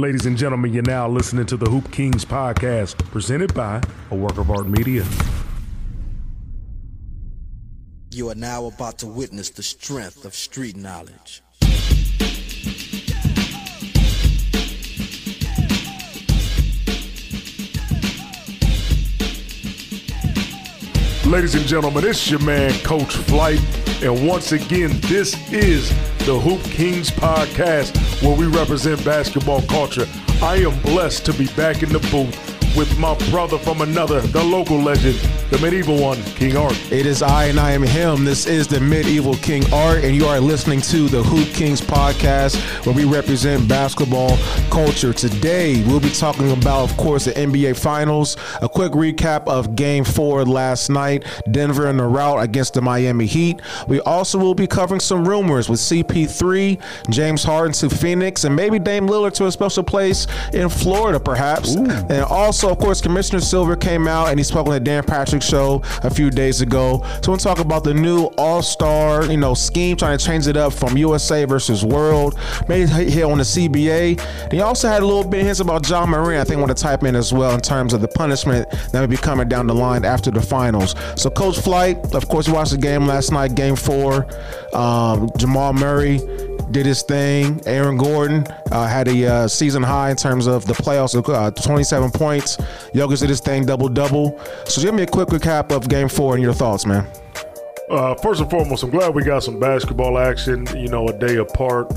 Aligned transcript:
Ladies 0.00 0.26
and 0.26 0.36
gentlemen, 0.36 0.72
you're 0.72 0.84
now 0.84 1.08
listening 1.08 1.44
to 1.46 1.56
the 1.56 1.68
Hoop 1.68 1.82
Kingz 1.88 2.24
podcast, 2.24 2.96
presented 3.10 3.52
by 3.52 3.82
a 4.12 4.14
work 4.14 4.38
of 4.38 4.48
art 4.48 4.68
media. 4.68 5.04
You 8.12 8.28
are 8.28 8.36
now 8.36 8.66
about 8.66 8.98
to 8.98 9.08
witness 9.08 9.50
the 9.50 9.64
strength 9.64 10.24
of 10.24 10.36
street 10.36 10.76
knowledge. 10.76 11.42
Ladies 21.26 21.56
and 21.56 21.66
gentlemen, 21.66 22.04
it's 22.04 22.30
your 22.30 22.40
man, 22.42 22.72
Coach 22.84 23.16
Flight. 23.16 23.58
And 24.00 24.28
once 24.28 24.52
again, 24.52 24.92
this 25.02 25.34
is 25.52 25.88
the 26.24 26.38
Hoop 26.38 26.60
Kingz 26.60 27.10
podcast 27.10 28.22
where 28.22 28.36
we 28.36 28.46
represent 28.46 29.04
basketball 29.04 29.62
culture. 29.62 30.06
I 30.40 30.56
am 30.58 30.80
blessed 30.82 31.26
to 31.26 31.32
be 31.32 31.48
back 31.48 31.82
in 31.82 31.88
the 31.88 31.98
booth 32.12 32.47
with 32.78 32.96
my 32.96 33.12
brother 33.30 33.58
from 33.58 33.80
another, 33.80 34.20
the 34.20 34.42
local 34.42 34.80
legend, 34.80 35.18
the 35.50 35.58
medieval 35.58 36.00
one, 36.00 36.22
King 36.22 36.56
Art. 36.56 36.78
It 36.92 37.06
is 37.06 37.22
I 37.22 37.46
and 37.46 37.58
I 37.58 37.72
am 37.72 37.82
him. 37.82 38.24
This 38.24 38.46
is 38.46 38.68
the 38.68 38.78
medieval 38.78 39.34
King 39.34 39.64
Art, 39.72 40.04
and 40.04 40.14
you 40.14 40.26
are 40.26 40.38
listening 40.38 40.80
to 40.82 41.08
the 41.08 41.20
Hoop 41.24 41.48
Kingz 41.48 41.82
podcast, 41.82 42.56
where 42.86 42.94
we 42.94 43.04
represent 43.04 43.66
basketball 43.68 44.36
culture. 44.70 45.12
Today, 45.12 45.82
we'll 45.86 45.98
be 45.98 46.10
talking 46.10 46.52
about, 46.52 46.88
of 46.88 46.96
course, 46.96 47.24
the 47.24 47.32
NBA 47.32 47.76
Finals. 47.76 48.36
A 48.62 48.68
quick 48.68 48.92
recap 48.92 49.48
of 49.48 49.74
Game 49.74 50.04
Four 50.04 50.44
last 50.44 50.88
night: 50.88 51.24
Denver 51.50 51.88
in 51.88 51.96
the 51.96 52.06
rout 52.06 52.44
against 52.44 52.74
the 52.74 52.80
Miami 52.80 53.26
Heat. 53.26 53.60
We 53.88 54.00
also 54.02 54.38
will 54.38 54.54
be 54.54 54.68
covering 54.68 55.00
some 55.00 55.26
rumors 55.26 55.68
with 55.68 55.80
CP3, 55.80 56.80
James 57.10 57.42
Harden 57.42 57.72
to 57.72 57.90
Phoenix, 57.90 58.44
and 58.44 58.54
maybe 58.54 58.78
Dame 58.78 59.08
Lillard 59.08 59.34
to 59.34 59.46
a 59.46 59.50
special 59.50 59.82
place 59.82 60.28
in 60.52 60.68
Florida, 60.68 61.18
perhaps. 61.18 61.74
Ooh. 61.74 61.84
And 61.84 62.22
also, 62.22 62.67
of 62.70 62.78
course, 62.78 63.00
Commissioner 63.00 63.40
Silver 63.40 63.76
came 63.76 64.06
out 64.06 64.28
and 64.28 64.38
he 64.38 64.44
spoke 64.44 64.66
on 64.66 64.72
the 64.72 64.80
Dan 64.80 65.02
Patrick 65.02 65.42
show 65.42 65.82
a 66.02 66.10
few 66.10 66.30
days 66.30 66.60
ago. 66.60 67.02
So 67.22 67.32
we'll 67.32 67.38
talk 67.38 67.58
about 67.58 67.84
the 67.84 67.94
new 67.94 68.24
All 68.38 68.62
Star, 68.62 69.24
you 69.24 69.36
know, 69.36 69.54
scheme, 69.54 69.96
trying 69.96 70.18
to 70.18 70.24
change 70.24 70.46
it 70.46 70.56
up 70.56 70.72
from 70.72 70.96
USA 70.96 71.44
versus 71.44 71.84
World. 71.84 72.38
Maybe 72.68 72.86
here 73.10 73.26
on 73.26 73.38
the 73.38 73.44
CBA. 73.44 74.52
He 74.52 74.60
also 74.60 74.88
had 74.88 75.02
a 75.02 75.06
little 75.06 75.24
bit 75.24 75.40
of 75.40 75.46
hints 75.46 75.60
about 75.60 75.88
Ja 75.88 76.06
Morant. 76.06 76.40
I 76.40 76.44
think 76.44 76.58
I 76.58 76.60
want 76.60 76.76
to 76.76 76.82
type 76.82 77.02
in 77.04 77.16
as 77.16 77.32
well 77.32 77.54
in 77.54 77.60
terms 77.60 77.92
of 77.92 78.00
the 78.00 78.08
punishment 78.08 78.70
that 78.70 79.00
may 79.00 79.06
be 79.06 79.16
coming 79.16 79.48
down 79.48 79.66
the 79.66 79.74
line 79.74 80.04
after 80.04 80.30
the 80.30 80.42
finals. 80.42 80.94
So 81.16 81.30
Coach 81.30 81.58
Flight, 81.58 82.14
of 82.14 82.28
course, 82.28 82.48
watched 82.48 82.72
the 82.72 82.78
game 82.78 83.06
last 83.06 83.32
night, 83.32 83.54
Game 83.54 83.76
Four. 83.76 84.26
Um, 84.74 85.30
Jamal 85.36 85.72
Murray 85.72 86.20
did 86.70 86.86
his 86.86 87.02
thing. 87.02 87.60
Aaron 87.66 87.96
Gordon 87.96 88.46
uh, 88.70 88.86
had 88.86 89.08
a 89.08 89.26
uh, 89.26 89.48
season 89.48 89.82
high 89.82 90.10
in 90.10 90.16
terms 90.16 90.46
of 90.46 90.66
the 90.66 90.74
playoffs, 90.74 91.16
uh, 91.16 91.50
27 91.50 92.10
points. 92.10 92.56
Jokic 92.94 93.20
did 93.20 93.28
his 93.28 93.40
thing, 93.40 93.64
double 93.64 93.88
double. 93.88 94.40
So 94.66 94.82
give 94.82 94.94
me 94.94 95.02
a 95.02 95.06
quick 95.06 95.28
recap 95.28 95.74
of 95.74 95.88
Game 95.88 96.08
Four 96.08 96.34
and 96.34 96.42
your 96.42 96.54
thoughts, 96.54 96.86
man. 96.86 97.06
Uh, 97.90 98.14
first 98.16 98.40
and 98.40 98.50
foremost, 98.50 98.82
I'm 98.82 98.90
glad 98.90 99.14
we 99.14 99.24
got 99.24 99.42
some 99.42 99.58
basketball 99.58 100.18
action. 100.18 100.66
You 100.76 100.88
know, 100.88 101.08
a 101.08 101.18
day 101.18 101.36
apart. 101.36 101.88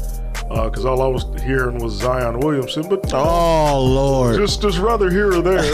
Because 0.48 0.86
uh, 0.86 0.92
all 0.92 1.02
I 1.02 1.08
was 1.08 1.24
hearing 1.44 1.82
was 1.82 1.94
Zion 1.94 2.40
Williamson, 2.40 2.90
but 2.90 3.14
oh 3.14 3.82
lord, 3.82 4.36
just 4.36 4.62
just 4.62 4.80
rather 4.80 5.10
here 5.10 5.32
or 5.32 5.42
there. 5.42 5.62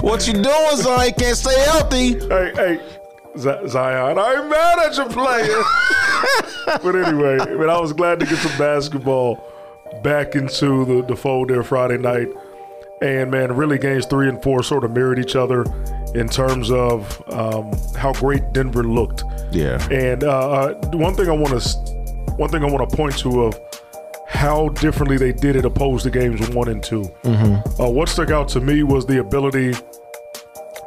what 0.00 0.24
you 0.28 0.34
doing, 0.34 0.76
Zion? 0.76 1.12
Can't 1.18 1.36
stay 1.36 1.58
healthy. 1.64 2.20
Hey, 2.28 2.52
hey, 2.54 2.80
Z- 3.36 3.68
Zion. 3.68 4.18
I'm 4.18 4.48
mad 4.48 4.78
at 4.78 4.96
your 4.96 5.08
player. 5.08 5.62
but 6.66 6.94
anyway, 6.94 7.38
but 7.38 7.68
I 7.68 7.80
was 7.80 7.92
glad 7.92 8.20
to 8.20 8.26
get 8.26 8.38
some 8.38 8.56
basketball 8.58 9.42
back 10.02 10.34
into 10.34 10.84
the, 10.84 11.04
the 11.06 11.16
fold 11.16 11.48
there 11.48 11.62
Friday 11.62 11.98
night. 11.98 12.28
And 13.00 13.30
man, 13.30 13.56
really 13.56 13.78
games 13.78 14.06
three 14.06 14.28
and 14.28 14.40
four 14.42 14.62
sort 14.62 14.84
of 14.84 14.92
mirrored 14.92 15.18
each 15.18 15.34
other 15.34 15.64
in 16.14 16.28
terms 16.28 16.70
of 16.70 17.22
um, 17.32 17.72
how 17.96 18.12
great 18.12 18.52
Denver 18.52 18.84
looked. 18.84 19.24
Yeah. 19.50 19.84
And 19.90 20.22
uh, 20.22 20.50
uh 20.50 20.74
one 20.92 21.14
thing 21.14 21.28
I 21.28 21.32
want 21.32 21.60
to 21.60 21.78
one 22.36 22.50
thing 22.50 22.62
I 22.62 22.70
want 22.70 22.88
to 22.88 22.96
point 22.96 23.18
to 23.18 23.42
of 23.42 23.58
how 24.28 24.70
differently 24.70 25.18
they 25.18 25.32
did 25.32 25.56
it 25.56 25.64
opposed 25.64 26.04
to 26.04 26.10
games 26.10 26.48
one 26.50 26.68
and 26.68 26.82
2 26.82 27.02
mm-hmm. 27.02 27.82
uh, 27.82 27.88
what 27.88 28.08
stuck 28.08 28.30
out 28.30 28.48
to 28.48 28.60
me 28.62 28.82
was 28.82 29.04
the 29.04 29.20
ability 29.20 29.74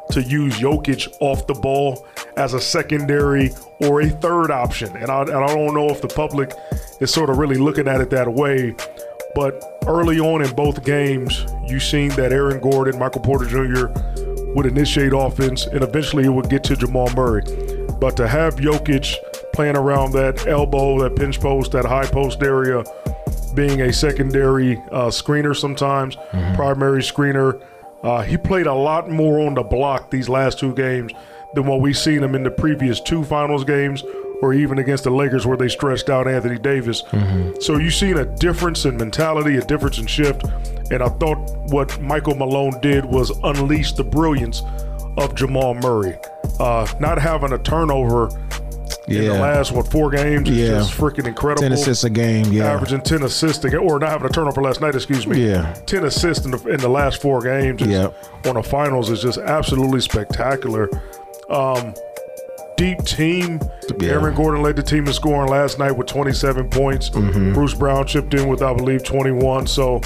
to 0.10 0.22
use 0.22 0.58
Jokic 0.58 1.16
off 1.20 1.46
the 1.46 1.54
ball 1.54 2.08
as 2.38 2.54
a 2.54 2.60
secondary 2.60 3.52
or 3.82 4.02
a 4.02 4.10
third 4.10 4.52
option. 4.52 4.96
And 4.98 5.10
I, 5.10 5.22
and 5.22 5.32
I 5.32 5.48
don't 5.48 5.74
know 5.74 5.90
if 5.90 6.02
the 6.02 6.08
public 6.08 6.54
is 7.00 7.12
sort 7.12 7.30
of 7.30 7.38
really 7.38 7.58
looking 7.58 7.88
at 7.88 8.02
it 8.02 8.10
that 8.12 8.32
way. 8.32 8.76
But 9.34 9.62
early 9.88 10.20
on 10.20 10.42
in 10.42 10.56
both 10.56 10.86
games, 10.86 11.46
you 11.68 11.80
seen 11.80 12.10
that 12.12 12.32
Aaron 12.32 12.62
Gordon, 12.62 12.98
Michael 12.98 13.22
Porter 13.22 13.46
Jr. 13.46 13.88
would 14.54 14.66
initiate 14.66 15.12
offense, 15.14 15.66
and 15.66 15.84
eventually 15.84 16.24
it 16.24 16.30
would 16.30 16.50
get 16.50 16.64
to 16.66 16.76
Jamal 16.76 17.10
Murray. 17.14 17.44
But 18.00 18.16
to 18.18 18.28
have 18.28 18.56
Jokic 18.56 19.16
playing 19.52 19.76
around 19.76 20.14
that 20.14 20.48
elbow, 20.48 21.00
that 21.02 21.18
pinch 21.18 21.40
post, 21.42 21.74
that 21.74 21.86
high 21.86 22.06
post 22.06 22.42
area, 22.44 22.84
being 23.54 23.82
a 23.82 23.94
secondary 23.94 24.78
uh, 24.92 25.08
screener 25.08 25.56
sometimes, 25.56 26.16
mm-hmm. 26.16 26.56
primary 26.56 27.02
screener, 27.02 27.62
uh, 28.04 28.22
he 28.22 28.38
played 28.38 28.68
a 28.68 28.74
lot 28.74 29.10
more 29.10 29.46
on 29.46 29.56
the 29.56 29.64
block 29.64 30.12
these 30.12 30.30
last 30.30 30.60
two 30.60 30.74
games 30.76 31.12
than 31.54 31.66
what 31.66 31.82
we've 31.82 31.98
seen 31.98 32.24
him 32.24 32.36
in 32.36 32.44
the 32.44 32.52
previous 32.52 33.00
two 33.00 33.24
finals 33.24 33.64
games 33.64 34.04
or 34.42 34.54
even 34.54 34.80
against 34.80 35.06
the 35.06 35.10
Lakers 35.10 35.46
where 35.46 35.58
they 35.58 35.70
stretched 35.70 36.10
out 36.10 36.28
Anthony 36.28 36.60
Davis. 36.60 37.04
Mm-hmm. 37.04 37.62
So 37.62 37.78
you've 37.78 37.94
seen 37.94 38.18
a 38.18 38.26
difference 38.26 38.86
in 38.86 38.98
mentality, 38.98 39.56
a 39.58 39.62
difference 39.62 39.98
in 39.98 40.08
shift. 40.08 40.44
And 40.92 41.02
I 41.02 41.08
thought 41.08 41.38
what 41.72 42.00
Michael 42.02 42.36
Malone 42.36 42.80
did 42.82 43.06
was 43.06 43.32
unleash 43.44 43.94
the 43.94 44.04
brilliance 44.04 44.62
of 45.18 45.36
Jamal 45.36 45.76
Murray. 45.76 46.18
Uh, 46.60 46.88
not 47.00 47.18
having 47.18 47.54
a 47.54 47.58
turnover 47.58 48.30
yeah. 49.08 49.20
in 49.20 49.28
the 49.28 49.34
last 49.40 49.72
what 49.72 49.90
four 49.92 50.10
games 50.10 50.50
is 50.50 50.58
yeah. 50.58 50.68
just 50.78 50.94
freaking 50.94 51.28
incredible. 51.28 51.62
Ten 51.62 51.72
assists 51.72 52.04
a 52.04 52.10
game, 52.10 52.52
yeah. 52.52 52.74
Averaging 52.74 53.02
ten 53.02 53.24
assists 53.24 53.64
a 53.66 53.78
or 53.78 54.00
not 54.00 54.10
having 54.10 54.28
a 54.28 54.30
turnover 54.30 54.62
last 54.62 54.82
night. 54.82 54.96
Excuse 54.96 55.26
me. 55.26 55.50
Yeah. 55.50 55.74
Ten 55.86 56.04
assists 56.06 56.46
in 56.46 56.52
the, 56.52 56.68
in 56.68 56.80
the 56.80 56.90
last 56.90 57.22
four 57.22 57.42
games. 57.42 57.82
Yeah. 57.82 58.10
On 58.46 58.56
the 58.56 58.64
finals 58.64 59.10
is 59.10 59.22
just 59.22 59.38
absolutely 59.38 60.02
spectacular. 60.02 60.90
Um, 61.50 61.94
deep 62.78 63.04
team. 63.04 63.60
Yeah. 64.00 64.12
Aaron 64.12 64.36
Gordon 64.36 64.62
led 64.62 64.76
the 64.76 64.84
team 64.84 65.08
in 65.08 65.14
scoring 65.14 65.50
last 65.50 65.80
night 65.80 65.92
with 65.92 66.08
27 66.08 66.70
points. 66.70 67.10
Mm-hmm. 67.10 67.54
Bruce 67.54 67.74
Brown 67.74 68.06
chipped 68.06 68.34
in 68.34 68.48
with, 68.48 68.62
I 68.62 68.74
believe, 68.74 69.04
21. 69.04 69.68
So 69.68 70.02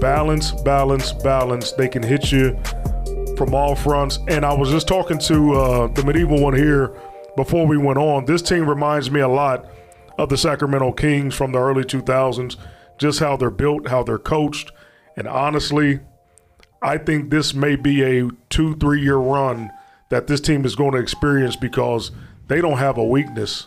balance, 0.00 0.52
balance, 0.62 1.12
balance. 1.12 1.72
They 1.72 1.88
can 1.88 2.02
hit 2.02 2.30
you 2.30 2.58
from 3.36 3.54
all 3.54 3.74
fronts. 3.74 4.18
And 4.28 4.44
I 4.44 4.52
was 4.52 4.70
just 4.70 4.88
talking 4.88 5.18
to 5.18 5.54
uh, 5.54 5.86
the 5.88 6.04
medieval 6.04 6.40
one 6.40 6.54
here 6.54 6.96
before 7.36 7.66
we 7.66 7.76
went 7.76 7.98
on. 7.98 8.24
This 8.24 8.42
team 8.42 8.68
reminds 8.68 9.10
me 9.10 9.20
a 9.20 9.28
lot 9.28 9.66
of 10.18 10.28
the 10.28 10.36
Sacramento 10.36 10.92
Kings 10.92 11.34
from 11.34 11.52
the 11.52 11.58
early 11.58 11.84
2000s, 11.84 12.56
just 12.98 13.20
how 13.20 13.36
they're 13.36 13.50
built, 13.50 13.88
how 13.88 14.02
they're 14.02 14.18
coached. 14.18 14.72
And 15.16 15.28
honestly, 15.28 16.00
I 16.82 16.98
think 16.98 17.30
this 17.30 17.54
may 17.54 17.76
be 17.76 18.02
a 18.02 18.30
two, 18.48 18.76
three 18.76 19.02
year 19.02 19.16
run 19.16 19.70
that 20.10 20.26
this 20.26 20.40
team 20.40 20.64
is 20.64 20.74
going 20.74 20.92
to 20.92 20.98
experience 20.98 21.56
because 21.56 22.12
they 22.48 22.60
don't 22.60 22.78
have 22.78 22.98
a 22.98 23.04
weakness. 23.04 23.66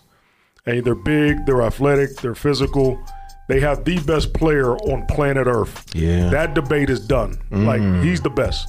And 0.66 0.84
they're 0.84 0.96
big, 0.96 1.46
they're 1.46 1.62
athletic, 1.62 2.18
they're 2.18 2.36
physical. 2.36 3.04
They 3.48 3.60
have 3.62 3.84
the 3.84 4.00
best 4.00 4.34
player 4.34 4.76
on 4.76 5.08
planet 5.08 5.48
Earth. 5.48 5.84
Yeah. 5.96 6.30
That 6.30 6.54
debate 6.54 6.90
is 6.90 7.00
done. 7.00 7.38
Mm. 7.52 7.66
Like 7.66 8.04
he's 8.04 8.22
the 8.22 8.30
best. 8.30 8.68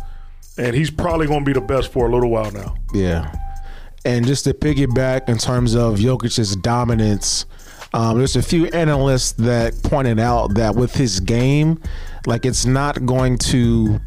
And 0.57 0.75
he's 0.75 0.91
probably 0.91 1.27
going 1.27 1.41
to 1.41 1.45
be 1.45 1.53
the 1.53 1.61
best 1.61 1.93
for 1.93 2.09
a 2.09 2.13
little 2.13 2.31
while 2.31 2.51
now. 2.51 2.77
Yeah. 2.95 3.33
And 4.05 4.27
just 4.27 4.45
to 4.45 4.55
piggyback 4.55 5.29
in 5.29 5.37
terms 5.37 5.75
of 5.75 5.99
Jokic's 5.99 6.57
dominance, 6.57 7.45
um, 7.93 8.19
there's 8.19 8.37
a 8.37 8.43
few 8.43 8.67
analysts 8.69 9.33
that 9.33 9.75
pointed 9.83 10.19
out 10.19 10.55
that 10.55 10.75
with 10.75 10.95
his 10.95 11.21
game, 11.21 11.81
like 12.27 12.47
it's 12.47 12.65
not 12.65 13.05
going 13.05 13.37
to 13.39 14.01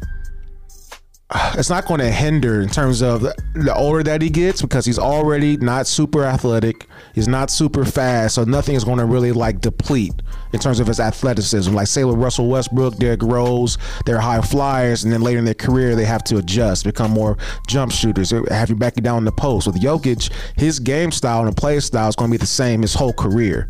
it's 1.34 1.68
not 1.68 1.86
going 1.86 2.00
to 2.00 2.10
hinder 2.10 2.60
in 2.60 2.68
terms 2.68 3.02
of 3.02 3.22
the 3.22 3.74
older 3.76 4.02
that 4.04 4.22
he 4.22 4.30
gets 4.30 4.62
because 4.62 4.86
he's 4.86 4.98
already 4.98 5.56
not 5.56 5.86
super 5.86 6.24
athletic. 6.24 6.86
He's 7.12 7.26
not 7.26 7.50
super 7.50 7.84
fast, 7.84 8.36
so 8.36 8.44
nothing 8.44 8.76
is 8.76 8.84
going 8.84 8.98
to 8.98 9.04
really 9.04 9.32
like 9.32 9.60
deplete 9.60 10.14
in 10.52 10.60
terms 10.60 10.78
of 10.78 10.86
his 10.86 11.00
athleticism. 11.00 11.72
Like 11.72 11.88
say 11.88 12.04
with 12.04 12.16
Russell 12.16 12.48
Westbrook, 12.48 12.96
Derrick 12.96 13.22
Rose, 13.22 13.78
they're 14.06 14.20
high 14.20 14.40
flyers, 14.40 15.04
and 15.04 15.12
then 15.12 15.22
later 15.22 15.38
in 15.38 15.44
their 15.44 15.54
career 15.54 15.96
they 15.96 16.04
have 16.04 16.22
to 16.24 16.38
adjust, 16.38 16.84
become 16.84 17.10
more 17.10 17.36
jump 17.66 17.90
shooters, 17.92 18.30
have 18.30 18.70
you 18.70 18.76
backing 18.76 19.02
down 19.02 19.18
in 19.18 19.24
the 19.24 19.32
post. 19.32 19.66
With 19.66 19.80
Jokic, 19.80 20.30
his 20.56 20.78
game 20.78 21.10
style 21.10 21.46
and 21.46 21.56
play 21.56 21.80
style 21.80 22.08
is 22.08 22.16
going 22.16 22.30
to 22.30 22.32
be 22.32 22.38
the 22.38 22.46
same 22.46 22.82
his 22.82 22.94
whole 22.94 23.12
career 23.12 23.68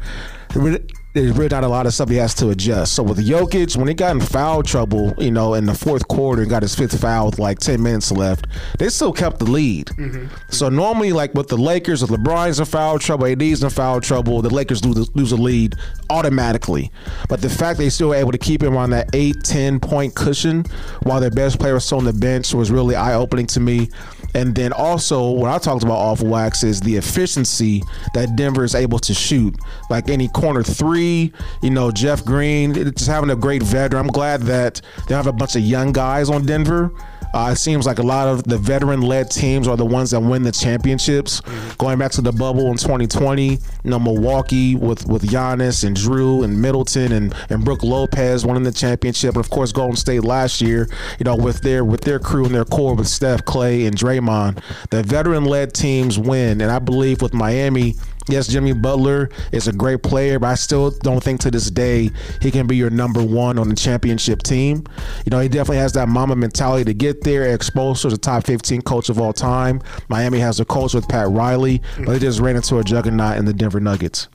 there's 1.14 1.30
really 1.30 1.48
not 1.48 1.62
a 1.62 1.68
lot 1.68 1.86
of 1.86 1.94
stuff 1.94 2.08
he 2.08 2.16
has 2.16 2.34
to 2.34 2.50
adjust. 2.50 2.94
So 2.94 3.02
with 3.04 3.24
Jokic, 3.24 3.76
when 3.76 3.86
he 3.86 3.94
got 3.94 4.16
in 4.16 4.20
foul 4.20 4.64
trouble, 4.64 5.14
you 5.16 5.30
know, 5.30 5.54
in 5.54 5.64
the 5.64 5.74
fourth 5.74 6.08
quarter 6.08 6.42
and 6.42 6.50
got 6.50 6.62
his 6.62 6.74
fifth 6.74 7.00
foul 7.00 7.26
with 7.26 7.38
like 7.38 7.60
10 7.60 7.80
minutes 7.80 8.10
left, 8.10 8.48
they 8.78 8.88
still 8.88 9.12
kept 9.12 9.38
the 9.38 9.44
lead. 9.44 9.86
Mm-hmm. 9.86 10.26
So 10.50 10.68
normally, 10.68 11.12
like 11.12 11.32
with 11.34 11.46
the 11.46 11.56
Lakers, 11.56 12.02
if 12.02 12.10
LeBron's 12.10 12.58
in 12.58 12.66
foul 12.66 12.98
trouble, 12.98 13.26
AD's 13.26 13.62
in 13.62 13.70
foul 13.70 14.00
trouble, 14.00 14.42
the 14.42 14.52
Lakers 14.52 14.84
lose, 14.84 15.14
lose 15.14 15.30
a 15.30 15.36
lead 15.36 15.76
automatically. 16.10 16.90
But 17.28 17.40
the 17.40 17.48
fact 17.48 17.78
they 17.78 17.90
still 17.90 18.08
were 18.08 18.16
able 18.16 18.32
to 18.32 18.38
keep 18.38 18.60
him 18.60 18.76
on 18.76 18.90
that 18.90 19.14
8, 19.14 19.36
10 19.44 19.78
point 19.78 20.16
cushion 20.16 20.64
while 21.04 21.20
their 21.20 21.30
best 21.30 21.60
player 21.60 21.74
was 21.74 21.84
still 21.84 21.98
on 21.98 22.04
the 22.04 22.12
bench 22.12 22.52
was 22.52 22.72
really 22.72 22.96
eye 22.96 23.14
opening 23.14 23.46
to 23.46 23.60
me. 23.60 23.88
And 24.34 24.54
then 24.54 24.72
also, 24.72 25.30
what 25.30 25.50
I 25.50 25.58
talked 25.58 25.84
about 25.84 25.98
off 25.98 26.20
wax 26.20 26.64
is 26.64 26.80
the 26.80 26.96
efficiency 26.96 27.82
that 28.14 28.34
Denver 28.36 28.64
is 28.64 28.74
able 28.74 28.98
to 29.00 29.14
shoot. 29.14 29.54
Like 29.90 30.08
any 30.08 30.28
corner 30.28 30.62
three, 30.62 31.32
you 31.62 31.70
know, 31.70 31.90
Jeff 31.90 32.24
Green, 32.24 32.74
just 32.74 33.06
having 33.06 33.30
a 33.30 33.36
great 33.36 33.62
veteran. 33.62 34.06
I'm 34.06 34.12
glad 34.12 34.42
that 34.42 34.80
they 35.08 35.14
have 35.14 35.28
a 35.28 35.32
bunch 35.32 35.54
of 35.54 35.62
young 35.62 35.92
guys 35.92 36.28
on 36.28 36.46
Denver 36.46 36.92
uh, 37.34 37.50
it 37.50 37.56
seems 37.56 37.84
like 37.84 37.98
a 37.98 38.02
lot 38.02 38.28
of 38.28 38.44
the 38.44 38.56
veteran-led 38.56 39.28
teams 39.28 39.66
are 39.66 39.76
the 39.76 39.84
ones 39.84 40.12
that 40.12 40.20
win 40.20 40.44
the 40.44 40.52
championships. 40.52 41.40
Mm-hmm. 41.40 41.76
Going 41.78 41.98
back 41.98 42.12
to 42.12 42.20
the 42.20 42.30
bubble 42.30 42.70
in 42.70 42.76
2020, 42.76 43.44
you 43.44 43.58
know 43.84 43.98
Milwaukee 43.98 44.76
with 44.76 45.04
with 45.08 45.22
Giannis 45.24 45.84
and 45.84 45.96
Jrue 45.96 46.44
and 46.44 46.62
Middleton 46.62 47.10
and 47.10 47.34
and 47.50 47.64
Brook 47.64 47.82
Lopez 47.82 48.46
winning 48.46 48.62
the 48.62 48.70
championship, 48.70 49.34
and 49.34 49.44
of 49.44 49.50
course 49.50 49.72
Golden 49.72 49.96
State 49.96 50.22
last 50.22 50.60
year, 50.60 50.88
you 51.18 51.24
know 51.24 51.34
with 51.34 51.60
their 51.62 51.84
with 51.84 52.02
their 52.02 52.20
crew 52.20 52.44
and 52.44 52.54
their 52.54 52.64
core 52.64 52.94
with 52.94 53.08
Steph, 53.08 53.44
Clay, 53.44 53.86
and 53.86 53.96
Draymond. 53.96 54.62
The 54.90 55.02
veteran-led 55.02 55.74
teams 55.74 56.20
win, 56.20 56.60
and 56.60 56.70
I 56.70 56.78
believe 56.78 57.20
with 57.20 57.34
Miami 57.34 57.96
Yes, 58.26 58.48
Jimmy 58.48 58.72
Butler 58.72 59.28
is 59.52 59.68
a 59.68 59.72
great 59.72 60.02
player, 60.02 60.38
but 60.38 60.46
I 60.46 60.54
still 60.54 60.90
don't 60.90 61.22
think 61.22 61.40
to 61.42 61.50
this 61.50 61.70
day 61.70 62.10
he 62.40 62.50
can 62.50 62.66
be 62.66 62.76
your 62.76 62.88
number 62.88 63.22
one 63.22 63.58
on 63.58 63.68
the 63.68 63.74
championship 63.74 64.42
team. 64.42 64.84
You 65.26 65.30
know, 65.30 65.40
he 65.40 65.48
definitely 65.48 65.78
has 65.78 65.92
that 65.92 66.08
mamba 66.08 66.34
mentality 66.34 66.84
to 66.84 66.94
get 66.94 67.22
there. 67.22 67.54
Exposed 67.54 68.04
as 68.06 68.12
a 68.12 68.18
top 68.18 68.46
15 68.46 68.82
coach 68.82 69.10
of 69.10 69.20
all 69.20 69.32
time. 69.32 69.82
Miami 70.08 70.38
has 70.38 70.58
a 70.58 70.64
coach 70.64 70.94
with 70.94 71.06
Pat 71.08 71.28
Riley, 71.28 71.82
but 71.98 72.08
they 72.08 72.18
just 72.18 72.40
ran 72.40 72.56
into 72.56 72.78
a 72.78 72.84
juggernaut 72.84 73.36
in 73.36 73.44
the 73.44 73.52
Denver 73.52 73.80
Nuggets. 73.80 74.28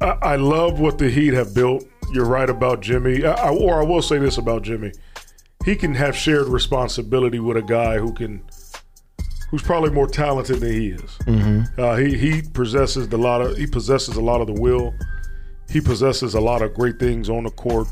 I, 0.00 0.16
I 0.22 0.36
love 0.36 0.78
what 0.78 0.98
the 0.98 1.10
Heat 1.10 1.34
have 1.34 1.52
built. 1.52 1.84
You're 2.12 2.26
right 2.26 2.48
about 2.48 2.80
Jimmy. 2.80 3.24
I, 3.24 3.50
or 3.50 3.80
I 3.80 3.84
will 3.84 4.02
say 4.02 4.18
this 4.18 4.38
about 4.38 4.62
Jimmy. 4.62 4.92
He 5.64 5.74
can 5.74 5.94
have 5.94 6.16
shared 6.16 6.46
responsibility 6.46 7.40
with 7.40 7.56
a 7.56 7.62
guy 7.62 7.98
who 7.98 8.14
can– 8.14 8.44
who's 9.50 9.62
probably 9.62 9.90
more 9.90 10.06
talented 10.06 10.60
than 10.60 10.72
he 10.72 10.88
is. 10.88 11.10
Mm-hmm. 11.26 11.80
Uh, 11.80 11.96
he 11.96 12.16
he 12.16 12.42
possesses 12.42 13.08
a 13.08 13.16
lot 13.16 13.40
of 13.40 13.56
he 13.56 13.66
possesses 13.66 14.16
a 14.16 14.20
lot 14.20 14.40
of 14.40 14.46
the 14.46 14.60
will. 14.60 14.94
He 15.68 15.80
possesses 15.80 16.34
a 16.34 16.40
lot 16.40 16.62
of 16.62 16.74
great 16.74 16.98
things 16.98 17.28
on 17.28 17.44
the 17.44 17.50
court. 17.50 17.88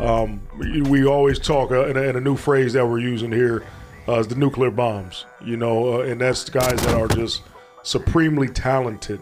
Um, 0.00 0.46
we, 0.58 0.82
we, 0.82 1.06
always 1.06 1.38
talk 1.38 1.70
uh, 1.70 1.86
in, 1.86 1.96
a, 1.96 2.02
in, 2.02 2.16
a, 2.16 2.20
new 2.20 2.36
phrase 2.36 2.74
that 2.74 2.86
we're 2.86 2.98
using 2.98 3.32
here 3.32 3.64
uh, 4.06 4.18
is 4.18 4.28
the 4.28 4.34
nuclear 4.34 4.70
bombs. 4.70 5.24
You 5.42 5.56
know, 5.56 6.00
uh, 6.00 6.02
and 6.02 6.20
that's 6.20 6.50
guys 6.50 6.82
that 6.82 6.94
are 6.94 7.08
just 7.08 7.42
supremely 7.82 8.48
talented. 8.48 9.20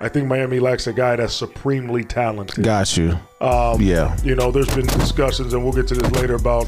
I 0.00 0.08
think 0.08 0.26
Miami 0.26 0.58
lacks 0.58 0.88
a 0.88 0.92
guy 0.92 1.16
that's 1.16 1.34
supremely 1.34 2.02
talented. 2.02 2.64
Got 2.64 2.96
you. 2.96 3.18
Um, 3.40 3.80
yeah. 3.80 4.16
You 4.24 4.34
know, 4.34 4.50
there's 4.50 4.74
been 4.74 4.86
discussions, 4.86 5.54
and 5.54 5.62
we'll 5.62 5.72
get 5.72 5.86
to 5.88 5.94
this 5.94 6.10
later 6.12 6.34
about 6.34 6.66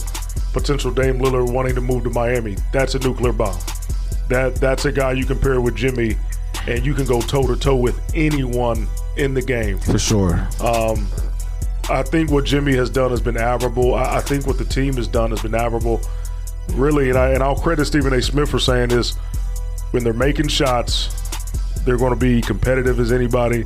potential 0.53 0.93
Dame 0.93 1.19
Lillard 1.19 1.53
wanting 1.53 1.75
to 1.75 1.81
move 1.81 2.05
to 2.05 2.11
Miami. 2.11 2.57
That's 2.73 2.95
a 2.95 2.99
nuclear 3.01 3.33
bomb 3.33 3.59
that 4.31 4.57
that's 4.57 4.85
a 4.85 4.93
guy 4.93 5.13
you 5.13 5.27
compare 5.27 5.61
with 5.61 5.77
Jimmy, 5.77 6.17
and 6.67 6.85
you 6.85 6.95
can 6.95 7.07
go 7.07 7.21
toe 7.21 7.47
to 7.47 7.57
toe 7.57 7.77
with 7.77 8.01
anyone 8.15 8.89
in 9.17 9.35
the 9.35 9.43
game 9.43 9.79
for 9.79 9.99
sure. 9.99 10.49
Um, 10.61 11.07
I 11.89 12.03
think 12.03 12.31
what 12.31 12.45
Jimmy 12.45 12.75
has 12.77 12.89
done 12.89 13.11
has 13.11 13.21
been 13.21 13.37
admirable. 13.37 13.95
I, 13.95 14.19
I, 14.19 14.21
think 14.21 14.47
what 14.47 14.59
the 14.59 14.65
team 14.65 14.95
has 14.95 15.09
done 15.09 15.31
has 15.31 15.43
been 15.43 15.55
admirable. 15.55 16.01
Really, 16.75 17.09
and, 17.09 17.19
I, 17.19 17.31
and 17.31 17.43
I'll 17.43 17.57
credit 17.57 17.85
Stephen 17.87 18.13
A. 18.13 18.23
Smith 18.23 18.49
for 18.49 18.61
saying 18.61 18.91
this: 18.91 19.17
when 19.91 20.05
they're 20.05 20.13
making 20.13 20.49
shots, 20.49 21.09
they're 21.85 21.99
going 21.99 22.13
to 22.13 22.19
be 22.19 22.41
competitive 22.41 23.01
as 23.01 23.11
anybody, 23.11 23.65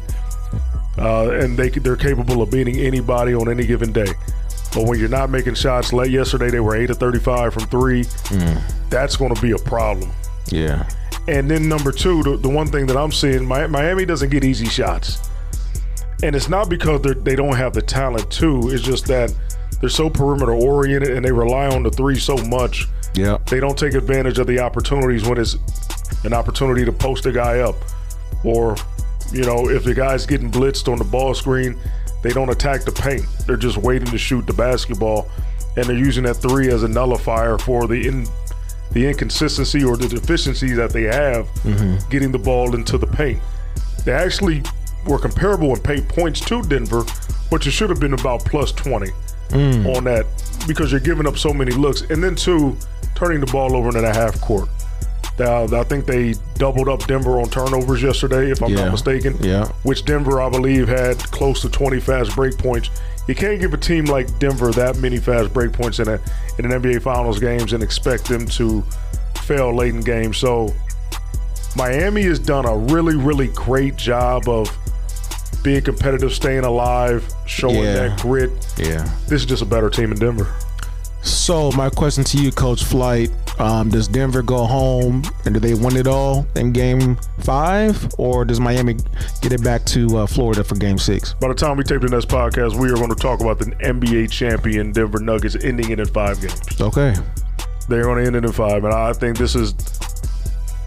uh, 0.98 1.30
and 1.32 1.56
they 1.56 1.68
they're 1.68 1.96
capable 1.96 2.40
of 2.40 2.50
beating 2.50 2.78
anybody 2.78 3.34
on 3.34 3.50
any 3.50 3.66
given 3.66 3.92
day. 3.92 4.12
But 4.74 4.86
when 4.86 4.98
you're 4.98 5.08
not 5.08 5.30
making 5.30 5.54
shots, 5.54 5.92
late 5.92 6.10
yesterday 6.10 6.50
they 6.50 6.60
were 6.60 6.74
eight 6.74 6.90
of 6.90 6.98
35 6.98 7.54
from 7.54 7.66
three. 7.66 8.02
Mm. 8.02 8.60
That's 8.90 9.16
going 9.16 9.32
to 9.32 9.40
be 9.40 9.52
a 9.52 9.58
problem. 9.58 10.10
Yeah. 10.50 10.88
And 11.26 11.50
then 11.50 11.68
number 11.68 11.90
two, 11.90 12.22
the, 12.22 12.36
the 12.36 12.48
one 12.48 12.66
thing 12.66 12.86
that 12.86 12.96
I'm 12.96 13.12
seeing, 13.12 13.46
Miami 13.46 14.04
doesn't 14.04 14.30
get 14.30 14.44
easy 14.44 14.66
shots. 14.66 15.30
And 16.22 16.36
it's 16.36 16.48
not 16.48 16.68
because 16.68 17.02
they 17.02 17.34
don't 17.34 17.56
have 17.56 17.72
the 17.74 17.82
talent 17.82 18.30
too. 18.30 18.70
It's 18.70 18.82
just 18.82 19.06
that 19.06 19.34
they're 19.80 19.88
so 19.88 20.08
perimeter 20.08 20.52
oriented 20.52 21.10
and 21.10 21.24
they 21.24 21.32
rely 21.32 21.66
on 21.66 21.82
the 21.82 21.90
three 21.90 22.18
so 22.18 22.36
much. 22.36 22.86
Yeah. 23.14 23.38
They 23.46 23.60
don't 23.60 23.78
take 23.78 23.94
advantage 23.94 24.38
of 24.38 24.46
the 24.46 24.58
opportunities 24.58 25.26
when 25.26 25.38
it's 25.38 25.56
an 26.24 26.32
opportunity 26.32 26.84
to 26.84 26.92
post 26.92 27.26
a 27.26 27.32
guy 27.32 27.60
up. 27.60 27.76
Or, 28.44 28.76
you 29.32 29.44
know, 29.44 29.68
if 29.68 29.84
the 29.84 29.94
guy's 29.94 30.26
getting 30.26 30.50
blitzed 30.50 30.90
on 30.90 30.98
the 30.98 31.04
ball 31.04 31.34
screen, 31.34 31.78
they 32.22 32.30
don't 32.30 32.50
attack 32.50 32.84
the 32.84 32.92
paint. 32.92 33.24
They're 33.46 33.56
just 33.56 33.76
waiting 33.76 34.08
to 34.08 34.18
shoot 34.18 34.46
the 34.46 34.52
basketball. 34.52 35.28
And 35.76 35.86
they're 35.86 35.96
using 35.96 36.24
that 36.24 36.34
three 36.34 36.68
as 36.68 36.82
a 36.82 36.88
nullifier 36.88 37.58
for 37.58 37.86
the 37.86 38.06
in, 38.06 38.26
the 38.94 39.06
inconsistency 39.06 39.84
or 39.84 39.96
the 39.96 40.08
deficiency 40.08 40.72
that 40.72 40.92
they 40.92 41.02
have 41.02 41.46
mm-hmm. 41.62 42.08
getting 42.08 42.32
the 42.32 42.38
ball 42.38 42.74
into 42.74 42.96
the 42.96 43.06
paint. 43.06 43.40
They 44.04 44.12
actually 44.12 44.62
were 45.06 45.18
comparable 45.18 45.74
in 45.74 45.80
paint 45.82 46.08
points 46.08 46.40
to 46.46 46.62
Denver, 46.62 47.04
but 47.50 47.66
you 47.66 47.70
should 47.70 47.90
have 47.90 48.00
been 48.00 48.14
about 48.14 48.44
plus 48.44 48.72
20 48.72 49.08
mm. 49.48 49.96
on 49.96 50.04
that 50.04 50.26
because 50.66 50.90
you're 50.90 51.00
giving 51.00 51.26
up 51.26 51.36
so 51.36 51.52
many 51.52 51.72
looks. 51.72 52.02
And 52.02 52.22
then, 52.22 52.36
two, 52.36 52.76
turning 53.14 53.40
the 53.40 53.46
ball 53.46 53.76
over 53.76 53.96
in 53.96 54.04
a 54.04 54.14
half 54.14 54.40
court. 54.40 54.68
Uh, 55.38 55.64
I 55.64 55.84
think 55.84 56.06
they 56.06 56.34
doubled 56.54 56.88
up 56.88 57.04
Denver 57.06 57.40
on 57.40 57.48
turnovers 57.50 58.02
yesterday, 58.02 58.50
if 58.50 58.62
I'm 58.62 58.70
yeah. 58.70 58.84
not 58.84 58.92
mistaken. 58.92 59.36
Yeah. 59.40 59.66
Which 59.82 60.04
Denver, 60.04 60.40
I 60.40 60.48
believe, 60.48 60.86
had 60.86 61.18
close 61.18 61.60
to 61.62 61.68
20 61.68 61.98
fast 62.00 62.34
break 62.36 62.56
points 62.56 62.90
you 63.26 63.34
can't 63.34 63.60
give 63.60 63.72
a 63.72 63.78
team 63.78 64.04
like 64.04 64.38
Denver 64.38 64.70
that 64.72 64.96
many 64.98 65.18
fast 65.18 65.52
break 65.52 65.72
points 65.72 65.98
in 65.98 66.08
a 66.08 66.20
in 66.58 66.70
an 66.70 66.82
NBA 66.82 67.02
Finals 67.02 67.38
games 67.38 67.72
and 67.72 67.82
expect 67.82 68.28
them 68.28 68.46
to 68.46 68.82
fail 69.42 69.74
late 69.74 69.94
in 69.94 70.00
games. 70.00 70.36
So 70.36 70.74
Miami 71.76 72.22
has 72.24 72.38
done 72.38 72.66
a 72.66 72.76
really 72.76 73.16
really 73.16 73.48
great 73.48 73.96
job 73.96 74.48
of 74.48 74.76
being 75.62 75.82
competitive, 75.82 76.34
staying 76.34 76.64
alive, 76.64 77.26
showing 77.46 77.76
yeah. 77.76 78.08
that 78.08 78.20
grit. 78.20 78.50
Yeah, 78.76 79.10
this 79.28 79.40
is 79.40 79.46
just 79.46 79.62
a 79.62 79.66
better 79.66 79.88
team 79.88 80.12
in 80.12 80.18
Denver. 80.18 80.54
So 81.24 81.70
my 81.72 81.90
question 81.90 82.22
to 82.24 82.38
you, 82.38 82.52
Coach 82.52 82.84
Flight: 82.84 83.30
um, 83.58 83.88
Does 83.88 84.08
Denver 84.08 84.42
go 84.42 84.64
home 84.66 85.22
and 85.44 85.54
do 85.54 85.60
they 85.60 85.74
win 85.74 85.96
it 85.96 86.06
all 86.06 86.46
in 86.54 86.72
Game 86.72 87.16
Five, 87.40 88.12
or 88.18 88.44
does 88.44 88.60
Miami 88.60 88.94
get 89.40 89.52
it 89.52 89.64
back 89.64 89.84
to 89.86 90.18
uh, 90.18 90.26
Florida 90.26 90.62
for 90.62 90.74
Game 90.74 90.98
Six? 90.98 91.34
By 91.34 91.48
the 91.48 91.54
time 91.54 91.76
we 91.76 91.84
tape 91.84 92.02
the 92.02 92.08
next 92.08 92.28
podcast, 92.28 92.78
we 92.78 92.90
are 92.90 92.96
going 92.96 93.08
to 93.08 93.14
talk 93.14 93.40
about 93.40 93.58
the 93.58 93.66
NBA 93.76 94.30
champion 94.30 94.92
Denver 94.92 95.18
Nuggets 95.18 95.56
ending 95.56 95.90
it 95.90 95.98
in 95.98 96.06
five 96.06 96.40
games. 96.40 96.80
Okay, 96.80 97.14
they're 97.88 98.04
going 98.04 98.18
to 98.18 98.26
end 98.26 98.36
it 98.36 98.44
in 98.44 98.52
five, 98.52 98.84
and 98.84 98.92
I 98.92 99.12
think 99.14 99.38
this 99.38 99.54
is 99.54 99.74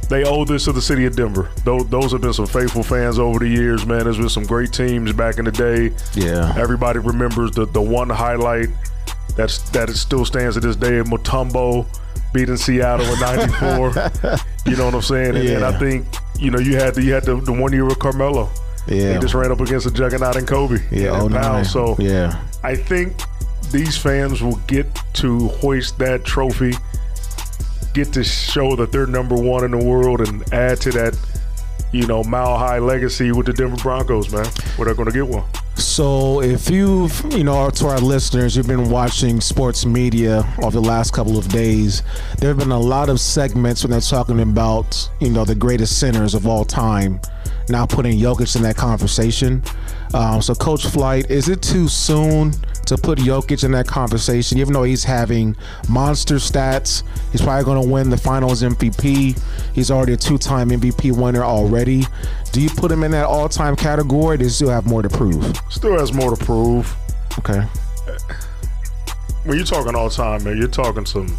they 0.09 0.23
owe 0.23 0.45
this 0.45 0.65
to 0.65 0.71
the 0.71 0.81
city 0.81 1.05
of 1.05 1.15
Denver. 1.15 1.49
Those, 1.65 1.87
those 1.89 2.11
have 2.13 2.21
been 2.21 2.33
some 2.33 2.47
faithful 2.47 2.83
fans 2.83 3.19
over 3.19 3.39
the 3.39 3.47
years, 3.47 3.85
man. 3.85 4.05
There's 4.05 4.17
been 4.17 4.29
some 4.29 4.45
great 4.45 4.71
teams 4.71 5.11
back 5.11 5.37
in 5.37 5.45
the 5.45 5.51
day. 5.51 5.91
Yeah. 6.13 6.53
Everybody 6.57 6.99
remembers 6.99 7.51
the, 7.51 7.65
the 7.65 7.81
one 7.81 8.09
highlight 8.09 8.69
that's 9.37 9.69
that 9.69 9.89
it 9.89 9.95
still 9.95 10.25
stands 10.25 10.55
to 10.55 10.59
this 10.59 10.75
day. 10.75 11.01
Mutombo 11.03 11.85
beating 12.33 12.57
Seattle 12.57 13.05
in 13.05 13.19
'94. 13.19 14.37
you 14.65 14.75
know 14.75 14.85
what 14.85 14.95
I'm 14.95 15.01
saying? 15.01 15.35
And, 15.35 15.47
yeah. 15.47 15.55
and, 15.55 15.65
I 15.65 15.79
think 15.79 16.05
you 16.39 16.51
know 16.51 16.59
you 16.59 16.75
had 16.75 16.95
the, 16.95 17.03
you 17.03 17.13
had 17.13 17.23
the, 17.23 17.35
the 17.35 17.53
one 17.53 17.71
year 17.71 17.85
with 17.85 17.99
Carmelo. 17.99 18.49
Yeah, 18.87 19.13
he 19.13 19.19
just 19.19 19.33
ran 19.33 19.51
up 19.51 19.59
against 19.59 19.85
a 19.85 19.91
juggernaut 19.91 20.35
in 20.35 20.45
Kobe. 20.45 20.79
Yeah, 20.91 21.21
oh 21.21 21.27
now 21.27 21.61
so 21.63 21.95
yeah, 21.99 22.41
I 22.63 22.75
think 22.75 23.13
these 23.71 23.97
fans 23.97 24.41
will 24.41 24.59
get 24.67 24.87
to 25.13 25.47
hoist 25.49 25.99
that 25.99 26.25
trophy, 26.25 26.73
get 27.93 28.11
to 28.13 28.23
show 28.23 28.75
that 28.75 28.91
they're 28.91 29.05
number 29.05 29.35
one 29.35 29.63
in 29.63 29.71
the 29.71 29.85
world, 29.85 30.21
and 30.21 30.41
add 30.53 30.81
to 30.81 30.91
that, 30.91 31.17
you 31.91 32.07
know, 32.07 32.23
mile 32.23 32.57
high 32.57 32.79
legacy 32.79 33.31
with 33.31 33.45
the 33.45 33.53
Denver 33.53 33.77
Broncos, 33.77 34.31
man. 34.31 34.45
Where 34.77 34.85
they're 34.85 34.95
going 34.95 35.11
to 35.11 35.13
get 35.13 35.27
one. 35.27 35.43
So, 35.77 36.41
if 36.41 36.71
you've, 36.71 37.23
you 37.31 37.43
know, 37.43 37.69
to 37.69 37.87
our 37.87 37.99
listeners, 37.99 38.57
you've 38.57 38.67
been 38.67 38.89
watching 38.89 39.39
sports 39.39 39.85
media 39.85 40.43
over 40.63 40.71
the 40.71 40.81
last 40.81 41.13
couple 41.13 41.37
of 41.37 41.47
days, 41.49 42.01
there 42.39 42.49
have 42.49 42.57
been 42.57 42.71
a 42.71 42.79
lot 42.79 43.09
of 43.09 43.19
segments 43.19 43.83
when 43.83 43.91
they're 43.91 44.01
talking 44.01 44.39
about, 44.39 45.09
you 45.19 45.29
know, 45.29 45.45
the 45.45 45.53
greatest 45.53 45.99
centers 45.99 46.33
of 46.33 46.47
all 46.47 46.65
time. 46.65 47.21
Now 47.69 47.85
putting 47.85 48.17
Jokic 48.17 48.55
in 48.55 48.63
that 48.63 48.75
conversation. 48.75 49.63
Um, 50.13 50.41
so, 50.41 50.55
Coach 50.55 50.85
Flight, 50.85 51.29
is 51.29 51.49
it 51.49 51.61
too 51.61 51.87
soon 51.87 52.51
to 52.85 52.97
put 52.97 53.19
Jokic 53.19 53.63
in 53.63 53.71
that 53.71 53.87
conversation, 53.87 54.57
even 54.57 54.73
though 54.73 54.83
he's 54.83 55.03
having 55.03 55.55
monster 55.89 56.35
stats? 56.35 57.03
He's 57.31 57.41
probably 57.41 57.65
going 57.65 57.81
to 57.81 57.89
win 57.89 58.09
the 58.09 58.17
Finals 58.17 58.63
MVP. 58.63 59.39
He's 59.73 59.91
already 59.91 60.13
a 60.13 60.17
two-time 60.17 60.69
MVP 60.69 61.15
winner 61.15 61.43
already. 61.43 62.03
Do 62.51 62.61
you 62.61 62.69
put 62.69 62.91
him 62.91 63.03
in 63.03 63.11
that 63.11 63.25
all-time 63.25 63.75
category? 63.75 64.35
Or 64.35 64.37
does 64.37 64.47
he 64.47 64.53
still 64.53 64.69
have 64.69 64.85
more 64.85 65.01
to 65.01 65.09
prove? 65.09 65.55
Still 65.69 65.97
has 65.99 66.13
more 66.13 66.35
to 66.35 66.45
prove. 66.45 66.95
Okay. 67.39 67.61
When 69.43 69.57
you're 69.57 69.65
talking 69.65 69.95
all 69.95 70.09
time, 70.09 70.43
man, 70.43 70.57
you're 70.57 70.67
talking 70.67 71.05
some 71.05 71.37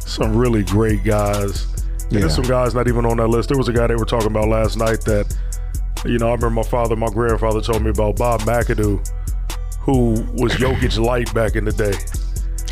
some 0.00 0.36
really 0.36 0.62
great 0.62 1.02
guys. 1.04 1.66
Yeah. 2.10 2.20
there's 2.20 2.34
some 2.34 2.44
guys 2.44 2.74
not 2.74 2.88
even 2.88 3.06
on 3.06 3.16
that 3.16 3.28
list. 3.28 3.48
There 3.48 3.58
was 3.58 3.68
a 3.68 3.72
guy 3.72 3.86
they 3.86 3.96
were 3.96 4.04
talking 4.04 4.28
about 4.28 4.48
last 4.48 4.76
night 4.76 5.00
that, 5.02 5.34
you 6.04 6.18
know, 6.18 6.28
I 6.28 6.32
remember 6.34 6.50
my 6.50 6.62
father, 6.62 6.96
my 6.96 7.08
grandfather 7.08 7.60
told 7.60 7.82
me 7.82 7.90
about 7.90 8.16
Bob 8.16 8.40
McAdoo, 8.42 9.06
who 9.80 10.10
was 10.42 10.52
Jokic 10.54 10.98
light 11.02 11.32
back 11.34 11.56
in 11.56 11.64
the 11.64 11.72
day. 11.72 11.94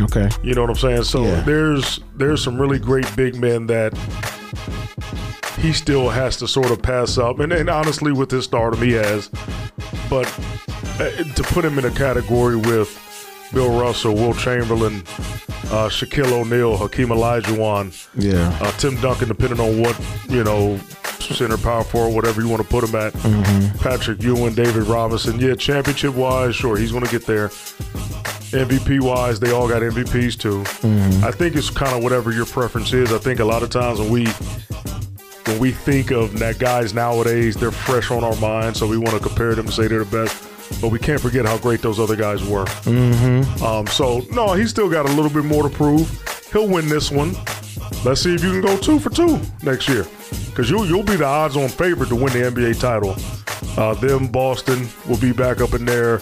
Okay. 0.00 0.28
You 0.42 0.54
know 0.54 0.62
what 0.62 0.70
I'm 0.70 0.76
saying? 0.76 1.04
So 1.04 1.24
Yeah. 1.24 1.40
there's 1.42 2.00
there's 2.16 2.42
some 2.42 2.60
really 2.60 2.78
great 2.78 3.06
big 3.16 3.36
men 3.36 3.66
that 3.66 3.92
he 5.58 5.72
still 5.72 6.08
has 6.08 6.36
to 6.38 6.48
sort 6.48 6.70
of 6.70 6.82
pass 6.82 7.18
up, 7.18 7.38
and, 7.38 7.52
and 7.52 7.68
honestly, 7.70 8.10
with 8.12 8.30
his 8.30 8.44
stardom, 8.44 8.82
he 8.82 8.92
has. 8.92 9.28
But 10.10 10.26
uh, 10.98 11.10
to 11.34 11.42
put 11.44 11.64
him 11.64 11.78
in 11.78 11.84
a 11.84 11.90
category 11.90 12.56
with 12.56 12.98
Bill 13.52 13.78
Russell, 13.78 14.14
Wilt 14.14 14.38
Chamberlain, 14.38 15.02
uh, 15.70 15.88
Shaquille 15.88 16.32
O'Neal, 16.32 16.76
Hakeem 16.76 17.08
Olajuwon, 17.08 17.92
Yeah. 18.16 18.56
uh, 18.60 18.72
Tim 18.72 18.96
Duncan, 19.00 19.28
depending 19.28 19.60
on 19.60 19.80
what 19.80 19.98
you 20.28 20.42
know, 20.42 20.80
center 21.28 21.56
power 21.56 21.84
forward, 21.84 22.14
whatever 22.14 22.40
you 22.40 22.48
want 22.48 22.62
to 22.62 22.68
put 22.68 22.84
him 22.84 22.94
at. 22.94 23.12
Patrick 23.80 24.22
Ewing, 24.22 24.54
David 24.54 24.84
Robinson. 24.84 25.38
Yeah, 25.38 25.54
championship 25.54 26.14
wise, 26.14 26.54
sure, 26.54 26.76
he's 26.76 26.92
going 26.92 27.04
to 27.04 27.10
get 27.10 27.26
there. 27.26 27.48
MVP 27.48 29.00
wise, 29.00 29.40
they 29.40 29.50
all 29.50 29.66
got 29.66 29.80
MVPs 29.80 30.38
too. 30.38 30.60
I 31.26 31.30
think 31.30 31.56
it's 31.56 31.70
kind 31.70 31.96
of 31.96 32.02
whatever 32.02 32.32
your 32.32 32.44
preference 32.46 32.92
is. 32.92 33.12
I 33.12 33.18
think 33.18 33.40
a 33.40 33.44
lot 33.44 33.62
of 33.62 33.70
times 33.70 33.98
when 33.98 34.10
we 34.10 34.26
when 35.46 35.58
we 35.58 35.72
think 35.72 36.10
of 36.10 36.38
that 36.38 36.58
guys 36.58 36.94
nowadays, 36.94 37.56
they're 37.56 37.70
fresh 37.70 38.10
on 38.10 38.22
our 38.24 38.36
minds, 38.36 38.78
so 38.78 38.86
we 38.86 38.98
want 38.98 39.16
to 39.16 39.20
compare 39.20 39.54
them 39.54 39.66
and 39.66 39.74
say 39.74 39.88
they're 39.88 40.04
the 40.04 40.24
best. 40.24 40.80
But 40.80 40.88
we 40.88 40.98
can't 40.98 41.20
forget 41.20 41.46
how 41.46 41.58
great 41.58 41.82
those 41.82 41.98
other 41.98 42.16
guys 42.16 42.44
were. 42.44 42.64
Mm-hmm. 42.64 43.64
Um, 43.64 43.86
so 43.86 44.20
no, 44.32 44.52
he's 44.54 44.70
still 44.70 44.88
got 44.88 45.06
a 45.06 45.12
little 45.12 45.30
bit 45.30 45.44
more 45.44 45.62
to 45.62 45.68
prove. 45.68 46.08
He'll 46.52 46.68
win 46.68 46.88
this 46.88 47.10
one. 47.10 47.34
Let's 48.04 48.20
see 48.20 48.34
if 48.34 48.42
you 48.42 48.50
can 48.50 48.60
go 48.60 48.76
two 48.76 48.98
for 48.98 49.10
two 49.10 49.40
next 49.62 49.88
year, 49.88 50.04
because 50.52 50.68
you 50.68 50.84
you'll 50.84 51.02
be 51.02 51.16
the 51.16 51.24
odds-on 51.24 51.68
favorite 51.68 52.08
to 52.10 52.14
win 52.14 52.32
the 52.32 52.50
NBA 52.50 52.78
title. 52.78 53.16
Uh, 53.80 53.94
them 53.94 54.28
Boston 54.28 54.86
will 55.08 55.18
be 55.18 55.32
back 55.32 55.60
up 55.60 55.72
in 55.74 55.84
there. 55.84 56.20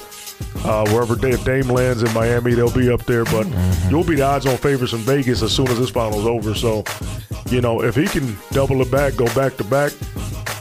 Uh, 0.65 0.87
wherever 0.91 1.17
Dave 1.17 1.45
Dame 1.45 1.69
lands 1.69 2.03
in 2.03 2.13
Miami, 2.15 2.55
they'll 2.55 2.73
be 2.73 2.91
up 2.91 3.05
there. 3.05 3.25
But 3.25 3.47
you'll 3.91 4.05
be 4.05 4.15
the 4.17 4.23
odds-on 4.23 4.57
favorites 4.57 4.93
in 4.93 5.01
Vegas 5.01 5.43
as 5.43 5.53
soon 5.53 5.69
as 5.69 5.79
this 5.79 5.91
final's 5.91 6.27
over. 6.27 6.55
So, 6.55 6.85
you 7.51 7.61
know, 7.61 7.83
if 7.83 7.95
he 7.97 8.07
can 8.07 8.37
double 8.53 8.81
it 8.81 8.91
back, 8.91 9.17
go 9.17 9.27
back 9.35 9.57
to 9.57 9.65
back 9.65 9.93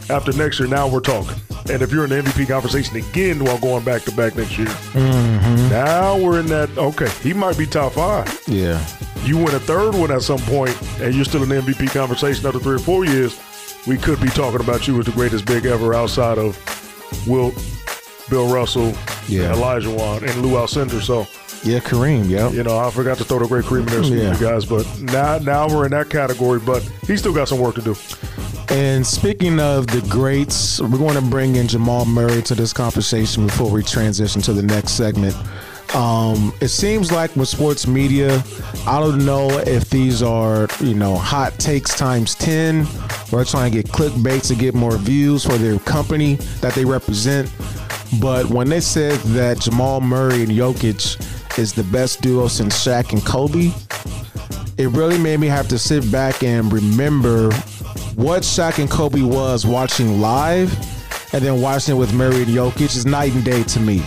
after 0.09 0.33
next 0.33 0.59
year, 0.59 0.67
now 0.67 0.88
we're 0.88 0.99
talking. 0.99 1.35
And 1.71 1.83
if 1.83 1.91
you're 1.91 2.03
in 2.03 2.09
the 2.09 2.21
MVP 2.21 2.47
conversation 2.47 2.95
again 2.95 3.43
while 3.43 3.59
going 3.59 3.83
back 3.83 4.01
to 4.03 4.11
back 4.11 4.35
next 4.35 4.57
year, 4.57 4.67
now 5.69 6.17
we're 6.17 6.39
in 6.39 6.47
that. 6.47 6.69
Okay, 6.77 7.09
he 7.21 7.33
might 7.33 7.57
be 7.57 7.65
top 7.67 7.93
five. 7.93 8.41
Yeah. 8.47 8.83
You 9.23 9.38
win 9.38 9.53
a 9.53 9.59
third 9.59 9.93
one 9.93 10.11
at 10.11 10.23
some 10.23 10.39
point, 10.39 10.75
and 11.01 11.13
you're 11.13 11.25
still 11.25 11.43
in 11.43 11.49
the 11.49 11.55
MVP 11.61 11.91
conversation 11.91 12.45
after 12.45 12.59
three 12.59 12.75
or 12.75 12.79
four 12.79 13.05
years. 13.05 13.39
We 13.89 13.98
could 13.98 14.22
be 14.22 14.29
talking 14.29 14.60
about 14.62 14.88
you 14.88 15.00
as 15.00 15.08
the 15.08 15.12
greatest 15.13 15.46
big 15.48 15.65
ever 15.65 15.96
outside 15.96 16.38
of 16.38 16.55
Wilt, 17.27 17.55
Bill 18.29 18.48
Russell, 18.53 18.93
Yeah. 19.27 19.53
Olajuwon, 19.55 20.22
and 20.22 20.41
Lou 20.43 20.51
Alcindor. 20.51 21.01
So 21.01 21.25
Yeah, 21.63 21.79
Kareem. 21.79 22.29
Yep. 22.29 22.53
you 22.53 22.63
know, 22.63 22.77
I 22.77 22.91
forgot 22.91 23.17
to 23.17 23.24
throw 23.24 23.39
the 23.39 23.48
great 23.48 23.65
Kareem 23.65 23.79
in 23.79 23.86
there, 23.88 24.00
excuse 24.01 24.22
Yeah. 24.22 24.34
me, 24.34 24.39
guys. 24.39 24.65
But 24.65 24.86
now, 25.01 25.39
now 25.39 25.67
we're 25.67 25.86
in 25.86 25.91
that 25.91 26.10
category. 26.12 26.60
But 26.60 26.88
he's 27.08 27.19
still 27.19 27.34
got 27.34 27.48
some 27.48 27.58
work 27.58 27.74
to 27.75 27.81
do. 27.81 27.96
And 28.69 29.05
speaking 29.08 29.60
of 29.60 29.88
the 29.88 30.01
greats, 30.08 30.79
we're 30.79 31.00
going 31.00 31.15
to 31.15 31.22
bring 31.22 31.55
in 31.55 31.67
Jamal 31.67 32.05
Murray 32.05 32.43
to 32.43 32.53
this 32.53 32.72
conversation 32.72 33.48
before 33.48 33.72
we 33.72 33.81
transition 33.81 34.39
to 34.43 34.53
the 34.53 34.62
next 34.62 34.91
segment. 34.91 35.36
Um, 35.93 36.53
it 36.62 36.67
seems 36.67 37.12
like 37.12 37.36
with 37.36 37.48
sports 37.48 37.88
media, 37.88 38.43
I 38.86 39.00
don't 39.00 39.25
know 39.25 39.50
if 39.50 39.89
these 39.89 40.22
are, 40.22 40.67
you 40.81 40.93
know, 40.93 41.15
hot 41.15 41.58
takes 41.58 41.96
times 41.96 42.36
10 42.36 42.88
or 43.31 43.43
trying 43.43 43.72
to 43.72 43.81
get 43.81 43.91
clickbait 43.91 44.46
to 44.48 44.55
get 44.55 44.75
more 44.75 44.98
views 44.98 45.46
for 45.46 45.58
their 45.58 45.79
company 45.79 46.36
that 46.62 46.74
they 46.74 46.86
represent. 46.86 47.51
But 48.22 48.48
when 48.48 48.69
they 48.69 48.81
said 48.81 49.19
that 49.19 49.60
Jamal 49.60 50.01
Murray 50.01 50.43
and 50.43 50.51
Jokic 50.51 51.58
is 51.58 51.74
the 51.74 51.84
best 51.86 52.22
duo 52.22 52.48
since 52.48 52.86
Shaq 52.86 53.12
and 53.12 53.25
Kobe, 53.25 53.72
it 54.77 54.88
really 54.89 55.17
made 55.17 55.39
me 55.39 55.48
have 55.48 55.67
to 55.69 55.79
sit 55.79 56.10
back 56.12 56.43
and 56.43 56.72
remember 56.72 57.51
what 58.15 58.43
Shaq 58.43 58.79
and 58.79 58.89
Kobe 58.89 59.22
was 59.22 59.65
watching 59.65 60.22
live 60.22 60.72
and 61.34 61.43
then 61.43 61.62
watching 61.62 61.96
it 61.96 61.98
with 61.98 62.13
Murray 62.13 62.43
and 62.43 62.48
Jokic 62.48 62.96
is 62.96 63.05
night 63.05 63.34
and 63.34 63.43
day 63.43 63.63
to 63.63 63.79
me. 63.79 64.03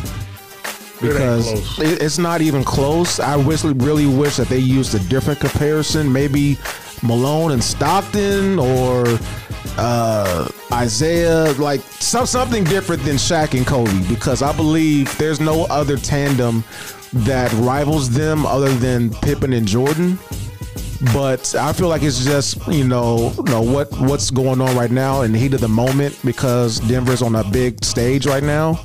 Because 1.02 1.78
it- 1.78 2.02
it's 2.02 2.18
not 2.18 2.40
even 2.40 2.64
close. 2.64 3.20
I 3.20 3.36
wish, 3.36 3.64
really 3.64 4.06
wish 4.06 4.36
that 4.36 4.48
they 4.48 4.58
used 4.58 4.94
a 4.94 4.98
different 5.00 5.40
comparison. 5.40 6.12
Maybe 6.12 6.58
Malone 7.02 7.52
and 7.52 7.62
Stockton 7.62 8.58
or 8.58 9.04
uh, 9.78 10.48
Isiah, 10.82 11.54
like 11.58 11.80
some, 12.00 12.26
something 12.26 12.64
different 12.64 13.02
than 13.04 13.16
Shaq 13.16 13.56
and 13.56 13.66
Kobe. 13.66 14.06
Because 14.08 14.42
I 14.42 14.52
believe 14.54 15.16
there's 15.18 15.40
no 15.40 15.64
other 15.64 15.96
tandem 15.96 16.64
that 17.12 17.52
rivals 17.54 18.08
them 18.10 18.46
other 18.46 18.72
than 18.74 19.10
Pippen 19.10 19.52
and 19.52 19.66
Jordan 19.66 20.18
but 21.12 21.56
I 21.56 21.72
feel 21.72 21.88
like 21.88 22.04
it's 22.04 22.24
just 22.24 22.64
you 22.68 22.84
know, 22.84 23.32
you 23.36 23.42
know 23.52 23.60
what 23.60 23.90
what's 23.98 24.30
going 24.30 24.60
on 24.60 24.76
right 24.76 24.90
now 24.90 25.22
in 25.22 25.32
the 25.32 25.38
heat 25.38 25.52
of 25.52 25.60
the 25.60 25.66
moment 25.68 26.16
because 26.24 26.78
Denver's 26.78 27.22
on 27.22 27.34
a 27.34 27.42
big 27.50 27.84
stage 27.84 28.24
right 28.24 28.42
now. 28.42 28.80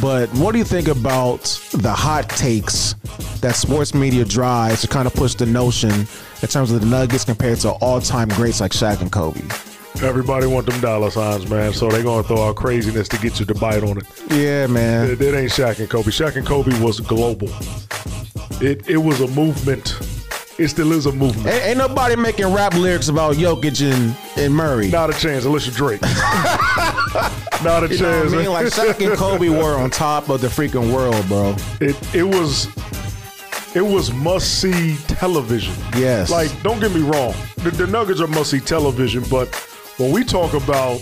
But 0.00 0.28
what 0.34 0.52
do 0.52 0.58
you 0.58 0.64
think 0.64 0.88
about 0.88 1.42
the 1.72 1.92
hot 1.92 2.28
takes 2.30 2.94
that 3.40 3.54
sports 3.54 3.94
media 3.94 4.24
drives 4.24 4.80
to 4.82 4.88
kind 4.88 5.06
of 5.06 5.14
push 5.14 5.34
the 5.34 5.46
notion 5.46 5.90
in 5.90 6.48
terms 6.48 6.72
of 6.72 6.80
the 6.80 6.86
Nuggets 6.86 7.24
compared 7.24 7.58
to 7.60 7.70
all-time 7.72 8.28
greats 8.30 8.60
like 8.60 8.72
Shaq 8.72 9.00
and 9.00 9.10
Kobe? 9.12 9.40
Everybody 10.02 10.46
want 10.46 10.66
them 10.66 10.80
dollar 10.80 11.10
signs, 11.10 11.48
man. 11.48 11.72
So 11.72 11.88
they're 11.88 12.02
gonna 12.02 12.24
throw 12.24 12.48
out 12.48 12.56
craziness 12.56 13.08
to 13.08 13.18
get 13.18 13.38
you 13.38 13.46
to 13.46 13.54
bite 13.54 13.84
on 13.84 13.98
it. 13.98 14.04
Yeah, 14.30 14.66
man. 14.66 15.10
It, 15.10 15.20
it 15.20 15.34
ain't 15.34 15.52
Shaq 15.52 15.78
and 15.78 15.88
Kobe. 15.88 16.10
Shaq 16.10 16.36
and 16.36 16.46
Kobe 16.46 16.76
was 16.80 16.98
global. 17.00 17.48
It 18.60 18.88
it 18.88 18.96
was 18.96 19.20
a 19.20 19.28
movement. 19.28 19.96
It 20.58 20.68
still 20.68 20.92
is 20.92 21.06
a 21.06 21.12
movement. 21.12 21.46
Ain't, 21.46 21.64
ain't 21.64 21.78
nobody 21.78 22.16
making 22.16 22.52
rap 22.52 22.74
lyrics 22.74 23.08
about 23.08 23.36
Jokic 23.36 23.82
and, 23.82 24.16
and 24.36 24.54
Murray. 24.54 24.88
Not 24.88 25.10
a 25.10 25.18
chance 25.18 25.44
unless 25.44 25.66
you're 25.66 25.74
Drake. 25.74 26.00
Not 27.62 27.84
a 27.84 27.88
you 27.88 27.98
chance. 27.98 28.32
I 28.32 28.36
mean? 28.36 28.50
Like 28.50 28.66
Shaq 28.66 29.06
and 29.06 29.16
Kobe 29.16 29.48
were 29.48 29.76
on 29.76 29.90
top 29.90 30.28
of 30.28 30.40
the 30.40 30.48
freaking 30.48 30.92
world, 30.92 31.26
bro. 31.28 31.54
it 31.80 31.96
it 32.14 32.24
was 32.24 32.68
it 33.74 33.82
was 33.82 34.12
must 34.12 34.60
see 34.60 34.96
television. 35.08 35.74
Yes. 35.96 36.30
Like, 36.30 36.50
don't 36.62 36.80
get 36.80 36.92
me 36.92 37.00
wrong. 37.00 37.34
The, 37.56 37.70
the 37.70 37.86
Nuggets 37.86 38.20
are 38.20 38.26
must 38.28 38.50
see 38.50 38.60
television, 38.60 39.24
but 39.30 39.52
when 39.96 40.12
we 40.12 40.24
talk 40.24 40.54
about 40.54 41.00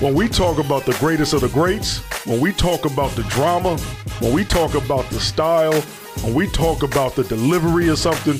when 0.00 0.14
we 0.14 0.28
talk 0.28 0.58
about 0.58 0.84
the 0.84 0.94
greatest 0.94 1.32
of 1.32 1.42
the 1.42 1.48
greats, 1.48 1.98
when 2.26 2.40
we 2.40 2.52
talk 2.52 2.84
about 2.86 3.10
the 3.12 3.22
drama, 3.24 3.76
when 4.20 4.32
we 4.32 4.44
talk 4.44 4.74
about 4.74 5.08
the 5.10 5.20
style, 5.20 5.80
when 6.22 6.34
we 6.34 6.48
talk 6.48 6.82
about 6.82 7.14
the 7.14 7.24
delivery 7.24 7.88
or 7.88 7.96
something, 7.96 8.34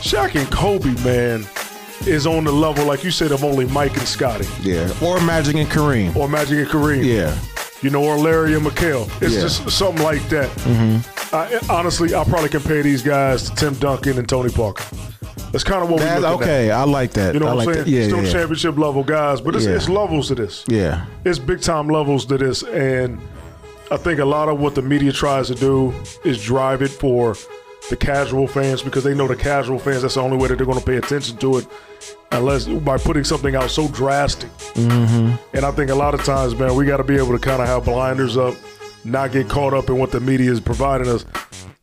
Shaq 0.00 0.34
and 0.40 0.50
Kobe, 0.50 0.94
man, 1.04 1.46
is 2.06 2.26
on 2.26 2.44
the 2.44 2.52
level, 2.52 2.84
like 2.86 3.04
you 3.04 3.10
said, 3.10 3.32
of 3.32 3.44
only 3.44 3.66
Mike 3.66 3.96
and 3.96 4.06
Scottie. 4.06 4.46
Yeah. 4.62 4.92
Or 5.02 5.20
Magic 5.20 5.56
and 5.56 5.68
Kareem. 5.68 6.14
Or 6.16 6.28
Magic 6.28 6.58
and 6.58 6.68
Kareem. 6.68 7.04
Yeah. 7.04 7.36
You 7.82 7.90
know, 7.90 8.02
or 8.02 8.16
Larry 8.16 8.54
and 8.54 8.64
McHale. 8.64 9.04
It's 9.22 9.34
Yeah. 9.34 9.42
just 9.42 9.68
something 9.70 10.02
like 10.04 10.26
that. 10.30 10.48
Mm-hmm. 10.50 11.34
I, 11.34 11.58
honestly, 11.72 12.14
I'll 12.14 12.24
probably 12.24 12.48
compare 12.48 12.82
these 12.82 13.02
guys 13.02 13.50
to 13.50 13.54
Tim 13.56 13.74
Duncan 13.74 14.18
and 14.18 14.28
Tony 14.28 14.50
Parker. 14.50 14.84
That's 15.52 15.64
kind 15.64 15.82
of 15.82 15.90
what 15.90 16.00
That's 16.00 16.22
we're 16.22 16.30
looking 16.30 16.42
at. 16.48 16.50
okay. 16.54 16.70
I 16.70 16.84
like 16.84 17.12
that. 17.12 17.34
You 17.34 17.40
know 17.40 17.46
I 17.46 17.54
what 17.54 17.66
like 17.66 17.68
I'm 17.68 17.74
saying? 17.74 17.84
That. 17.86 17.90
Yeah, 17.90 18.04
Still 18.06 18.24
yeah, 18.24 18.32
championship 18.32 18.78
level 18.78 19.04
guys, 19.04 19.40
but 19.40 19.54
it's, 19.56 19.64
Yeah. 19.66 19.72
it's 19.76 19.88
levels 19.88 20.28
to 20.28 20.34
this. 20.34 20.64
yeah. 20.68 21.06
It's 21.24 21.38
big 21.38 21.60
time 21.60 21.88
levels 21.88 22.24
to 22.26 22.38
this, 22.38 22.62
and 22.62 23.18
I 23.90 23.96
think 23.96 24.18
a 24.20 24.24
lot 24.24 24.48
of 24.48 24.58
what 24.58 24.74
the 24.74 24.82
media 24.82 25.12
tries 25.12 25.46
to 25.48 25.54
do 25.54 25.94
is 26.24 26.42
drive 26.42 26.82
it 26.82 26.88
for 26.90 27.36
the 27.90 27.96
casual 27.96 28.48
fans 28.48 28.82
because 28.82 29.04
they 29.04 29.14
know 29.14 29.28
the 29.28 29.36
casual 29.36 29.78
fans. 29.78 30.02
That's 30.02 30.14
the 30.14 30.20
only 30.22 30.36
way 30.36 30.48
that 30.48 30.56
they're 30.56 30.66
going 30.66 30.78
to 30.78 30.84
pay 30.84 30.96
attention 30.96 31.36
to 31.38 31.58
it, 31.58 31.66
unless 32.32 32.66
by 32.66 32.98
putting 32.98 33.24
something 33.24 33.54
out 33.54 33.70
so 33.70 33.88
drastic. 33.88 34.50
Mm-hmm. 34.74 35.56
And 35.56 35.64
I 35.64 35.70
think 35.70 35.90
a 35.90 35.94
lot 35.94 36.14
of 36.14 36.24
times, 36.24 36.54
man, 36.56 36.74
we 36.74 36.86
got 36.86 36.98
to 36.98 37.04
be 37.04 37.16
able 37.16 37.32
to 37.32 37.38
kind 37.38 37.62
of 37.62 37.68
have 37.68 37.84
blinders 37.84 38.36
up, 38.36 38.54
not 39.04 39.32
get 39.32 39.48
caught 39.48 39.74
up 39.74 39.88
in 39.88 39.98
what 39.98 40.10
the 40.10 40.20
media 40.20 40.50
is 40.50 40.60
providing 40.60 41.08
us, 41.08 41.24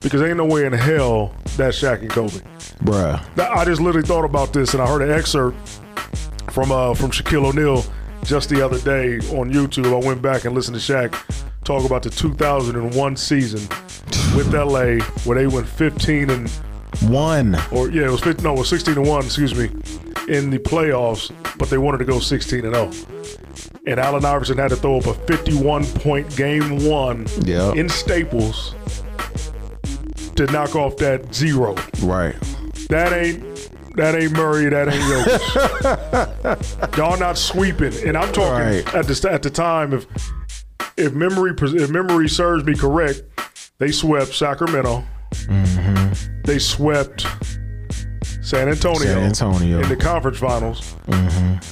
because 0.01 0.21
ain't 0.21 0.37
no 0.37 0.45
way 0.45 0.65
in 0.65 0.73
hell 0.73 1.33
that 1.57 1.73
Shaq 1.73 2.01
and 2.01 2.09
Kobe. 2.09 2.39
Bruh. 2.83 3.21
I 3.39 3.65
just 3.65 3.81
literally 3.81 4.05
thought 4.05 4.25
about 4.25 4.53
this, 4.53 4.73
and 4.73 4.83
I 4.83 4.87
heard 4.87 5.01
an 5.01 5.11
excerpt 5.11 5.57
from 6.51 6.71
uh, 6.71 6.93
from 6.93 7.11
Shaquille 7.11 7.45
O'Neal. 7.45 7.83
just 8.23 8.49
the 8.49 8.63
other 8.63 8.79
day 8.79 9.17
on 9.37 9.51
YouTube. 9.51 9.87
I 9.87 10.05
went 10.05 10.21
back 10.21 10.45
and 10.45 10.53
listened 10.55 10.79
to 10.79 10.93
Shaq 10.93 11.13
talk 11.63 11.85
about 11.85 12.03
the 12.03 12.09
2001 12.09 13.15
season 13.15 13.67
with 14.35 14.53
LA, 14.53 15.03
where 15.25 15.37
they 15.37 15.47
went 15.47 15.67
15 15.67 16.29
and 16.29 16.49
One. 17.03 17.55
or 17.71 17.89
yeah, 17.89 18.05
it 18.05 18.11
was 18.11 18.21
15, 18.21 18.43
no, 18.43 18.53
it 18.53 18.59
was 18.59 18.69
16 18.69 18.97
and 18.97 19.07
one. 19.07 19.25
Excuse 19.25 19.55
me, 19.55 19.65
in 20.27 20.49
the 20.49 20.59
playoffs, 20.59 21.31
but 21.57 21.69
they 21.69 21.77
wanted 21.77 21.97
to 21.99 22.05
go 22.05 22.19
16 22.19 22.65
and 22.65 22.73
0. 22.75 22.91
And 23.85 23.99
Allen 23.99 24.23
Iverson 24.23 24.57
had 24.57 24.69
to 24.69 24.75
throw 24.77 24.97
up 24.99 25.05
a 25.07 25.13
51 25.13 25.85
point 25.85 26.33
game 26.35 26.85
one 26.89 27.25
Yep. 27.43 27.75
in 27.75 27.89
Staples 27.89 28.75
to 30.35 30.45
knock 30.47 30.75
off 30.75 30.95
that 30.97 31.33
zero. 31.33 31.75
Right. 32.01 32.35
That 32.89 33.11
ain't 33.13 33.43
that 33.95 34.15
ain't 34.15 34.31
Murray. 34.33 34.69
That 34.69 34.87
ain't 34.87 35.03
Jokic. 35.03 36.97
Y'all 36.97 37.17
not 37.19 37.37
sweeping, 37.37 37.93
and 38.07 38.17
I'm 38.17 38.31
talking 38.33 38.65
Right. 38.83 38.95
at 38.95 39.05
the 39.07 39.29
at 39.31 39.43
the 39.43 39.49
time. 39.49 39.93
If 39.93 40.05
if 40.97 41.13
memory 41.13 41.53
if 41.59 41.89
memory 41.89 42.29
serves 42.29 42.63
me 42.63 42.75
correct, 42.75 43.21
they 43.83 43.91
swept 43.91 44.33
Sacramento. 44.33 45.03
They 46.45 46.57
swept 46.57 47.27
San 48.41 48.69
Antonio, 48.69 48.99
San 49.01 49.23
Antonio. 49.23 49.81
in 49.81 49.89
the 49.89 49.95
conference 49.97 50.37
finals, 50.37 50.95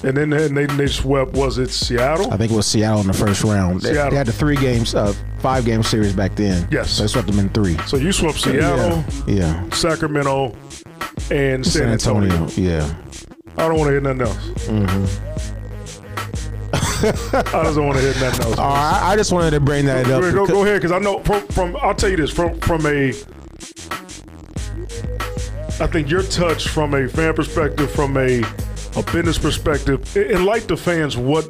and 0.03 0.17
then 0.17 0.33
and 0.33 0.57
they, 0.57 0.65
they 0.65 0.87
swept. 0.87 1.31
Was 1.31 1.57
it 1.57 1.69
Seattle? 1.69 2.29
I 2.33 2.35
think 2.35 2.51
it 2.51 2.55
was 2.55 2.67
Seattle 2.67 2.99
in 2.99 3.07
the 3.07 3.13
first 3.13 3.45
round. 3.45 3.79
They, 3.79 3.93
they 3.93 4.15
had 4.15 4.27
the 4.27 4.33
three 4.33 4.57
games, 4.57 4.93
uh, 4.93 5.13
five 5.39 5.63
game 5.63 5.83
series 5.83 6.11
back 6.11 6.35
then. 6.35 6.67
Yes. 6.69 6.91
So 6.91 7.03
they 7.03 7.07
swept 7.07 7.27
them 7.27 7.39
in 7.39 7.47
three. 7.49 7.77
so 7.87 7.95
you 7.95 8.11
swept 8.11 8.39
Seattle, 8.39 9.05
Yeah. 9.25 9.63
Yeah. 9.63 9.69
Sacramento, 9.69 10.53
and 11.31 11.65
San, 11.65 11.83
San 11.83 11.89
Antonio. 11.89 12.33
Antonio. 12.33 12.71
Yeah. 12.71 12.93
I 13.57 13.67
don't 13.69 13.77
want 13.77 13.87
to 13.87 13.91
hear 13.91 14.01
nothing 14.01 14.21
else. 14.21 14.47
Mm-hmm. 14.67 15.50
I 16.73 17.63
just 17.63 17.75
don't 17.75 17.85
want 17.87 17.97
to 17.99 18.03
hear 18.03 18.13
nothing 18.21 18.45
else. 18.45 18.55
Oh, 18.57 18.63
right. 18.63 18.99
I 19.03 19.15
just 19.15 19.31
wanted 19.31 19.51
to 19.51 19.59
bring 19.59 19.85
that 19.85 20.05
Go, 20.05 20.17
up. 20.19 20.33
go, 20.33 20.47
go 20.47 20.61
ahead, 20.63 20.81
because 20.81 20.91
I 20.91 20.99
know 20.99 21.19
from, 21.23 21.45
from 21.47 21.75
I'll 21.81 21.95
tell 21.95 22.09
you 22.09 22.17
this 22.17 22.31
from 22.31 22.59
from 22.61 22.85
a 22.85 23.09
I 25.79 25.87
think 25.87 26.09
your 26.09 26.23
touch 26.23 26.67
from 26.67 26.93
a 26.93 27.07
fan 27.07 27.33
perspective, 27.33 27.91
from 27.91 28.15
a 28.17 28.41
a 28.95 29.03
business 29.11 29.37
perspective, 29.37 30.15
en- 30.17 30.31
enlighten 30.31 30.67
the 30.67 30.77
fans 30.77 31.17
what 31.17 31.45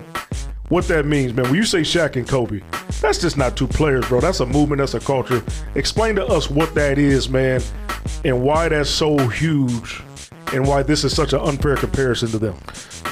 what 0.69 0.87
that 0.87 1.05
means, 1.05 1.33
man. 1.33 1.45
When 1.45 1.55
you 1.55 1.65
say 1.65 1.81
Shaq 1.81 2.15
and 2.15 2.25
Kobe, 2.27 2.61
that's 3.01 3.19
just 3.19 3.35
not 3.37 3.57
two 3.57 3.67
players, 3.67 4.07
bro. 4.07 4.21
That's 4.21 4.39
a 4.39 4.45
movement. 4.45 4.79
That's 4.79 4.93
a 4.93 4.99
culture. 5.01 5.43
Explain 5.75 6.15
to 6.15 6.25
us 6.25 6.49
what 6.49 6.73
that 6.75 6.97
is, 6.97 7.27
man, 7.29 7.61
and 8.23 8.41
why 8.41 8.69
that's 8.69 8.89
so 8.89 9.17
huge, 9.27 10.01
and 10.53 10.67
why 10.67 10.83
this 10.83 11.03
is 11.03 11.15
such 11.15 11.33
an 11.33 11.39
unfair 11.39 11.75
comparison 11.75 12.29
to 12.29 12.39
them. 12.39 12.55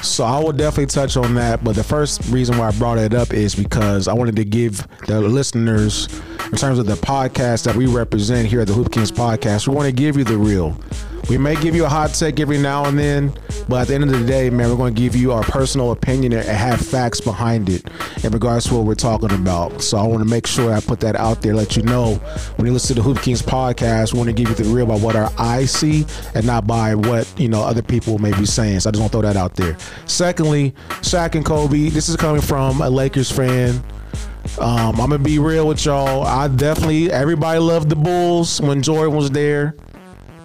So 0.02 0.24
I 0.24 0.38
will 0.38 0.52
definitely 0.52 0.86
touch 0.86 1.16
on 1.16 1.34
that, 1.34 1.62
but 1.62 1.74
the 1.76 1.84
first 1.84 2.24
reason 2.30 2.58
why 2.58 2.68
I 2.68 2.70
brought 2.72 2.98
it 2.98 3.14
up 3.14 3.32
is 3.32 3.54
because 3.54 4.08
I 4.08 4.12
wanted 4.12 4.36
to 4.36 4.44
give 4.44 4.86
the 5.06 5.20
listeners, 5.20 6.08
in 6.50 6.56
terms 6.56 6.78
of 6.78 6.86
the 6.86 6.94
podcast 6.94 7.64
that 7.64 7.76
we 7.76 7.86
represent 7.86 8.48
here 8.48 8.60
at 8.60 8.66
the 8.66 8.72
Hoop 8.72 8.90
Kingz 8.90 9.12
podcast, 9.12 9.68
we 9.68 9.74
want 9.74 9.86
to 9.86 9.92
give 9.92 10.16
you 10.16 10.24
the 10.24 10.36
real. 10.36 10.76
We 11.28 11.38
may 11.38 11.54
give 11.54 11.76
you 11.76 11.84
a 11.84 11.88
hot 11.88 12.12
take 12.12 12.40
every 12.40 12.58
now 12.58 12.86
and 12.86 12.98
then, 12.98 13.32
but 13.68 13.82
at 13.82 13.88
the 13.88 13.94
end 13.94 14.02
of 14.02 14.10
the 14.10 14.26
day, 14.26 14.50
man, 14.50 14.68
we're 14.68 14.76
going 14.76 14.92
to 14.92 15.00
give 15.00 15.14
you 15.14 15.30
our 15.30 15.44
personal 15.44 15.92
opinion 15.92 16.32
and 16.32 16.42
have 16.44 16.80
facts 16.80 17.20
behind 17.20 17.68
it 17.68 17.84
in 18.24 18.32
regards 18.32 18.66
to 18.66 18.74
what 18.74 18.84
we're 18.84 18.96
talking 18.96 19.30
about. 19.30 19.80
So 19.80 19.96
I 19.96 20.02
want 20.02 20.24
to 20.24 20.28
make 20.28 20.48
sure 20.48 20.72
I 20.72 20.80
put 20.80 20.98
that 21.00 21.14
out 21.14 21.40
there, 21.40 21.54
let 21.54 21.76
you 21.76 21.84
know 21.84 22.14
when 22.56 22.66
you 22.66 22.72
listen 22.72 22.96
to 22.96 23.02
the 23.02 23.02
Hoop 23.02 23.18
Kingz 23.18 23.44
podcast, 23.44 24.12
we 24.12 24.18
want 24.18 24.28
to 24.28 24.32
give 24.32 24.48
you 24.48 24.56
the 24.56 24.64
real 24.74 24.86
about 24.86 25.02
what 25.02 25.14
our 25.14 25.30
eyes 25.38 25.70
see 25.70 26.04
and 26.34 26.44
not 26.44 26.66
by 26.66 26.96
what 26.96 27.32
you 27.38 27.48
know 27.48 27.62
other 27.62 27.82
people 27.82 28.18
may 28.18 28.36
be 28.36 28.44
saying. 28.44 28.80
So 28.80 28.88
I 28.88 28.92
just 28.92 29.00
want 29.00 29.12
to 29.12 29.18
throw 29.20 29.22
that 29.22 29.36
out 29.36 29.54
there. 29.54 29.76
Secondly, 30.06 30.74
Shaq 31.02 31.36
and 31.36 31.44
Kobe. 31.44 31.90
This 31.90 32.08
is 32.08 32.16
coming 32.16 32.42
from 32.42 32.80
a 32.80 32.90
Lakers 32.90 33.30
fan. 33.30 33.80
Um, 34.58 35.00
I'm 35.00 35.10
gonna 35.10 35.18
be 35.18 35.38
real 35.38 35.66
with 35.66 35.84
y'all. 35.84 36.24
I 36.24 36.48
definitely 36.48 37.10
everybody 37.10 37.58
loved 37.58 37.88
the 37.88 37.96
Bulls 37.96 38.60
when 38.60 38.82
Jordan 38.82 39.14
was 39.14 39.30
there. 39.30 39.74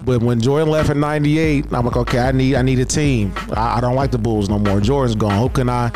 But 0.04 0.22
when 0.22 0.40
Jordan 0.40 0.70
left 0.70 0.88
in 0.90 1.00
'98, 1.00 1.72
I'm 1.72 1.84
like, 1.84 1.96
okay, 1.96 2.20
I 2.20 2.32
need 2.32 2.54
I 2.54 2.62
need 2.62 2.78
a 2.78 2.84
team. 2.84 3.32
I, 3.52 3.78
I 3.78 3.80
don't 3.80 3.96
like 3.96 4.12
the 4.12 4.18
Bulls 4.18 4.48
no 4.48 4.58
more. 4.58 4.80
Jordan's 4.80 5.16
gone. 5.16 5.40
Who 5.40 5.48
can 5.48 5.68
I, 5.68 5.90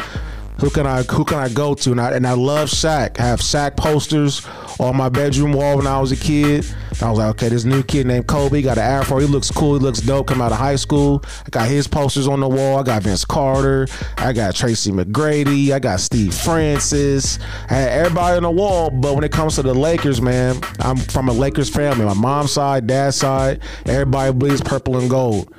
who 0.60 0.70
can 0.70 0.86
I, 0.86 1.02
who 1.02 1.24
can 1.24 1.38
I 1.38 1.48
go 1.48 1.74
to? 1.74 1.90
And 1.90 2.00
I 2.00 2.12
and 2.12 2.26
I 2.26 2.32
love 2.32 2.68
Shaq. 2.68 3.18
I 3.18 3.24
have 3.24 3.40
Shaq 3.40 3.76
posters 3.76 4.46
on 4.78 4.96
my 4.96 5.08
bedroom 5.08 5.52
wall 5.52 5.78
when 5.78 5.86
I 5.86 5.98
was 6.00 6.12
a 6.12 6.16
kid. 6.16 6.66
And 6.90 7.02
I 7.02 7.10
was 7.10 7.18
like, 7.18 7.30
okay, 7.30 7.48
this 7.48 7.64
new 7.64 7.82
kid 7.82 8.06
named 8.06 8.26
Kobe 8.26 8.60
got 8.60 8.76
an 8.76 8.84
afro. 8.84 9.18
He 9.18 9.26
looks 9.26 9.50
cool. 9.50 9.74
He 9.74 9.80
looks 9.80 10.00
dope. 10.00 10.26
Come 10.26 10.42
out 10.42 10.52
of 10.52 10.58
high 10.58 10.76
school. 10.76 11.24
I 11.46 11.50
got 11.50 11.68
his 11.68 11.86
posters 11.86 12.28
on 12.28 12.40
the 12.40 12.48
wall. 12.48 12.78
I 12.78 12.82
got 12.82 13.02
Vince 13.02 13.24
Carter. 13.24 13.86
I 14.18 14.32
got 14.32 14.54
Tracy 14.54 14.92
McGrady. 14.92 15.70
I 15.70 15.78
got 15.78 16.00
Steve 16.00 16.34
Francis. 16.34 17.38
I 17.70 17.74
had 17.74 17.88
everybody 17.92 18.36
on 18.36 18.42
the 18.42 18.50
wall. 18.50 18.90
But 18.90 19.14
when 19.14 19.24
it 19.24 19.32
comes 19.32 19.54
to 19.54 19.62
the 19.62 19.74
Lakers, 19.74 20.20
man, 20.20 20.60
I'm 20.80 20.96
from 20.96 21.28
a 21.28 21.32
Lakers 21.32 21.70
family. 21.70 22.04
My 22.04 22.14
mom's 22.14 22.52
side, 22.52 22.86
dad's 22.86 23.16
side, 23.16 23.60
everybody 23.86 24.32
bleeds 24.32 24.60
purple 24.60 24.98
and 24.98 25.08
gold. 25.08 25.54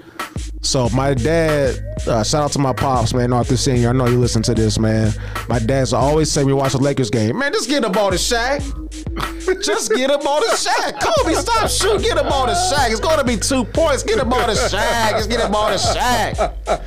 So 0.61 0.87
my 0.89 1.13
dad, 1.13 1.79
uh, 2.07 2.23
shout 2.23 2.43
out 2.43 2.51
to 2.51 2.59
my 2.59 2.71
pops, 2.71 3.13
man, 3.13 3.33
Arthur 3.33 3.57
Senior. 3.57 3.89
I 3.89 3.91
know 3.93 4.07
you 4.07 4.19
listen 4.19 4.43
to 4.43 4.53
this, 4.53 4.77
man. 4.77 5.11
My 5.49 5.59
dad's 5.59 5.91
always 5.91 6.31
say 6.31 6.43
we 6.43 6.53
watch 6.53 6.73
the 6.73 6.77
Lakers 6.77 7.09
game. 7.09 7.39
Man, 7.39 7.51
just 7.51 7.67
get 7.67 7.81
the 7.81 7.89
ball 7.89 8.11
to 8.11 8.15
Shaq. 8.15 8.59
just 9.63 9.93
get 9.93 10.11
the 10.11 10.19
ball 10.19 10.39
to 10.39 10.47
Shaq. 10.47 11.01
Kobe, 11.01 11.33
stop 11.33 11.69
shooting. 11.69 12.01
Get 12.01 12.17
the 12.17 12.23
ball 12.23 12.45
to 12.45 12.53
Shaq. 12.53 12.91
It's 12.91 12.99
to 12.99 13.23
be 13.25 13.37
two 13.37 13.65
points. 13.65 14.03
Get 14.03 14.19
the 14.19 14.25
ball 14.25 14.45
to 14.45 14.53
Shaq. 14.53 15.11
Just 15.11 15.29
get 15.29 15.41
the 15.41 15.49
ball 15.49 15.69
to 15.69 15.77
Shaq. 15.77 16.83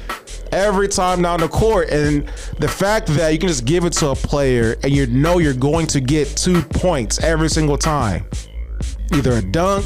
Every 0.53 0.87
time 0.87 1.21
down 1.21 1.41
the 1.41 1.49
court, 1.49 1.91
and 1.91 2.29
the 2.61 2.69
fact 2.69 3.09
that 3.09 3.33
you 3.33 3.39
can 3.41 3.49
just 3.49 3.65
give 3.65 3.85
it 3.85 3.93
to 3.95 4.11
a 4.11 4.15
player 4.15 4.77
and 4.85 4.93
you 4.93 5.07
know 5.09 5.39
you're 5.39 5.53
going 5.53 5.89
to 5.89 6.01
get 6.01 6.29
two 6.29 6.63
points 6.63 7.19
every 7.25 7.49
single 7.51 7.77
time 7.77 8.25
either 9.13 9.33
a 9.33 9.43
dunk, 9.43 9.85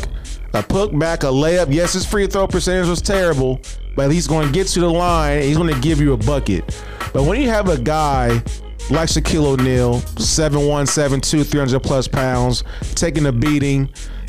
a 0.55 0.63
put 0.63 0.97
back, 0.99 1.23
a 1.23 1.27
layup. 1.27 1.73
Yes, 1.73 1.93
his 1.93 2.07
free 2.07 2.27
throw 2.27 2.47
percentage 2.47 2.89
was 2.89 3.03
terrible, 3.03 3.61
but 3.97 4.11
he's 4.11 4.27
going 4.27 4.47
to 4.47 4.53
get 4.53 4.67
to 4.69 4.81
the 4.81 4.91
line 4.91 5.39
and 5.39 5.45
he's 5.45 5.57
going 5.57 5.73
to 5.73 5.81
give 5.81 6.01
you 6.01 6.13
a 6.13 6.17
bucket. 6.17 6.65
But 7.13 7.25
when 7.25 7.41
you 7.41 7.49
have 7.49 7.69
a 7.69 7.79
guy 7.79 8.43
like 8.91 9.09
Shaquille 9.09 9.45
O'Neal, 9.45 10.01
7'1, 10.01 10.87
7'2, 10.87 11.47
300 11.47 11.81
plus 11.81 12.09
pounds, 12.09 12.65
taking 12.95 13.27
a 13.27 13.33
beating, 13.33 13.89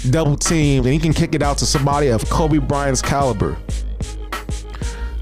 double 0.10 0.36
teamed, 0.36 0.86
and 0.86 0.94
he 0.94 1.00
can 1.00 1.14
kick 1.14 1.36
it 1.36 1.42
out 1.42 1.58
to 1.60 1.66
somebody 1.66 2.08
of 2.08 2.30
Kobe 2.30 2.58
Bryant's 2.58 3.02
caliber. 3.02 3.58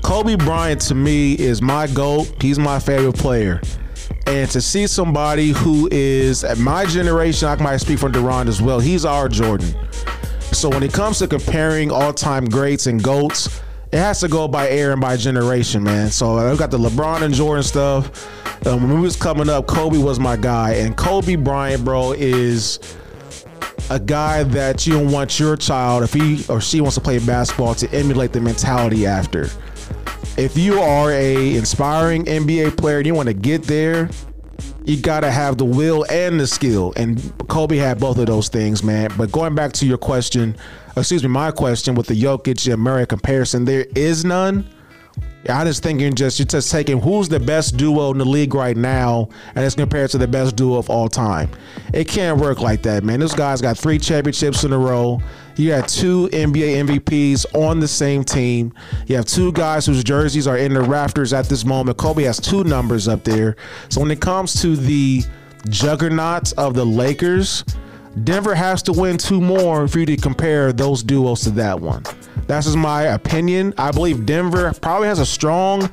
Kobe 0.02 0.36
Bryant 0.36 0.82
to 0.82 0.96
me 0.96 1.34
is 1.34 1.62
my 1.62 1.86
GOAT. 1.88 2.42
He's 2.42 2.58
my 2.58 2.80
favorite 2.80 3.18
player. 3.18 3.62
And 4.26 4.50
to 4.52 4.62
see 4.62 4.88
somebody 4.88 5.50
who 5.50 5.90
is 5.92 6.44
at 6.44 6.58
my 6.58 6.86
generation, 6.86 7.48
I 7.48 7.56
might 7.56 7.78
speak 7.78 8.00
for 8.00 8.10
Duran 8.10 8.48
as 8.48 8.62
well. 8.62 8.80
He's 8.80 9.06
our 9.06 9.28
Jordan. 9.28 9.74
So 10.52 10.70
when 10.70 10.84
it 10.84 10.94
comes 10.94 11.20
to 11.20 11.28
comparing 11.28 11.92
all-time 11.92 12.46
greats 12.46 12.88
and 12.88 13.02
goats, 13.02 13.62
it 13.92 13.98
has 13.98 14.20
to 14.22 14.28
go 14.28 14.48
by 14.48 14.70
era 14.70 14.94
and 14.94 15.02
by 15.02 15.18
generation, 15.18 15.84
man. 15.84 16.10
So 16.10 16.38
I've 16.38 16.58
got 16.58 16.72
the 16.72 16.80
LeBron 16.80 17.22
and 17.22 17.34
Jordan 17.34 17.64
stuff. 17.64 18.66
Um, 18.66 18.84
when 18.84 18.96
we 18.96 19.02
was 19.02 19.16
coming 19.16 19.50
up, 19.50 19.68
Kobe 19.68 19.98
was 19.98 20.20
my 20.20 20.36
guy, 20.36 20.74
and 20.74 20.98
Kobe 20.98 21.36
Bryant, 21.36 21.86
bro, 21.86 22.14
is 22.14 22.80
a 23.90 24.00
guy 24.00 24.44
that 24.44 24.88
you 24.88 24.94
don't 24.94 25.12
want 25.12 25.40
your 25.40 25.56
child, 25.56 26.04
if 26.04 26.14
he 26.14 26.44
or 26.50 26.60
she 26.60 26.82
wants 26.82 26.96
to 26.96 27.02
play 27.02 27.20
basketball, 27.20 27.76
to 27.76 27.90
emulate 27.94 28.34
the 28.34 28.42
mentality 28.42 29.06
after 29.06 29.50
if 30.38 30.56
you 30.56 30.80
are 30.80 31.12
a 31.12 31.56
inspiring 31.56 32.24
NBA 32.26 32.78
player 32.78 32.98
and 32.98 33.08
you 33.08 33.16
want 33.16 33.28
to 33.28 33.34
get 33.34 33.64
there, 33.64 34.10
you 34.88 34.96
gotta 34.96 35.30
have 35.30 35.58
the 35.58 35.66
will 35.66 36.06
and 36.10 36.40
the 36.40 36.48
skill. 36.48 36.94
And 36.96 37.34
Kobe 37.50 37.76
had 37.76 38.00
both 38.00 38.18
of 38.18 38.26
those 38.28 38.48
things, 38.48 38.84
man. 38.84 39.12
But 39.18 39.32
going 39.34 39.54
back 39.54 39.74
to 39.74 39.86
your 39.86 39.98
question, 39.98 40.56
excuse 40.96 41.22
me, 41.24 41.30
my 41.30 41.52
question 41.52 41.94
with 41.94 42.08
the 42.08 42.14
Jokic 42.20 42.72
and 42.72 42.82
Murray 42.82 43.06
comparison, 43.06 43.66
there 43.66 43.86
is 43.96 44.24
none. 44.24 44.70
I 45.50 45.64
just 45.64 45.84
thinking 45.84 46.14
just 46.14 46.40
you're 46.40 46.46
just 46.46 46.72
taking 46.72 47.00
who's 47.00 47.30
the 47.30 47.40
best 47.40 47.78
duo 47.78 48.12
in 48.12 48.18
the 48.18 48.26
league 48.26 48.54
right 48.54 48.76
now, 48.76 49.30
and 49.56 49.64
it's 49.64 49.76
compared 49.76 50.10
to 50.12 50.18
the 50.18 50.28
best 50.28 50.56
duo 50.56 50.78
of 50.78 50.90
all 50.90 51.08
time. 51.08 51.50
It 51.94 52.08
can't 52.08 52.40
work 52.40 52.60
like 52.60 52.82
that, 52.84 53.04
man. 53.04 53.20
This 53.20 53.34
guy's 53.34 53.62
got 53.62 53.78
three 53.78 54.00
championships 54.00 54.64
in 54.64 54.74
a 54.74 54.78
row. 54.78 55.22
You 55.56 55.70
got 55.70 55.88
two 55.88 56.30
NBA 56.32 56.88
MVPs 56.88 57.46
on 57.56 57.80
the 57.80 57.88
same 57.88 58.24
team. 58.24 58.74
You 59.08 59.16
have 59.16 59.26
two 59.26 59.52
guys 59.54 59.86
whose 59.86 60.04
jerseys 60.04 60.48
are 60.48 60.58
in 60.58 60.74
the 60.74 60.82
rafters 60.82 61.34
at 61.34 61.46
this 61.46 61.66
moment. 61.66 61.98
Kobe 61.98 62.24
has 62.24 62.40
two 62.40 62.64
numbers 62.64 63.08
up 63.08 63.24
there. 63.24 63.56
So 63.90 64.02
when 64.02 64.12
it 64.12 64.22
comes 64.22 64.62
to 64.62 64.76
the 64.76 65.24
juggernauts 65.70 66.52
of 66.54 66.74
the 66.74 66.86
Lakers, 66.86 67.64
Denver 68.24 68.56
has 68.56 68.82
to 68.84 68.94
win 68.94 69.18
two 69.18 69.42
more 69.42 69.88
for 69.88 70.00
you 70.00 70.06
to 70.06 70.18
compare 70.18 70.74
those 70.74 71.04
duos 71.04 71.42
to 71.42 71.52
that 71.52 71.80
one. 71.80 72.04
That's 72.48 72.66
just 72.66 72.78
my 72.78 73.04
opinion. 73.04 73.74
I 73.78 73.92
believe 73.92 74.26
Denver 74.26 74.74
probably 74.82 75.08
has 75.08 75.20
a 75.20 75.26
strong 75.26 75.90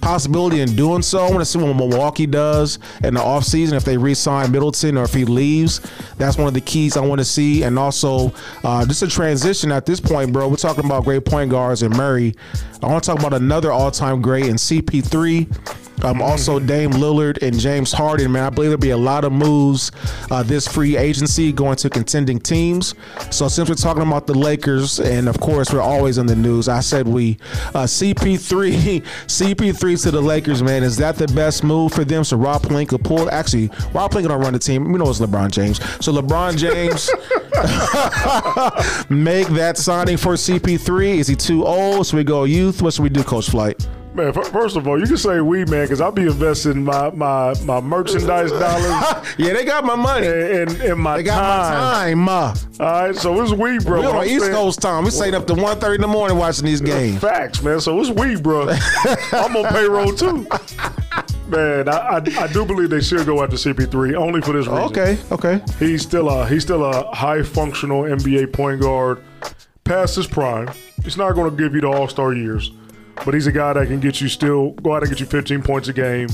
possibility 0.00 0.60
in 0.60 0.74
doing 0.74 1.02
so. 1.02 1.18
I 1.18 1.28
want 1.28 1.40
to 1.40 1.44
see 1.44 1.58
what 1.58 1.74
Milwaukee 1.74 2.26
does 2.26 2.78
in 3.02 3.14
the 3.14 3.20
offseason 3.20 3.74
if 3.74 3.84
they 3.84 3.96
re-sign 3.96 4.50
Middleton 4.50 4.96
or 4.96 5.04
if 5.04 5.12
he 5.12 5.24
leaves. 5.24 5.80
That's 6.16 6.38
one 6.38 6.46
of 6.46 6.54
the 6.54 6.60
keys 6.60 6.96
I 6.96 7.00
want 7.00 7.20
to 7.20 7.24
see. 7.24 7.62
And 7.64 7.78
also, 7.78 8.32
uh, 8.64 8.86
just 8.86 9.02
a 9.02 9.08
transition 9.08 9.72
at 9.72 9.86
this 9.86 10.00
point, 10.00 10.32
bro. 10.32 10.48
We're 10.48 10.56
talking 10.56 10.84
about 10.84 11.04
great 11.04 11.24
point 11.24 11.50
guards 11.50 11.82
and 11.82 11.94
Murray. 11.96 12.34
I 12.82 12.86
want 12.86 13.04
to 13.04 13.10
talk 13.10 13.18
about 13.18 13.34
another 13.34 13.72
all-time 13.72 14.22
great 14.22 14.46
in 14.46 14.54
CP3. 14.54 15.87
Um, 16.04 16.22
also 16.22 16.58
Dame 16.58 16.90
Lillard 16.92 17.42
and 17.42 17.58
James 17.58 17.92
Harden. 17.92 18.32
Man, 18.32 18.44
I 18.44 18.50
believe 18.50 18.70
there'll 18.70 18.80
be 18.80 18.90
a 18.90 18.96
lot 18.96 19.24
of 19.24 19.32
moves 19.32 19.90
uh, 20.30 20.42
this 20.42 20.66
free 20.66 20.96
agency 20.96 21.52
going 21.52 21.76
to 21.76 21.90
contending 21.90 22.38
teams. 22.38 22.94
So 23.30 23.48
since 23.48 23.68
we're 23.68 23.74
talking 23.74 24.02
about 24.02 24.26
the 24.26 24.34
Lakers, 24.34 25.00
and 25.00 25.28
of 25.28 25.40
course 25.40 25.72
we're 25.72 25.80
always 25.80 26.18
in 26.18 26.26
the 26.26 26.36
news, 26.36 26.68
I 26.68 26.80
said 26.80 27.08
we 27.08 27.38
uh, 27.74 27.84
CP3 27.84 29.02
CP3 29.26 30.02
to 30.04 30.10
the 30.10 30.20
Lakers. 30.20 30.62
Man, 30.62 30.82
is 30.82 30.96
that 30.98 31.16
the 31.16 31.26
best 31.28 31.64
move 31.64 31.92
for 31.92 32.04
them? 32.04 32.24
So 32.24 32.36
Rob 32.36 32.62
Pelinka 32.62 33.02
pull. 33.02 33.30
Actually, 33.30 33.68
Rob 33.92 34.12
Pelinka 34.12 34.28
don't 34.28 34.40
run 34.40 34.52
the 34.52 34.58
team. 34.58 34.90
We 34.92 34.98
know 34.98 35.08
it's 35.10 35.20
LeBron 35.20 35.50
James. 35.50 35.78
So 36.04 36.12
LeBron 36.12 36.56
James 36.56 37.10
make 39.10 39.48
that 39.48 39.76
signing 39.76 40.16
for 40.16 40.34
CP3. 40.34 41.16
Is 41.16 41.26
he 41.28 41.36
too 41.36 41.66
old? 41.66 42.06
So 42.06 42.16
we 42.16 42.24
go 42.24 42.44
youth. 42.44 42.82
What 42.82 42.94
should 42.94 43.02
we 43.02 43.08
do, 43.08 43.24
Coach 43.24 43.50
Flight? 43.50 43.86
Man, 44.18 44.32
first 44.32 44.76
of 44.76 44.88
all, 44.88 44.98
you 44.98 45.06
can 45.06 45.16
say 45.16 45.40
we, 45.40 45.64
man, 45.66 45.84
because 45.84 46.00
I'll 46.00 46.10
be 46.10 46.22
investing 46.26 46.82
my 46.84 47.10
my 47.10 47.54
my 47.64 47.80
merchandise 47.80 48.50
dollars 48.64 49.26
yeah, 49.38 49.52
they 49.52 49.64
got 49.64 49.84
my 49.84 49.94
money. 49.94 50.26
and, 50.26 50.70
and, 50.70 50.80
and 50.80 51.00
my 51.00 51.18
They 51.18 51.22
got 51.22 51.40
time. 51.40 52.18
my 52.18 52.32
time. 52.52 52.56
Uh, 52.80 52.84
All 52.84 53.02
right, 53.06 53.14
so 53.14 53.40
it's 53.40 53.52
we, 53.52 53.78
bro. 53.78 54.00
we 54.00 54.06
on 54.06 54.26
East 54.26 54.40
saying- 54.46 54.54
Coast 54.56 54.82
time. 54.82 55.04
We 55.04 55.10
staying 55.10 55.34
up 55.34 55.46
to 55.46 55.54
1.30 55.54 55.94
in 55.94 56.00
the 56.00 56.08
morning 56.08 56.36
watching 56.36 56.64
these 56.64 56.80
games. 56.80 57.20
Facts, 57.20 57.62
man. 57.62 57.80
So 57.80 58.00
it's 58.00 58.10
we, 58.10 58.34
bro. 58.34 58.68
I'm 59.32 59.56
on 59.56 59.72
payroll 59.72 60.12
too. 60.12 60.46
Man, 61.48 61.88
I, 61.88 61.92
I 61.92 62.16
I 62.16 62.46
do 62.52 62.64
believe 62.66 62.90
they 62.90 63.00
should 63.00 63.24
go 63.24 63.42
after 63.42 63.56
CP3 63.56 64.14
only 64.16 64.40
for 64.42 64.52
this 64.52 64.66
reason. 64.66 64.82
Okay, 64.90 65.16
okay. 65.30 65.62
He's 65.78 66.02
still 66.02 66.28
a 66.28 66.46
he's 66.46 66.62
still 66.64 66.84
a 66.84 67.14
high 67.14 67.42
functional 67.42 68.02
NBA 68.02 68.52
point 68.52 68.80
guard, 68.82 69.22
past 69.84 70.16
his 70.16 70.26
prime. 70.26 70.68
He's 71.04 71.16
not 71.16 71.32
going 71.36 71.50
to 71.50 71.56
give 71.56 71.74
you 71.74 71.80
the 71.80 71.86
All 71.88 72.06
Star 72.08 72.34
years, 72.34 72.70
but 73.24 73.34
he's 73.34 73.46
a 73.46 73.52
guy 73.52 73.72
that 73.72 73.86
can 73.86 74.00
get 74.00 74.20
you 74.20 74.28
still 74.28 74.72
go 74.72 74.94
out 74.94 75.02
and 75.02 75.10
get 75.10 75.20
you 75.20 75.26
15 75.26 75.62
points 75.62 75.88
a 75.88 75.92
game, 75.92 76.28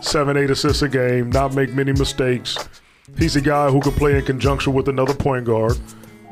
seven 0.00 0.36
eight 0.36 0.50
assists 0.50 0.82
a 0.82 0.88
game, 0.88 1.30
not 1.30 1.54
make 1.54 1.72
many 1.72 1.92
mistakes. 1.92 2.56
He's 3.18 3.36
a 3.36 3.40
guy 3.40 3.70
who 3.70 3.80
can 3.80 3.92
play 3.92 4.16
in 4.16 4.24
conjunction 4.24 4.72
with 4.72 4.88
another 4.88 5.14
point 5.14 5.44
guard. 5.44 5.78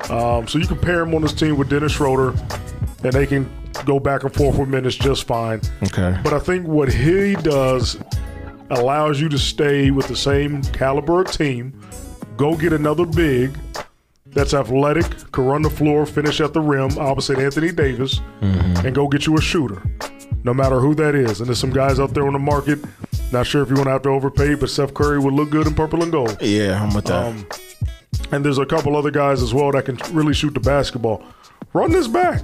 Um, 0.09 0.47
so 0.47 0.57
you 0.57 0.67
can 0.67 0.79
pair 0.79 1.01
him 1.01 1.13
on 1.13 1.21
this 1.21 1.33
team 1.33 1.57
with 1.57 1.69
Dennis 1.69 1.93
Schroeder, 1.93 2.29
and 3.03 3.13
they 3.13 3.27
can 3.27 3.49
go 3.85 3.99
back 3.99 4.23
and 4.23 4.33
forth 4.33 4.57
with 4.57 4.69
minutes 4.69 4.95
just 4.95 5.25
fine. 5.25 5.61
Okay. 5.83 6.17
But 6.23 6.33
I 6.33 6.39
think 6.39 6.67
what 6.67 6.91
he 6.91 7.35
does 7.35 7.97
allows 8.71 9.19
you 9.19 9.29
to 9.29 9.37
stay 9.37 9.91
with 9.91 10.07
the 10.07 10.15
same 10.15 10.61
caliber 10.63 11.21
of 11.21 11.31
team, 11.31 11.79
go 12.37 12.55
get 12.55 12.73
another 12.73 13.05
big 13.05 13.55
that's 14.31 14.53
athletic, 14.53 15.31
can 15.31 15.45
run 15.45 15.61
the 15.61 15.69
floor, 15.69 16.05
finish 16.05 16.41
at 16.41 16.53
the 16.53 16.61
rim, 16.61 16.97
opposite 16.97 17.37
Anthony 17.39 17.71
Davis, 17.71 18.21
and 18.41 18.95
go 18.95 19.07
get 19.07 19.25
you 19.25 19.37
a 19.37 19.41
shooter, 19.41 19.81
no 20.43 20.53
matter 20.53 20.79
who 20.79 20.95
that 20.95 21.15
is. 21.15 21.39
And 21.39 21.47
there's 21.47 21.59
some 21.59 21.71
guys 21.71 21.99
out 21.99 22.13
there 22.13 22.25
on 22.27 22.33
the 22.33 22.39
market. 22.39 22.79
Not 23.31 23.47
sure 23.47 23.61
if 23.63 23.69
you 23.69 23.75
want 23.75 23.87
to 23.87 23.91
have 23.91 24.01
to 24.03 24.09
overpay, 24.09 24.55
but 24.55 24.69
Seth 24.69 24.93
Curry 24.93 25.19
would 25.19 25.33
look 25.33 25.49
good 25.49 25.67
in 25.67 25.73
purple 25.73 26.03
and 26.03 26.11
gold. 26.11 26.37
Yeah, 26.41 26.81
I'm 26.83 26.93
with 26.93 27.05
that. 27.05 27.27
Um, 27.27 27.47
and 28.31 28.43
there's 28.45 28.57
a 28.57 28.65
couple 28.65 28.95
other 28.95 29.11
guys 29.11 29.41
as 29.41 29.53
well 29.53 29.71
that 29.71 29.85
can 29.85 29.97
really 30.15 30.33
shoot 30.33 30.53
the 30.53 30.59
basketball. 30.59 31.23
Run 31.73 31.91
this 31.91 32.07
back 32.07 32.41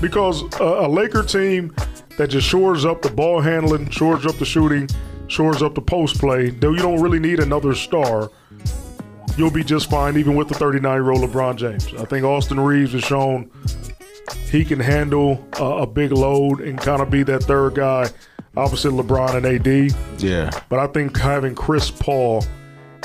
because 0.00 0.42
a, 0.60 0.64
a 0.64 0.88
Laker 0.88 1.22
team 1.22 1.74
that 2.16 2.28
just 2.28 2.46
shores 2.46 2.84
up 2.84 3.02
the 3.02 3.10
ball 3.10 3.40
handling, 3.40 3.88
shores 3.90 4.26
up 4.26 4.36
the 4.36 4.44
shooting, 4.44 4.88
shores 5.28 5.62
up 5.62 5.74
the 5.74 5.80
post 5.80 6.18
play. 6.18 6.50
Though 6.50 6.72
you 6.72 6.80
don't 6.80 7.00
really 7.00 7.18
need 7.18 7.40
another 7.40 7.74
star, 7.74 8.30
you'll 9.38 9.50
be 9.50 9.64
just 9.64 9.88
fine 9.88 10.16
even 10.16 10.34
with 10.34 10.48
the 10.48 10.54
39 10.54 10.92
year 10.92 11.10
old 11.10 11.20
LeBron 11.20 11.56
James. 11.56 11.86
I 11.94 12.04
think 12.04 12.24
Austin 12.24 12.58
Reaves 12.58 12.92
has 12.92 13.04
shown 13.04 13.50
he 14.50 14.64
can 14.64 14.80
handle 14.80 15.46
a, 15.58 15.64
a 15.64 15.86
big 15.86 16.12
load 16.12 16.60
and 16.60 16.78
kind 16.78 17.00
of 17.00 17.10
be 17.10 17.22
that 17.22 17.44
third 17.44 17.74
guy 17.76 18.08
opposite 18.56 18.92
LeBron 18.92 19.36
and 19.36 19.46
AD. 19.46 20.22
yeah. 20.22 20.50
But 20.68 20.80
I 20.80 20.86
think 20.88 21.16
having 21.16 21.54
Chris 21.54 21.90
Paul 21.90 22.44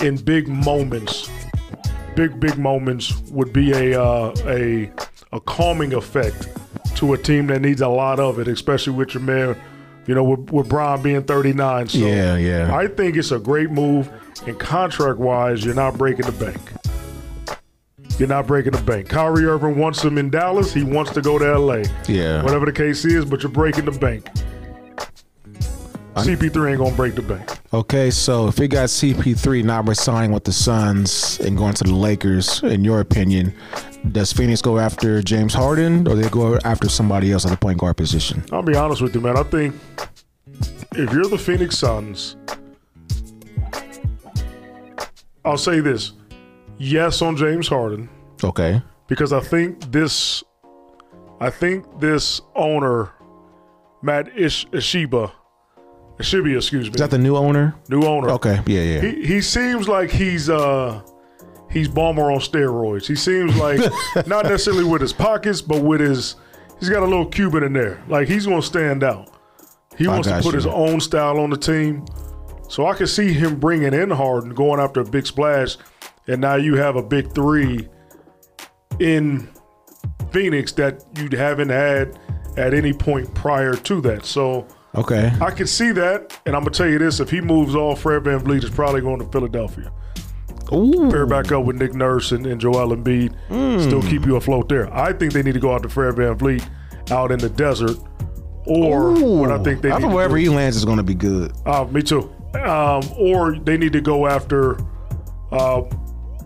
in 0.02 0.18
big 0.18 0.48
moments, 0.48 1.30
big 2.16 2.40
big 2.40 2.58
moments, 2.58 3.16
would 3.30 3.54
be 3.54 3.72
a 3.72 4.02
uh, 4.02 4.34
a 4.46 4.92
a 5.32 5.40
calming 5.42 5.94
effect 5.94 6.50
to 6.96 7.14
a 7.14 7.18
team 7.18 7.48
that 7.48 7.62
needs 7.62 7.82
a 7.82 7.88
lot 7.88 8.20
of 8.20 8.40
it, 8.40 8.48
especially 8.48 8.94
with 8.94 9.14
your 9.14 9.24
man, 9.24 9.56
you 10.08 10.16
know, 10.16 10.24
with, 10.24 10.52
with 10.52 10.70
Bron 10.70 11.02
being 11.02 11.24
39. 11.24 11.90
So 11.90 11.98
Yeah, 11.98 12.36
yeah. 12.38 12.76
I 12.76 12.88
think 12.88 13.16
it's 13.16 13.32
a 13.32 13.40
great 13.40 13.72
move. 13.72 14.10
And 14.46 14.60
contract 14.60 15.20
wise, 15.20 15.64
you're 15.64 15.76
not 15.76 15.98
breaking 15.98 16.26
the 16.26 16.32
bank. 16.34 16.60
You're 18.20 18.30
not 18.30 18.46
breaking 18.46 18.74
the 18.74 18.82
bank. 18.82 19.10
Kyrie 19.10 19.46
Irving 19.46 19.78
wants 19.78 20.04
him 20.04 20.18
in 20.18 20.30
Dallas. 20.30 20.74
He 20.74 20.84
wants 20.84 21.12
to 21.14 21.22
go 21.22 21.40
to 21.40 21.58
LA. 21.58 21.84
Yeah. 22.08 22.44
Whatever 22.44 22.66
the 22.66 22.72
case 22.72 23.06
is, 23.06 23.26
but 23.26 23.42
you're 23.42 23.52
breaking 23.52 23.86
the 23.86 23.92
bank. 23.92 24.30
CP3 26.16 26.70
ain't 26.70 26.78
gonna 26.80 26.96
break 26.96 27.16
the 27.16 27.24
bank. 27.24 27.50
Okay, 27.74 28.12
so 28.12 28.48
if 28.48 28.60
we 28.60 28.68
got 28.68 28.90
CP3 28.90 29.64
not 29.64 29.88
resigning 29.88 30.32
with 30.32 30.44
the 30.44 30.52
Suns 30.52 31.40
and 31.40 31.58
going 31.58 31.74
to 31.74 31.84
the 31.84 31.96
Lakers, 31.96 32.62
in 32.62 32.84
your 32.84 33.00
opinion, 33.00 33.52
does 34.12 34.32
Phoenix 34.34 34.62
go 34.62 34.78
after 34.80 35.22
James 35.22 35.54
Harden 35.54 36.08
or 36.08 36.16
they 36.16 36.30
go 36.30 36.58
after 36.66 36.90
somebody 36.90 37.32
else 37.32 37.46
at 37.46 37.52
the 37.52 37.58
point 37.58 37.80
guard 37.80 37.98
position? 37.98 38.44
I'll 38.52 38.62
be 38.62 38.76
honest 38.76 39.02
with 39.02 39.16
you, 39.16 39.22
man. 39.22 39.38
I 39.38 39.44
think 39.44 39.76
if 40.96 41.12
you're 41.12 41.26
the 41.28 41.38
Phoenix 41.38 41.78
Suns, 41.78 42.36
I'll 45.46 45.58
say 45.58 45.80
this: 45.80 46.14
yes 46.78 47.22
on 47.22 47.36
James 47.36 47.68
Harden 47.68 48.10
Okay. 48.44 48.82
because 49.08 49.34
I 49.34 49.40
think 49.40 49.92
this, 49.92 50.44
I 51.40 51.50
think 51.50 51.86
this 52.00 52.42
owner, 52.56 53.12
Matt 54.02 54.38
Ish, 54.38 54.68
Ishiba, 54.68 55.32
Ishiba, 56.20 56.56
excuse 56.58 56.88
me, 56.90 56.94
Is 56.94 57.00
that 57.02 57.12
the 57.12 57.18
new 57.18 57.36
owner? 57.36 57.76
new 57.90 58.04
owner. 58.04 58.30
Okay. 58.32 58.62
Yeah, 58.68 58.82
yeah. 58.82 59.02
He 59.02 59.26
he 59.26 59.42
seems 59.42 59.88
like 59.88 60.10
he's 60.12 60.50
uh 60.50 61.02
he's 61.74 61.90
Ballmer 61.90 62.32
on 62.34 62.40
steroids. 62.40 63.08
He 63.08 63.16
seems 63.16 63.56
like 63.58 63.80
not 64.28 64.46
necessarily 64.46 64.84
with 64.84 65.02
his 65.02 65.12
pockets, 65.12 65.62
but 65.62 65.84
with 65.84 66.00
his 66.00 66.36
he's 66.80 66.90
got 66.90 67.04
a 67.04 67.06
little 67.06 67.26
Cuban 67.26 67.64
in 67.64 67.74
there. 67.74 68.02
Like 68.08 68.28
he's 68.28 68.46
gonna 68.46 68.62
stand 68.62 69.04
out. 69.04 69.30
He 69.98 70.08
wants 70.08 70.28
to 70.28 70.36
put 70.36 70.46
you. 70.46 70.52
his 70.54 70.66
own 70.66 71.02
style 71.02 71.40
on 71.40 71.50
the 71.50 71.58
team. 71.58 72.06
So 72.70 72.88
I 72.88 72.96
can 72.96 73.08
see 73.08 73.34
him 73.34 73.60
bringing 73.60 73.94
in 73.94 74.10
Harden, 74.10 74.54
going 74.54 74.80
after 74.80 75.02
a 75.02 75.06
big 75.06 75.28
splash, 75.28 75.78
and 76.28 76.42
now 76.42 76.56
you 76.56 76.76
have 76.76 76.96
a 76.96 77.04
big 77.04 77.34
three 77.34 77.88
in 79.00 79.48
Phoenix 80.32 80.72
that 80.74 81.04
you 81.16 81.38
haven't 81.38 81.70
had 81.70 82.18
at 82.58 82.74
any 82.74 82.94
point 82.94 83.34
prior 83.36 83.76
to 83.76 84.02
that. 84.02 84.26
So 84.26 84.68
okay. 84.96 85.32
I 85.42 85.52
can 85.52 85.68
see 85.68 85.92
that, 85.92 86.40
and 86.46 86.56
I'm 86.56 86.64
gonna 86.64 86.72
tell 86.72 86.90
you 86.90 86.98
this: 86.98 87.20
if 87.20 87.30
he 87.30 87.42
moves 87.42 87.76
off, 87.76 88.02
Fred 88.02 88.24
VanVleet 88.24 88.64
is 88.64 88.70
probably 88.70 89.02
going 89.02 89.20
to 89.20 89.26
Philadelphia. 89.26 89.92
Ooh. 90.72 91.10
Pair 91.12 91.26
back 91.26 91.52
up 91.52 91.66
with 91.66 91.76
Nick 91.78 91.94
Nurse 91.94 92.32
and, 92.32 92.46
and 92.46 92.60
Joel 92.62 92.96
Embiid, 92.96 93.34
still 93.82 94.02
keep 94.04 94.26
you 94.26 94.36
afloat 94.38 94.70
there. 94.70 94.94
I 94.94 95.12
think 95.14 95.34
they 95.34 95.44
need 95.44 95.54
to 95.56 95.60
go 95.60 95.74
out 95.74 95.84
to 95.84 95.90
Fred 95.90 96.16
VanVleet 96.16 96.68
out 97.12 97.32
in 97.32 97.40
the 97.40 97.50
desert, 97.50 97.98
or 98.66 99.12
what 99.14 99.52
I 99.52 99.62
think 99.62 99.82
they 99.82 99.92
I 99.92 100.00
think 100.00 100.14
wherever 100.14 100.38
he 100.38 100.50
lands 100.50 100.78
is 100.78 100.86
going 100.86 100.98
to 100.98 101.04
be 101.04 101.16
good. 101.16 101.52
uh, 101.66 101.86
me 101.86 102.02
too. 102.02 102.34
Um, 102.64 103.02
or 103.18 103.58
they 103.58 103.78
need 103.78 103.94
to 103.94 104.02
go 104.02 104.28
after, 104.28 104.78
uh, 105.52 105.82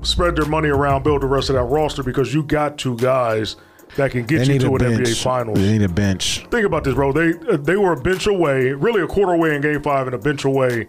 spread 0.01 0.35
their 0.35 0.45
money 0.45 0.69
around, 0.69 1.03
build 1.03 1.21
the 1.21 1.27
rest 1.27 1.49
of 1.49 1.55
that 1.55 1.63
roster 1.63 2.01
because 2.01 2.33
you 2.33 2.43
got 2.43 2.77
two 2.77 2.95
guys 2.97 3.57
that 3.97 4.11
can 4.11 4.25
get 4.25 4.47
They 4.47 4.53
you 4.53 4.59
to 4.59 4.67
an 4.75 4.77
bench. 4.77 4.99
NBA 5.09 5.21
Finals. 5.23 5.59
They 5.59 5.73
need 5.73 5.81
a 5.83 5.89
bench. 5.89 6.47
Think 6.49 6.65
about 6.65 6.83
this, 6.85 6.93
bro. 6.95 7.11
They 7.11 7.33
uh, 7.51 7.57
they 7.57 7.75
were 7.75 7.93
a 7.93 8.01
bench 8.01 8.25
away, 8.27 8.71
really 8.71 9.01
a 9.01 9.07
quarter 9.07 9.33
away 9.33 9.55
in 9.55 9.61
Game 9.61 9.83
Five, 9.83 10.07
and 10.07 10.15
a 10.15 10.19
bench 10.19 10.45
away 10.45 10.87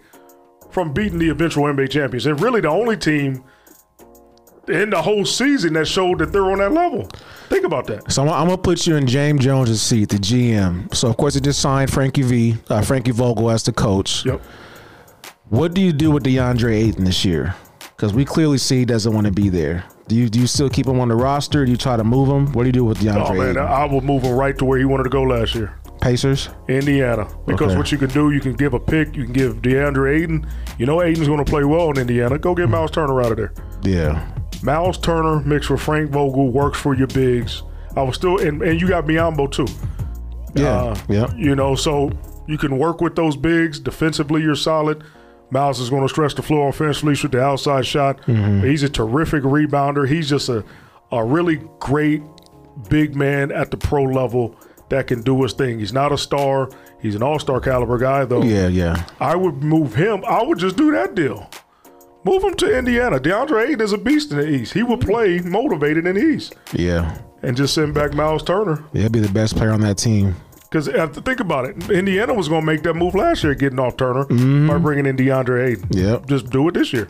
from 0.71 0.93
beating 0.93 1.19
the 1.19 1.31
eventual 1.31 1.65
NBA 1.65 1.91
champions, 1.91 2.27
and 2.27 2.41
really 2.41 2.61
the 2.61 2.69
only 2.69 2.97
team 2.97 3.45
in 4.69 4.91
the 4.91 5.01
whole 5.01 5.25
season 5.25 5.73
that 5.75 5.87
showed 5.87 6.19
that 6.19 6.33
they're 6.33 6.51
on 6.51 6.59
that 6.59 6.73
level. 6.73 7.09
Think 7.49 7.65
about 7.65 7.87
that. 7.87 8.11
So 8.13 8.23
I'm, 8.23 8.29
I'm 8.29 8.47
gonna 8.47 8.59
put 8.59 8.87
you 8.87 8.97
in 8.97 9.07
James 9.07 9.45
Jones' 9.45 9.81
seat, 9.81 10.11
the 10.11 10.17
GM. 10.17 10.95
So 10.95 11.09
of 11.09 11.17
course 11.17 11.35
they 11.35 11.41
just 11.41 11.61
signed 11.61 11.91
Frankie 11.91 12.23
V, 12.23 12.57
uh, 12.69 12.83
Frankie 12.83 13.13
Vogel 13.13 13.51
as 13.51 13.63
the 13.63 13.73
coach. 13.73 14.25
Yep. 14.27 14.43
What 15.49 15.73
do 15.73 15.81
you 15.81 15.93
do 15.93 16.11
with 16.11 16.25
DeAndre 16.25 16.75
Ayton 16.75 17.05
this 17.05 17.25
year? 17.25 17.55
Because 17.81 18.13
we 18.13 18.25
clearly 18.25 18.59
see 18.59 18.81
he 18.81 18.85
doesn't 18.85 19.13
want 19.13 19.27
to 19.27 19.33
be 19.33 19.49
there. 19.49 19.85
Do 20.07 20.15
you 20.15 20.29
do 20.29 20.39
you 20.39 20.47
still 20.47 20.69
keep 20.69 20.87
him 20.87 21.01
on 21.01 21.09
the 21.09 21.17
roster? 21.17 21.65
Do 21.65 21.71
you 21.71 21.77
try 21.77 21.97
to 21.97 22.05
move 22.05 22.29
him? 22.29 22.53
What 22.53 22.63
do 22.65 22.69
you 22.69 22.73
do 22.73 22.85
with 22.85 22.99
DeAndre 22.99 23.31
Oh 23.31 23.35
man, 23.35 23.51
Ayton? 23.51 23.59
I 23.59 23.85
will 23.87 24.01
move 24.03 24.23
him 24.23 24.35
right 24.35 24.57
to 24.59 24.65
where 24.65 24.79
he 24.79 24.85
wanted 24.85 25.05
to 25.05 25.11
go 25.11 25.23
last 25.23 25.55
year. 25.55 25.75
Pacers. 26.01 26.49
Indiana. 26.69 27.27
Because 27.47 27.69
Okay. 27.73 27.77
what 27.79 27.93
you 27.93 27.99
can 27.99 28.11
do, 28.11 28.31
you 28.31 28.41
can 28.41 28.55
give 28.55 28.75
a 28.75 28.81
pick, 28.81 29.17
you 29.17 29.25
can 29.25 29.33
give 29.33 29.57
DeAndre 29.63 30.21
Ayton. 30.23 30.47
You 30.79 30.87
know 30.87 31.03
Ayton's 31.03 31.27
going 31.29 31.45
to 31.45 31.51
play 31.51 31.65
well 31.65 31.91
in 31.91 31.99
Indiana. 31.99 32.39
Go 32.39 32.55
get 32.55 32.69
Miles 32.69 32.91
Turner 32.91 33.21
out 33.21 33.33
of 33.33 33.37
there. 33.37 33.53
Yeah. 33.83 34.27
Miles 34.63 34.99
Turner 34.99 35.41
mixed 35.41 35.71
with 35.71 35.81
Frank 35.81 36.11
Vogel 36.11 36.51
works 36.51 36.79
for 36.81 36.95
your 36.95 37.07
bigs. 37.09 37.63
I 37.97 38.03
was 38.03 38.17
still, 38.17 38.39
and, 38.39 38.63
and 38.63 38.81
you 38.81 38.89
got 38.89 39.05
Biyombo 39.05 39.51
too. 39.51 39.67
Yeah. 40.55 40.69
Uh, 40.69 40.97
yeah. 41.09 41.35
You 41.37 41.55
know, 41.55 41.75
so 41.75 42.11
you 42.47 42.59
can 42.59 42.79
work 42.79 43.01
with 43.01 43.15
those 43.17 43.37
bigs. 43.37 43.79
Defensively, 43.81 44.43
you're 44.43 44.55
solid. 44.57 45.05
Miles 45.51 45.81
is 45.81 45.89
going 45.91 46.03
to 46.03 46.09
stretch 46.09 46.35
the 46.35 46.43
floor 46.43 46.69
offensively, 46.69 47.15
shoot 47.15 47.33
the 47.33 47.43
outside 47.43 47.87
shot. 47.87 48.23
He's 48.27 48.83
a 48.83 48.89
terrific 48.89 49.43
rebounder. 49.45 50.07
He's 50.07 50.29
just 50.29 50.49
a, 50.49 50.63
a 51.11 51.25
really 51.25 51.61
great 51.79 52.23
big 52.91 53.17
man 53.17 53.51
at 53.51 53.71
the 53.71 53.77
pro 53.77 54.03
level 54.05 54.55
that 54.91 55.07
can 55.07 55.23
do 55.23 55.43
his 55.43 55.53
thing. 55.53 55.79
He's 55.79 55.93
not 55.93 56.13
a 56.13 56.19
star. 56.19 56.71
He's 57.01 57.15
an 57.15 57.23
all 57.23 57.39
star 57.39 57.61
caliber 57.61 57.99
guy, 57.99 58.25
though. 58.25 58.43
Yeah, 58.43 58.69
yeah. 58.69 59.07
I 59.21 59.37
would 59.37 59.63
move 59.63 59.95
him. 59.95 60.25
I 60.25 60.43
would 60.43 60.59
just 60.59 60.77
do 60.77 60.91
that 60.93 61.15
deal. 61.15 61.49
Move 62.25 62.43
him 62.43 62.55
to 62.55 62.79
Indiana. 62.79 63.19
DeAndre 63.19 63.69
Ayton 63.69 63.81
is 63.81 63.93
a 63.93 63.99
beast 63.99 64.33
in 64.33 64.39
the 64.39 64.49
East. 64.49 64.73
He 64.73 64.83
will 64.83 64.99
play 64.99 65.39
motivated 65.41 66.07
in 66.07 66.17
the 66.17 66.23
East. 66.23 66.57
Yeah. 66.73 67.17
And 67.43 67.57
just 67.57 67.75
send 67.75 67.95
back 67.95 68.13
Miles 68.13 68.43
Turner. 68.43 68.85
Yeah, 68.93 69.03
he'll 69.03 69.11
be 69.11 69.21
the 69.21 69.33
best 69.33 69.57
player 69.57 69.71
on 69.71 69.81
that 69.83 69.99
team. 69.99 70.35
Because 70.63 70.89
uh, 70.89 71.07
think 71.07 71.41
about 71.41 71.65
it, 71.65 71.91
Indiana 71.91 72.35
was 72.35 72.49
going 72.49 72.61
to 72.61 72.67
make 72.67 72.83
that 72.83 72.95
move 72.95 73.15
last 73.15 73.43
year, 73.43 73.55
getting 73.55 73.79
off 73.79 73.97
Turner 73.97 74.25
by 74.25 74.35
mm-hmm. 74.35 74.83
bringing 74.83 75.07
in 75.07 75.17
DeAndre 75.17 75.69
Ayton. 75.69 75.89
Yep. 75.93 76.27
Just 76.27 76.51
do 76.51 76.69
it 76.69 76.75
this 76.75 76.93
year. 76.93 77.09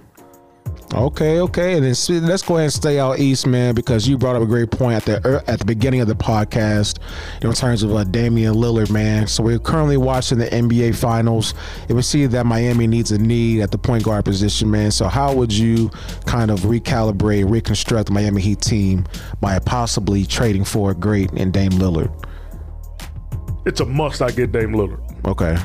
Okay, 0.95 1.41
okay, 1.41 1.75
and 1.75 1.85
then 1.85 2.27
let's 2.27 2.43
go 2.43 2.55
ahead 2.55 2.65
and 2.65 2.73
stay 2.73 2.99
out 2.99 3.19
east, 3.19 3.47
man, 3.47 3.75
because 3.75 4.09
you 4.09 4.17
brought 4.17 4.37
up 4.37 4.43
a 4.43 4.47
great 4.47 4.71
point 4.71 4.97
at 4.97 5.05
the 5.05 5.29
er, 5.29 5.45
at 5.47 5.59
the 5.59 5.65
beginning 5.67 6.01
of 6.01 6.09
the 6.09 6.15
podcast, 6.15 6.99
you 7.35 7.41
know, 7.45 7.51
in 7.51 7.55
terms 7.55 7.83
of 7.83 7.93
uh, 7.95 8.05
Damian 8.05 8.55
Lillard, 8.55 8.91
man. 8.91 9.27
So 9.27 9.43
we're 9.43 9.59
currently 9.59 9.99
watching 9.99 10.39
the 10.39 10.47
NBA 10.47 10.97
Finals, 10.97 11.53
and 11.89 11.97
we 11.97 12.03
see 12.03 12.25
that 12.25 12.47
Miami 12.47 12.87
needs 12.87 13.13
a 13.13 13.19
need 13.19 13.61
at 13.61 13.71
the 13.71 13.77
point 13.77 14.03
guard 14.03 14.25
position, 14.25 14.71
man. 14.71 14.91
So 14.91 15.09
how 15.09 15.35
would 15.35 15.53
you 15.53 15.91
kind 16.25 16.51
of 16.51 16.61
recalibrate, 16.61 17.51
reconstruct 17.51 18.07
the 18.07 18.15
Miami 18.15 18.41
Heat 18.41 18.63
team 18.63 19.05
by 19.43 19.59
possibly 19.59 20.25
trading 20.25 20.65
for 20.65 20.93
a 20.93 20.95
great 20.95 21.31
and 21.33 21.53
Dame 21.53 21.73
Lillard? 21.73 22.11
It's 23.67 23.81
a 23.81 23.85
must. 23.85 24.23
I 24.23 24.31
get 24.31 24.53
Dame 24.53 24.73
Lillard. 24.73 25.03
Okay, 25.27 25.59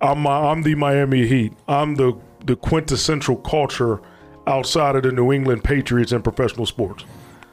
I'm 0.00 0.26
I'm 0.26 0.62
the 0.62 0.74
Miami 0.74 1.26
Heat. 1.26 1.54
I'm 1.66 1.94
the 1.94 2.12
the 2.48 2.56
quintessential 2.56 3.36
culture 3.36 4.00
outside 4.48 4.96
of 4.96 5.04
the 5.04 5.12
New 5.12 5.30
England 5.32 5.62
Patriots 5.62 6.10
in 6.10 6.22
professional 6.22 6.66
sports. 6.66 7.04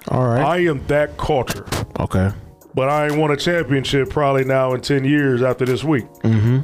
all 0.08 0.26
right, 0.28 0.42
I 0.42 0.58
am 0.60 0.86
that 0.88 1.18
culture, 1.18 1.66
okay, 2.00 2.32
but 2.74 2.90
I 2.90 3.08
ain't 3.08 3.18
won 3.18 3.30
a 3.32 3.38
championship 3.38 4.10
probably 4.10 4.46
now 4.46 4.74
in 4.74 4.82
ten 4.82 5.04
years 5.06 5.44
after 5.44 5.66
this 5.66 5.84
week. 5.84 6.06
Mm-hmm. 6.24 6.62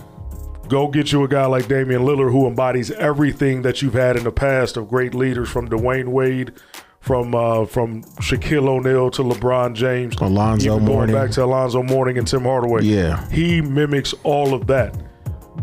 Go 0.69 0.87
get 0.87 1.11
you 1.11 1.23
a 1.25 1.27
guy 1.27 1.45
like 1.47 1.67
Damian 1.67 2.03
Lillard 2.03 2.31
who 2.31 2.47
embodies 2.47 2.91
everything 2.91 3.61
that 3.63 3.81
you've 3.81 3.93
had 3.93 4.15
in 4.15 4.23
the 4.23 4.31
past 4.31 4.77
of 4.77 4.87
great 4.87 5.13
leaders 5.13 5.49
from 5.49 5.67
Dwyane 5.69 6.07
Wade. 6.07 6.53
From 7.01 7.33
uh, 7.33 7.65
from 7.65 8.03
Shaquille 8.21 8.67
O'Neal 8.67 9.09
to 9.09 9.23
LeBron 9.23 9.73
James, 9.73 10.15
Alonzo 10.17 10.75
even 10.75 10.85
going 10.85 11.11
back 11.11 11.31
to 11.31 11.43
Alonzo 11.43 11.81
Mourning 11.81 12.19
and 12.19 12.27
Tim 12.27 12.43
Hardaway. 12.43 12.83
Yeah. 12.83 13.27
he 13.31 13.59
mimics 13.59 14.13
all 14.23 14.53
of 14.53 14.67
that. 14.67 14.95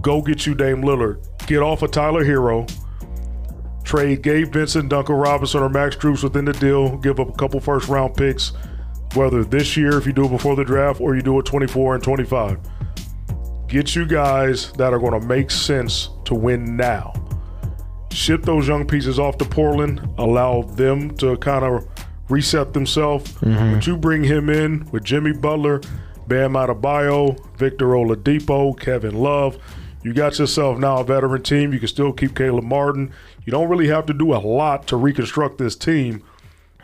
Go 0.02 0.20
get 0.20 0.46
you 0.46 0.56
Dame 0.56 0.82
Lillard. 0.82 1.24
Get 1.48 1.62
off 1.62 1.80
of 1.80 1.90
Tyler 1.90 2.22
Herro. 2.26 2.70
Trade 3.82 4.20
Gabe 4.20 4.52
Vincent, 4.52 4.90
Duncan 4.90 5.14
Robinson, 5.14 5.62
or 5.62 5.70
Max 5.70 5.96
Strus 5.96 6.22
within 6.22 6.44
the 6.44 6.52
deal. 6.52 6.98
Give 6.98 7.18
up 7.18 7.30
a 7.30 7.32
couple 7.32 7.58
first 7.58 7.88
round 7.88 8.14
picks, 8.14 8.52
whether 9.14 9.42
this 9.42 9.74
year 9.74 9.96
if 9.96 10.06
you 10.06 10.12
do 10.12 10.26
it 10.26 10.28
before 10.28 10.56
the 10.56 10.64
draft 10.64 11.00
or 11.00 11.16
you 11.16 11.22
do 11.22 11.38
it 11.38 11.46
24 11.46 11.94
and 11.94 12.04
25. 12.04 12.58
Get 13.66 13.96
you 13.96 14.04
guys 14.04 14.72
that 14.72 14.92
are 14.92 14.98
going 14.98 15.18
to 15.18 15.26
make 15.26 15.50
sense 15.50 16.10
to 16.26 16.34
win 16.34 16.76
now. 16.76 17.14
Ship 18.12 18.42
those 18.42 18.68
young 18.68 18.86
pieces 18.86 19.18
off 19.18 19.38
to 19.38 19.46
Portland. 19.46 20.06
Allow 20.18 20.62
them 20.62 21.16
to 21.16 21.38
kind 21.38 21.64
of 21.64 21.88
reset 22.28 22.74
themselves. 22.74 23.32
Mm-hmm. 23.36 23.72
But 23.72 23.86
you 23.86 23.96
bring 23.96 24.22
him 24.22 24.50
in 24.50 24.86
with 24.92 25.02
Jimmy 25.02 25.32
Butler, 25.32 25.80
Bam 26.26 26.52
Adebayo, 26.52 27.38
Victor 27.56 27.86
Oladipo, 27.86 28.78
Kevin 28.78 29.14
Love. 29.14 29.56
You 30.02 30.14
got 30.14 30.38
yourself 30.38 30.78
now 30.78 30.98
a 30.98 31.04
veteran 31.04 31.42
team. 31.42 31.72
You 31.72 31.78
can 31.78 31.88
still 31.88 32.12
keep 32.12 32.36
Caleb 32.36 32.64
Martin. 32.64 33.12
You 33.44 33.50
don't 33.50 33.68
really 33.68 33.88
have 33.88 34.06
to 34.06 34.14
do 34.14 34.32
a 34.32 34.38
lot 34.38 34.86
to 34.88 34.96
reconstruct 34.96 35.58
this 35.58 35.74
team. 35.74 36.22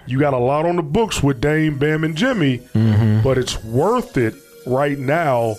You 0.06 0.18
got 0.18 0.34
a 0.34 0.38
lot 0.38 0.66
on 0.66 0.76
the 0.76 0.82
books 0.82 1.22
with 1.22 1.40
Dame, 1.40 1.78
Bam, 1.78 2.04
and 2.04 2.16
Jimmy, 2.16 2.58
mm-hmm. 2.58 3.22
but 3.22 3.38
it's 3.38 3.62
worth 3.64 4.16
it 4.16 4.34
right 4.66 4.98
now 4.98 5.54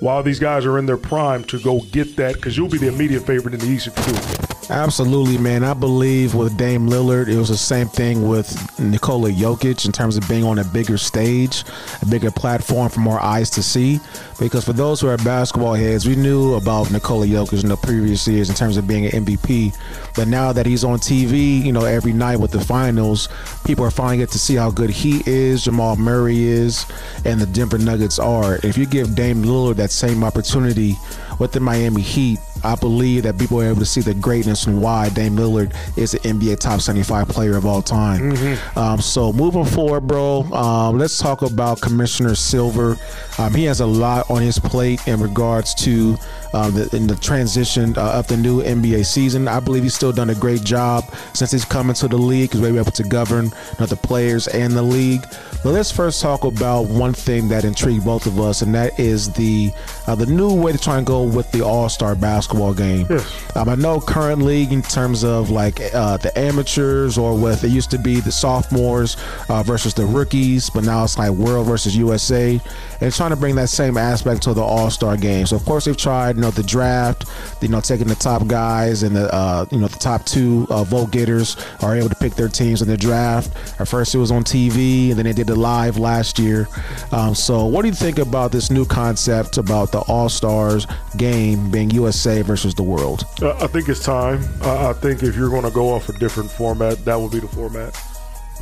while 0.00 0.22
these 0.22 0.40
guys 0.40 0.66
are 0.66 0.78
in 0.78 0.86
their 0.86 0.96
prime 0.96 1.44
to 1.44 1.60
go 1.60 1.80
get 1.92 2.16
that 2.16 2.34
because 2.34 2.56
you'll 2.56 2.68
be 2.68 2.78
the 2.78 2.88
immediate 2.88 3.24
favorite 3.24 3.54
in 3.54 3.60
the 3.60 3.68
East 3.68 3.86
if 3.86 3.96
you 3.98 4.12
do 4.12 4.18
it. 4.18 4.41
Absolutely, 4.72 5.36
man. 5.36 5.64
I 5.64 5.74
believe 5.74 6.34
with 6.34 6.56
Dame 6.56 6.88
Lillard, 6.88 7.28
it 7.28 7.36
was 7.36 7.50
the 7.50 7.58
same 7.58 7.88
thing 7.88 8.26
with 8.26 8.80
Nikola 8.80 9.28
Jokic 9.28 9.84
in 9.84 9.92
terms 9.92 10.16
of 10.16 10.26
being 10.30 10.44
on 10.44 10.58
a 10.60 10.64
bigger 10.64 10.96
stage, 10.96 11.62
a 12.00 12.06
bigger 12.06 12.30
platform 12.30 12.88
for 12.88 13.00
more 13.00 13.20
eyes 13.20 13.50
to 13.50 13.62
see. 13.62 14.00
Because 14.40 14.64
for 14.64 14.72
those 14.72 14.98
who 14.98 15.08
are 15.08 15.18
basketball 15.18 15.74
heads, 15.74 16.08
we 16.08 16.16
knew 16.16 16.54
about 16.54 16.90
Nikola 16.90 17.26
Jokic 17.26 17.62
in 17.62 17.68
the 17.68 17.76
previous 17.76 18.26
years 18.26 18.48
in 18.48 18.56
terms 18.56 18.78
of 18.78 18.88
being 18.88 19.04
an 19.04 19.26
MVP. 19.26 19.76
But 20.16 20.28
now 20.28 20.54
that 20.54 20.64
he's 20.64 20.84
on 20.84 20.98
TV, 21.00 21.62
you 21.62 21.72
know, 21.72 21.84
every 21.84 22.14
night 22.14 22.36
with 22.36 22.50
the 22.50 22.60
finals, 22.60 23.28
people 23.66 23.84
are 23.84 23.90
finally 23.90 24.16
get 24.16 24.30
to 24.30 24.38
see 24.38 24.54
how 24.54 24.70
good 24.70 24.88
he 24.88 25.22
is, 25.26 25.64
Jamal 25.64 25.96
Murray 25.96 26.44
is, 26.44 26.86
and 27.26 27.38
the 27.38 27.46
Denver 27.46 27.76
Nuggets 27.76 28.18
are. 28.18 28.58
If 28.62 28.78
you 28.78 28.86
give 28.86 29.14
Dame 29.14 29.42
Lillard 29.42 29.76
that 29.76 29.90
same 29.90 30.24
opportunity 30.24 30.96
with 31.38 31.52
the 31.52 31.60
Miami 31.60 32.00
Heat, 32.00 32.38
I 32.64 32.74
believe 32.76 33.24
that 33.24 33.38
people 33.38 33.60
are 33.60 33.66
able 33.66 33.80
to 33.80 33.86
see 33.86 34.00
the 34.00 34.14
greatness 34.14 34.66
and 34.66 34.80
why 34.82 35.08
Dame 35.10 35.36
Lillard 35.36 35.74
is 35.96 36.12
the 36.12 36.18
NBA 36.20 36.58
top 36.60 36.80
75 36.80 37.28
player 37.28 37.56
of 37.56 37.66
all 37.66 37.82
time. 37.82 38.32
Um, 38.76 39.00
so 39.00 39.32
moving 39.32 39.64
forward, 39.64 40.02
bro, 40.02 40.42
um, 40.52 40.98
let's 40.98 41.18
talk 41.18 41.42
about 41.42 41.80
Commissioner 41.80 42.34
Silver. 42.34 42.96
Um, 43.38 43.54
he 43.54 43.64
has 43.64 43.80
a 43.80 43.86
lot 43.86 44.30
on 44.30 44.42
his 44.42 44.58
plate 44.58 45.06
in 45.06 45.20
regards 45.20 45.74
to 45.76 46.16
uh, 46.52 46.70
the, 46.70 46.94
in 46.94 47.06
the 47.06 47.16
transition 47.16 47.96
uh, 47.96 48.12
of 48.12 48.26
the 48.26 48.36
new 48.36 48.62
NBA 48.62 49.06
season. 49.06 49.48
I 49.48 49.60
believe 49.60 49.82
he's 49.82 49.94
still 49.94 50.12
done 50.12 50.30
a 50.30 50.34
great 50.34 50.62
job 50.62 51.04
since 51.32 51.50
he's 51.50 51.64
come 51.64 51.88
into 51.88 52.08
the 52.08 52.18
league. 52.18 52.52
He's 52.52 52.60
maybe 52.60 52.78
able 52.78 52.92
to 52.92 53.04
govern 53.04 53.46
you 53.46 53.52
know, 53.80 53.86
the 53.86 53.96
players 53.96 54.48
and 54.48 54.72
the 54.74 54.82
league. 54.82 55.24
But 55.62 55.74
let's 55.74 55.92
first 55.92 56.20
talk 56.20 56.42
about 56.42 56.88
one 56.88 57.12
thing 57.12 57.48
that 57.48 57.64
intrigued 57.64 58.04
both 58.04 58.26
of 58.26 58.40
us, 58.40 58.62
and 58.62 58.74
that 58.74 58.98
is 58.98 59.32
the 59.32 59.72
uh, 60.08 60.16
the 60.16 60.26
new 60.26 60.52
way 60.52 60.72
to 60.72 60.78
try 60.78 60.98
and 60.98 61.06
go 61.06 61.22
with 61.22 61.50
the 61.52 61.62
All 61.64 61.88
Star 61.88 62.16
basketball 62.16 62.74
game. 62.74 63.06
Yes. 63.08 63.56
Um, 63.56 63.68
I 63.68 63.76
know 63.76 64.00
current 64.00 64.42
league 64.42 64.72
in 64.72 64.82
terms 64.82 65.22
of 65.22 65.50
like 65.50 65.80
uh, 65.94 66.16
the 66.16 66.36
amateurs 66.36 67.16
or 67.16 67.36
what 67.38 67.62
it 67.62 67.68
used 67.68 67.92
to 67.92 67.98
be 67.98 68.18
the 68.20 68.32
sophomores 68.32 69.16
uh, 69.48 69.62
versus 69.62 69.94
the 69.94 70.04
rookies, 70.04 70.68
but 70.68 70.82
now 70.82 71.04
it's 71.04 71.16
like 71.16 71.30
world 71.30 71.66
versus 71.66 71.96
USA, 71.96 72.60
and 73.02 73.12
trying 73.12 73.30
to 73.30 73.36
bring 73.36 73.56
that 73.56 73.68
same 73.68 73.96
aspect 73.96 74.42
to 74.42 74.54
the 74.54 74.62
All 74.62 74.88
Star 74.90 75.16
game. 75.16 75.44
So 75.46 75.56
of 75.56 75.64
course 75.64 75.86
they've 75.86 75.96
tried, 75.96 76.36
you 76.36 76.42
know, 76.42 76.52
the 76.52 76.62
draft, 76.62 77.24
you 77.60 77.68
know, 77.68 77.80
taking 77.80 78.06
the 78.06 78.14
top 78.14 78.46
guys 78.46 79.02
and 79.02 79.14
the 79.16 79.32
uh, 79.34 79.66
you 79.70 79.78
know 79.78 79.88
the 79.88 79.98
top 79.98 80.24
two 80.24 80.66
uh, 80.70 80.84
vote 80.84 81.10
getters 81.10 81.56
are 81.80 81.96
able 81.96 82.08
to 82.08 82.14
pick 82.14 82.34
their 82.34 82.48
teams 82.48 82.80
in 82.80 82.88
the 82.88 82.96
draft. 82.96 83.50
At 83.80 83.88
first 83.88 84.14
it 84.14 84.18
was 84.18 84.30
on 84.30 84.44
TV, 84.44 85.10
and 85.10 85.18
then 85.18 85.24
they 85.24 85.32
did 85.32 85.50
it 85.50 85.56
live 85.56 85.98
last 85.98 86.38
year. 86.38 86.68
Um, 87.10 87.34
so 87.34 87.66
what 87.66 87.82
do 87.82 87.88
you 87.88 87.94
think 87.94 88.18
about 88.18 88.52
this 88.52 88.70
new 88.70 88.86
concept 88.86 89.58
about 89.58 89.90
the 89.90 90.00
All 90.02 90.28
Stars 90.28 90.86
game 91.16 91.70
being 91.70 91.90
USA 91.90 92.42
versus 92.42 92.74
the 92.74 92.84
world? 92.84 93.24
Uh, 93.42 93.56
I 93.56 93.66
think 93.66 93.88
it's 93.88 94.04
time. 94.04 94.44
I, 94.62 94.90
I 94.90 94.92
think 94.92 95.24
if 95.24 95.34
you're 95.34 95.50
going 95.50 95.64
to 95.64 95.70
go 95.70 95.88
off 95.88 96.08
a 96.08 96.12
different 96.18 96.50
format, 96.50 97.04
that 97.04 97.20
would 97.20 97.32
be 97.32 97.40
the 97.40 97.48
format. 97.48 98.00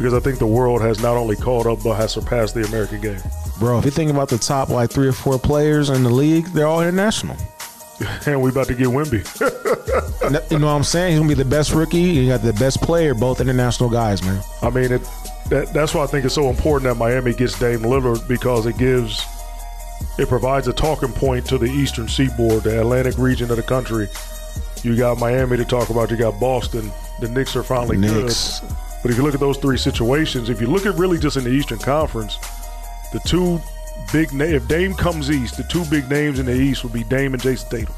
Because 0.01 0.15
I 0.15 0.21
think 0.21 0.39
the 0.39 0.47
world 0.47 0.81
has 0.81 1.03
not 1.03 1.19
only 1.19 1.37
caught 1.37 1.67
up, 1.67 1.83
but 1.85 1.97
has 1.97 2.13
surpassed 2.13 2.55
the 2.55 2.65
American 2.65 3.03
game. 3.03 3.21
Bro, 3.59 3.81
if 3.81 3.85
you 3.85 3.91
think 3.91 4.11
about 4.11 4.31
the 4.31 4.39
top 4.39 4.71
like 4.71 4.91
three 4.91 5.07
or 5.07 5.13
four 5.13 5.39
players 5.39 5.91
in 5.91 6.03
the 6.03 6.09
league, 6.09 6.47
they're 6.47 6.67
all 6.67 6.81
international. 6.81 7.37
And 8.25 8.41
we 8.41 8.49
about 8.49 8.67
to 8.69 8.75
get 8.75 8.87
Wemby. 8.87 9.21
you 10.51 10.59
know 10.59 10.69
what 10.69 10.73
I'm 10.73 10.85
saying? 10.85 11.11
He's 11.11 11.19
gonna 11.19 11.29
be 11.29 11.35
the 11.35 11.45
best 11.45 11.73
rookie. 11.73 12.01
You 12.01 12.29
got 12.31 12.41
the 12.41 12.55
best 12.55 12.81
player, 12.81 13.13
both 13.13 13.43
international 13.43 13.91
guys, 13.91 14.23
man. 14.23 14.43
I 14.63 14.71
mean, 14.71 14.91
it. 14.91 15.03
That, 15.51 15.71
that's 15.75 15.93
why 15.93 16.05
I 16.05 16.07
think 16.07 16.25
it's 16.25 16.35
so 16.35 16.49
important 16.49 16.85
that 16.85 16.95
Miami 16.95 17.35
gets 17.35 17.59
Dame 17.59 17.81
Lillard 17.81 18.27
because 18.27 18.65
it 18.65 18.79
gives, 18.79 19.23
it 20.19 20.31
provides 20.31 20.67
a 20.67 20.73
talking 20.73 21.13
point 21.13 21.45
to 21.49 21.59
the 21.59 21.67
Eastern 21.67 22.09
Seaboard, 22.09 22.63
the 22.63 22.81
Atlantic 22.81 23.19
region 23.19 23.51
of 23.51 23.59
the 23.59 23.63
country. 23.63 24.09
You 24.83 24.97
got 24.97 25.19
Miami 25.19 25.59
to 25.59 25.67
talk 25.67 25.91
about. 25.91 26.11
You 26.11 26.17
got 26.17 26.41
Boston. 26.41 26.91
The 27.21 27.29
Knicks 27.29 27.55
are 27.55 27.63
finally 27.63 27.99
Knicks. 27.99 28.61
good. 28.61 28.71
But 29.03 29.11
if 29.11 29.17
you 29.17 29.23
look 29.23 29.35
at 29.35 29.41
those 29.41 29.57
three 29.59 29.79
situations, 29.79 30.51
if 30.51 30.61
you 30.61 30.67
look 30.67 30.85
at 30.87 30.95
really 30.97 31.19
just 31.19 31.37
in 31.37 31.45
the 31.45 31.51
Eastern 31.51 31.79
Conference, 31.79 32.37
the 33.13 33.21
two 33.21 33.61
big 34.13 34.33
na- 34.33 34.45
if 34.45 34.67
Dame 34.69 34.95
comes 34.95 35.31
east, 35.31 35.57
the 35.57 35.65
two 35.65 35.85
big 35.87 36.09
names 36.11 36.39
in 36.39 36.47
the 36.47 36.55
East 36.55 36.85
would 36.85 36.93
be 36.93 37.05
Dame 37.05 37.35
and 37.35 37.43
Jayson 37.43 37.69
Tatum. 37.71 37.95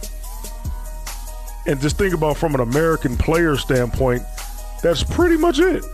And 1.66 1.80
just 1.80 1.96
think 1.96 2.14
about 2.14 2.36
from 2.36 2.54
an 2.54 2.60
American 2.60 3.16
player 3.16 3.56
standpoint, 3.56 4.22
that's 4.82 5.02
pretty 5.02 5.36
much 5.36 5.58
it. 5.58 5.84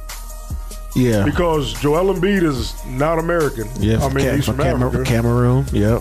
Yeah. 0.96 1.24
Because 1.24 1.74
Joel 1.80 2.14
Embiid 2.14 2.42
is 2.42 2.74
not 2.86 3.18
American. 3.18 3.68
Yeah, 3.78 4.04
I 4.04 4.08
mean 4.08 4.24
Cam- 4.24 4.36
he's 4.36 4.46
from 4.46 4.60
Africa. 4.60 5.04
Cameroon. 5.04 5.66
Yep. 5.72 6.00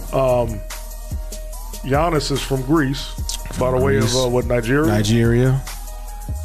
Giannis 1.83 2.31
is 2.31 2.41
from 2.41 2.61
Greece, 2.63 3.13
by 3.59 3.71
the 3.71 3.77
way 3.77 3.97
of 3.97 4.13
uh, 4.15 4.27
what 4.27 4.45
Nigeria, 4.45 4.87
Nigeria. 4.87 5.61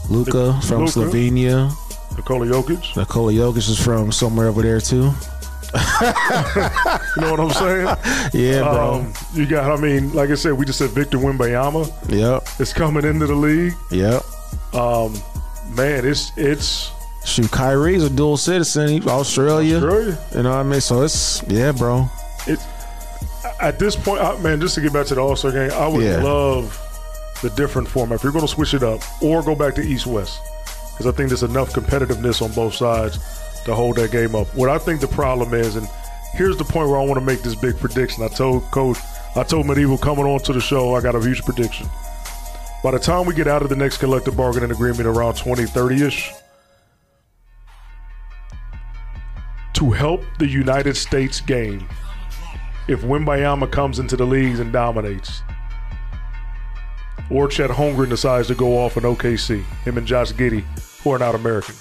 Luka 0.08 0.60
from 0.62 0.80
Luka. 0.84 0.92
Slovenia. 1.00 1.70
Nikola 2.16 2.46
Jokic. 2.46 2.96
Nikola 2.96 3.32
Jokic 3.32 3.68
is 3.68 3.78
from 3.82 4.12
somewhere 4.12 4.48
over 4.48 4.62
there 4.62 4.80
too. 4.80 5.10
You 7.16 7.22
know 7.22 7.30
what 7.32 7.40
I'm 7.40 7.50
saying? 7.50 7.96
Yeah, 8.32 8.60
bro. 8.62 8.92
Um, 8.94 9.12
you 9.34 9.46
got, 9.46 9.70
I 9.70 9.80
mean, 9.80 10.12
like 10.14 10.30
I 10.30 10.34
said, 10.34 10.52
we 10.54 10.64
just 10.64 10.78
said 10.78 10.90
Victor 10.90 11.18
Wembanyama 11.18 11.86
yep. 12.10 12.46
It's 12.58 12.72
coming 12.72 13.04
into 13.04 13.26
the 13.26 13.34
league. 13.34 13.74
Yep. 13.90 14.22
Man, 15.74 16.04
it's 16.06 16.32
it's 16.36 16.90
Shoot, 17.24 17.50
Kyrie's 17.50 18.02
a 18.04 18.10
dual 18.10 18.36
citizen. 18.36 18.88
He's 18.88 19.06
Australia. 19.06 19.76
Australia. 19.76 20.18
You 20.34 20.42
know 20.42 20.50
what 20.50 20.56
I 20.58 20.62
mean? 20.64 20.80
So 20.80 21.02
it's 21.02 21.42
yeah, 21.48 21.72
bro. 21.72 22.06
It's 22.46 22.64
at 23.60 23.78
this 23.78 23.94
point, 23.96 24.20
I, 24.20 24.36
man, 24.40 24.60
just 24.60 24.74
to 24.74 24.80
get 24.80 24.92
back 24.92 25.06
to 25.06 25.14
the 25.14 25.20
All 25.20 25.36
Star 25.36 25.52
game, 25.52 25.70
I 25.72 25.86
would 25.86 26.02
Yeah. 26.04 26.22
love 26.22 26.78
the 27.42 27.50
different 27.50 27.88
format. 27.88 28.16
If 28.16 28.22
you're 28.24 28.32
going 28.32 28.46
to 28.46 28.52
switch 28.52 28.74
it 28.74 28.82
up 28.82 29.00
or 29.22 29.42
go 29.42 29.54
back 29.54 29.74
to 29.76 29.82
East 29.82 30.06
West, 30.06 30.40
because 30.92 31.06
I 31.06 31.12
think 31.12 31.28
there's 31.30 31.42
enough 31.42 31.72
competitiveness 31.72 32.42
on 32.42 32.52
both 32.52 32.74
sides 32.74 33.18
to 33.64 33.74
hold 33.74 33.96
that 33.96 34.10
game 34.10 34.34
up. 34.34 34.46
What 34.54 34.68
I 34.68 34.78
think 34.78 35.00
the 35.00 35.08
problem 35.08 35.54
is, 35.54 35.76
and 35.76 35.86
here's 36.32 36.56
the 36.56 36.64
point 36.64 36.88
where 36.88 36.98
I 36.98 37.04
want 37.04 37.18
to 37.18 37.24
make 37.24 37.42
this 37.42 37.54
big 37.54 37.78
prediction. 37.78 38.22
I 38.22 38.28
told 38.28 38.62
Coach, 38.70 38.98
I 39.34 39.42
told 39.42 39.66
Medieval 39.66 39.98
coming 39.98 40.24
on 40.26 40.40
to 40.40 40.52
the 40.52 40.60
show, 40.60 40.94
I 40.94 41.00
got 41.00 41.14
a 41.14 41.20
huge 41.20 41.42
prediction. 41.44 41.88
By 42.82 42.90
the 42.90 42.98
time 42.98 43.26
we 43.26 43.34
get 43.34 43.46
out 43.46 43.62
of 43.62 43.68
the 43.68 43.76
next 43.76 43.98
collective 43.98 44.36
bargaining 44.36 44.70
agreement 44.70 45.06
around 45.06 45.34
2030 45.34 46.02
ish, 46.02 46.32
to 49.74 49.90
help 49.90 50.22
the 50.38 50.46
United 50.46 50.96
States 50.96 51.40
game, 51.40 51.88
if 52.88 53.02
Wembanyama 53.02 53.70
comes 53.70 53.98
into 53.98 54.16
the 54.16 54.26
leagues 54.26 54.58
and 54.58 54.72
dominates, 54.72 55.42
or 57.30 57.48
Chet 57.48 57.70
Holmgren 57.70 58.08
decides 58.08 58.48
to 58.48 58.54
go 58.54 58.78
off 58.78 58.96
in 58.96 59.04
OKC, 59.04 59.62
him 59.84 59.98
and 59.98 60.06
Josh 60.06 60.32
Giddey, 60.32 60.64
who 61.02 61.10
are 61.10 61.18
not 61.18 61.34
American, 61.34 61.74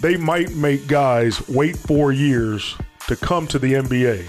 they 0.00 0.16
might 0.16 0.54
make 0.54 0.86
guys 0.86 1.46
wait 1.48 1.76
four 1.76 2.12
years 2.12 2.76
to 3.06 3.16
come 3.16 3.46
to 3.46 3.58
the 3.58 3.74
NBA. 3.74 4.26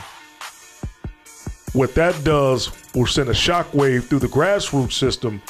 What 1.74 1.94
that 1.96 2.24
does 2.24 2.72
will 2.94 3.06
send 3.06 3.28
a 3.28 3.34
shockwave 3.34 4.06
through 4.06 4.20
the 4.20 4.28
grassroots 4.28 4.94
system 4.94 5.42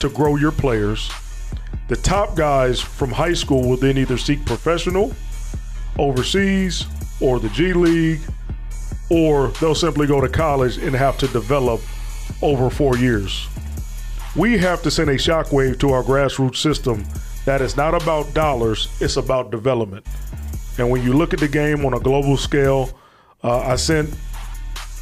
to 0.00 0.08
grow 0.08 0.36
your 0.36 0.52
players. 0.52 1.10
The 1.88 1.96
top 1.96 2.36
guys 2.36 2.80
from 2.80 3.10
high 3.10 3.34
school 3.34 3.68
will 3.68 3.76
then 3.76 3.98
either 3.98 4.16
seek 4.16 4.44
professional 4.46 5.14
overseas 5.98 6.86
or 7.20 7.40
the 7.40 7.48
G 7.50 7.72
League, 7.72 8.20
or 9.10 9.48
they'll 9.60 9.74
simply 9.74 10.06
go 10.06 10.20
to 10.20 10.28
college 10.28 10.78
and 10.78 10.94
have 10.94 11.18
to 11.18 11.28
develop 11.28 11.80
over 12.42 12.70
four 12.70 12.96
years. 12.96 13.46
We 14.36 14.58
have 14.58 14.82
to 14.82 14.90
send 14.90 15.10
a 15.10 15.14
shockwave 15.14 15.78
to 15.80 15.90
our 15.90 16.02
grassroots 16.02 16.56
system 16.56 17.04
that 17.44 17.60
is 17.60 17.76
not 17.76 17.94
about 18.00 18.34
dollars, 18.34 18.88
it's 19.00 19.16
about 19.16 19.50
development. 19.50 20.06
And 20.76 20.90
when 20.90 21.02
you 21.02 21.12
look 21.12 21.32
at 21.32 21.40
the 21.40 21.48
game 21.48 21.84
on 21.86 21.94
a 21.94 21.98
global 21.98 22.36
scale, 22.36 22.90
uh, 23.42 23.60
I 23.60 23.76
sent 23.76 24.14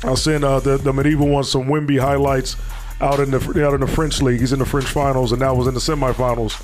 I 0.05 0.15
sent 0.15 0.45
uh, 0.45 0.61
the 0.61 0.77
the 0.77 0.93
medieval 0.93 1.29
one 1.29 1.45
some 1.45 1.65
Wemby 1.65 1.99
highlights 1.99 2.57
out 3.01 3.21
in 3.21 3.31
the 3.31 3.67
out 3.67 3.75
in 3.75 3.81
the 3.81 3.87
French 3.87 4.23
league. 4.23 4.41
He's 4.41 4.53
in 4.53 4.59
the 4.59 4.65
French 4.65 4.87
finals 4.87 5.33
and 5.33 5.41
now 5.41 5.55
was 5.55 5.67
in 5.67 5.75
the 5.75 5.81
semifinals. 5.81 6.55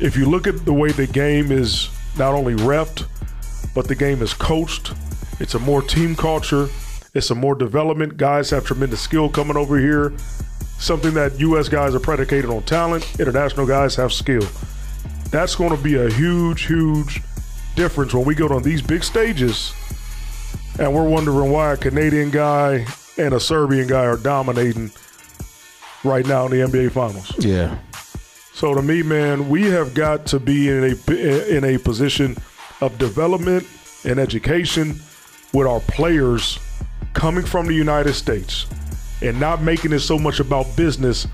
If 0.00 0.16
you 0.16 0.26
look 0.26 0.46
at 0.46 0.64
the 0.64 0.72
way 0.72 0.92
the 0.92 1.06
game 1.06 1.50
is 1.50 1.88
not 2.18 2.34
only 2.34 2.54
refed, 2.54 3.06
but 3.74 3.88
the 3.88 3.94
game 3.94 4.22
is 4.22 4.34
coached. 4.34 4.92
It's 5.40 5.54
a 5.54 5.58
more 5.58 5.82
team 5.82 6.14
culture. 6.14 6.68
It's 7.16 7.30
a 7.30 7.34
more 7.34 7.54
development. 7.54 8.18
Guys 8.18 8.50
have 8.50 8.66
tremendous 8.66 9.00
skill 9.00 9.30
coming 9.30 9.56
over 9.56 9.78
here. 9.78 10.12
Something 10.78 11.14
that 11.14 11.40
U.S. 11.40 11.68
guys 11.68 11.94
are 11.94 12.00
predicated 12.00 12.50
on 12.50 12.62
talent. 12.64 13.18
International 13.18 13.66
guys 13.66 13.96
have 13.96 14.12
skill. 14.12 14.46
That's 15.30 15.56
going 15.56 15.74
to 15.74 15.82
be 15.82 15.94
a 15.94 16.10
huge, 16.10 16.66
huge 16.66 17.22
difference 17.74 18.12
when 18.12 18.26
we 18.26 18.34
go 18.34 18.48
on 18.48 18.62
these 18.62 18.82
big 18.82 19.02
stages 19.02 19.72
and 20.78 20.94
we're 20.94 21.08
wondering 21.08 21.50
why 21.50 21.72
a 21.72 21.76
Canadian 21.76 22.30
guy 22.30 22.86
and 23.16 23.32
a 23.32 23.40
Serbian 23.40 23.88
guy 23.88 24.04
are 24.04 24.18
dominating 24.18 24.90
right 26.04 26.26
now 26.26 26.44
in 26.46 26.50
the 26.50 26.58
NBA 26.58 26.92
Finals. 26.92 27.32
Yeah. 27.38 27.78
So 28.52 28.74
to 28.74 28.82
me, 28.82 29.02
man, 29.02 29.48
we 29.48 29.62
have 29.64 29.94
got 29.94 30.26
to 30.26 30.38
be 30.38 30.68
in 30.68 30.84
a 30.84 31.56
in 31.56 31.64
a 31.64 31.78
position 31.78 32.36
of 32.82 32.98
development 32.98 33.66
and 34.04 34.18
education 34.18 35.00
with 35.54 35.66
our 35.66 35.80
players 35.80 36.58
coming 37.16 37.46
from 37.46 37.66
the 37.66 37.72
United 37.72 38.12
States 38.12 38.66
and 39.22 39.40
not 39.40 39.62
making 39.62 39.90
it 39.90 40.00
so 40.00 40.18
much 40.18 40.38
about 40.38 40.66
business 40.76 41.26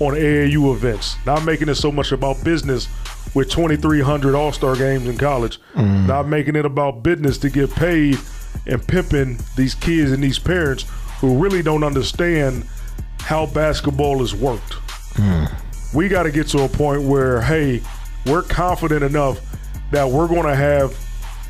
on 0.00 0.12
AAU 0.14 0.74
events, 0.74 1.16
not 1.24 1.44
making 1.44 1.68
it 1.68 1.76
so 1.76 1.92
much 1.92 2.10
about 2.10 2.42
business 2.42 2.88
with 3.36 3.48
2,300 3.48 4.34
All 4.34 4.52
Star 4.52 4.74
games 4.74 5.06
in 5.06 5.16
college, 5.16 5.60
mm. 5.74 6.06
not 6.06 6.26
making 6.26 6.56
it 6.56 6.64
about 6.64 7.04
business 7.04 7.38
to 7.38 7.50
get 7.50 7.70
paid 7.70 8.18
and 8.66 8.84
pimping 8.86 9.38
these 9.56 9.76
kids 9.76 10.10
and 10.10 10.22
these 10.22 10.40
parents 10.40 10.84
who 11.20 11.38
really 11.38 11.62
don't 11.62 11.84
understand 11.84 12.64
how 13.20 13.46
basketball 13.46 14.22
is 14.22 14.34
worked. 14.34 14.72
Mm. 15.14 15.94
We 15.94 16.08
got 16.08 16.24
to 16.24 16.32
get 16.32 16.48
to 16.48 16.64
a 16.64 16.68
point 16.68 17.02
where, 17.02 17.40
hey, 17.42 17.80
we're 18.26 18.42
confident 18.42 19.04
enough 19.04 19.40
that 19.92 20.08
we're 20.08 20.28
going 20.28 20.46
to 20.46 20.56
have 20.56 20.98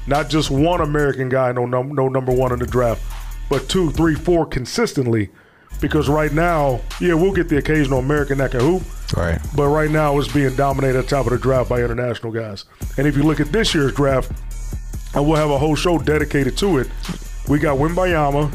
not 0.07 0.29
just 0.29 0.51
one 0.51 0.83
American 0.83 1.31
guy, 1.31 1.53
no, 1.53 1.65
num- 1.65 1.95
no 1.95 2.09
number 2.09 2.33
one 2.33 2.53
in 2.53 2.59
the 2.59 2.67
draft, 2.67 3.03
but 3.49 3.69
two, 3.69 3.91
three, 3.91 4.15
four 4.15 4.47
consistently. 4.47 5.31
Because 5.81 6.09
right 6.09 6.33
now, 6.33 6.81
yeah, 7.01 7.15
we'll 7.15 7.33
get 7.33 7.49
the 7.49 7.57
occasional 7.59 8.01
American 8.01 8.39
that 8.39 8.51
can 8.51 8.61
hoop, 8.61 8.83
Right. 9.17 9.39
but 9.55 9.69
right 9.69 9.91
now 9.91 10.19
it's 10.19 10.33
being 10.33 10.57
dominated 10.57 10.99
at 10.99 11.05
the 11.05 11.11
top 11.11 11.27
of 11.27 11.33
the 11.33 11.39
draft 11.39 11.69
by 11.69 11.83
international 11.83 12.33
guys. 12.33 12.65
And 12.97 13.07
if 13.07 13.17
you 13.17 13.23
look 13.23 13.39
at 13.39 13.53
this 13.53 13.75
year's 13.75 13.93
draft, 13.93 14.33
and 15.15 15.25
we'll 15.27 15.37
have 15.37 15.51
a 15.51 15.59
whole 15.59 15.77
show 15.77 15.99
dedicated 15.99 16.57
to 16.59 16.79
it, 16.79 16.89
we 17.49 17.59
got 17.61 17.79
Wembanyama, 17.79 18.51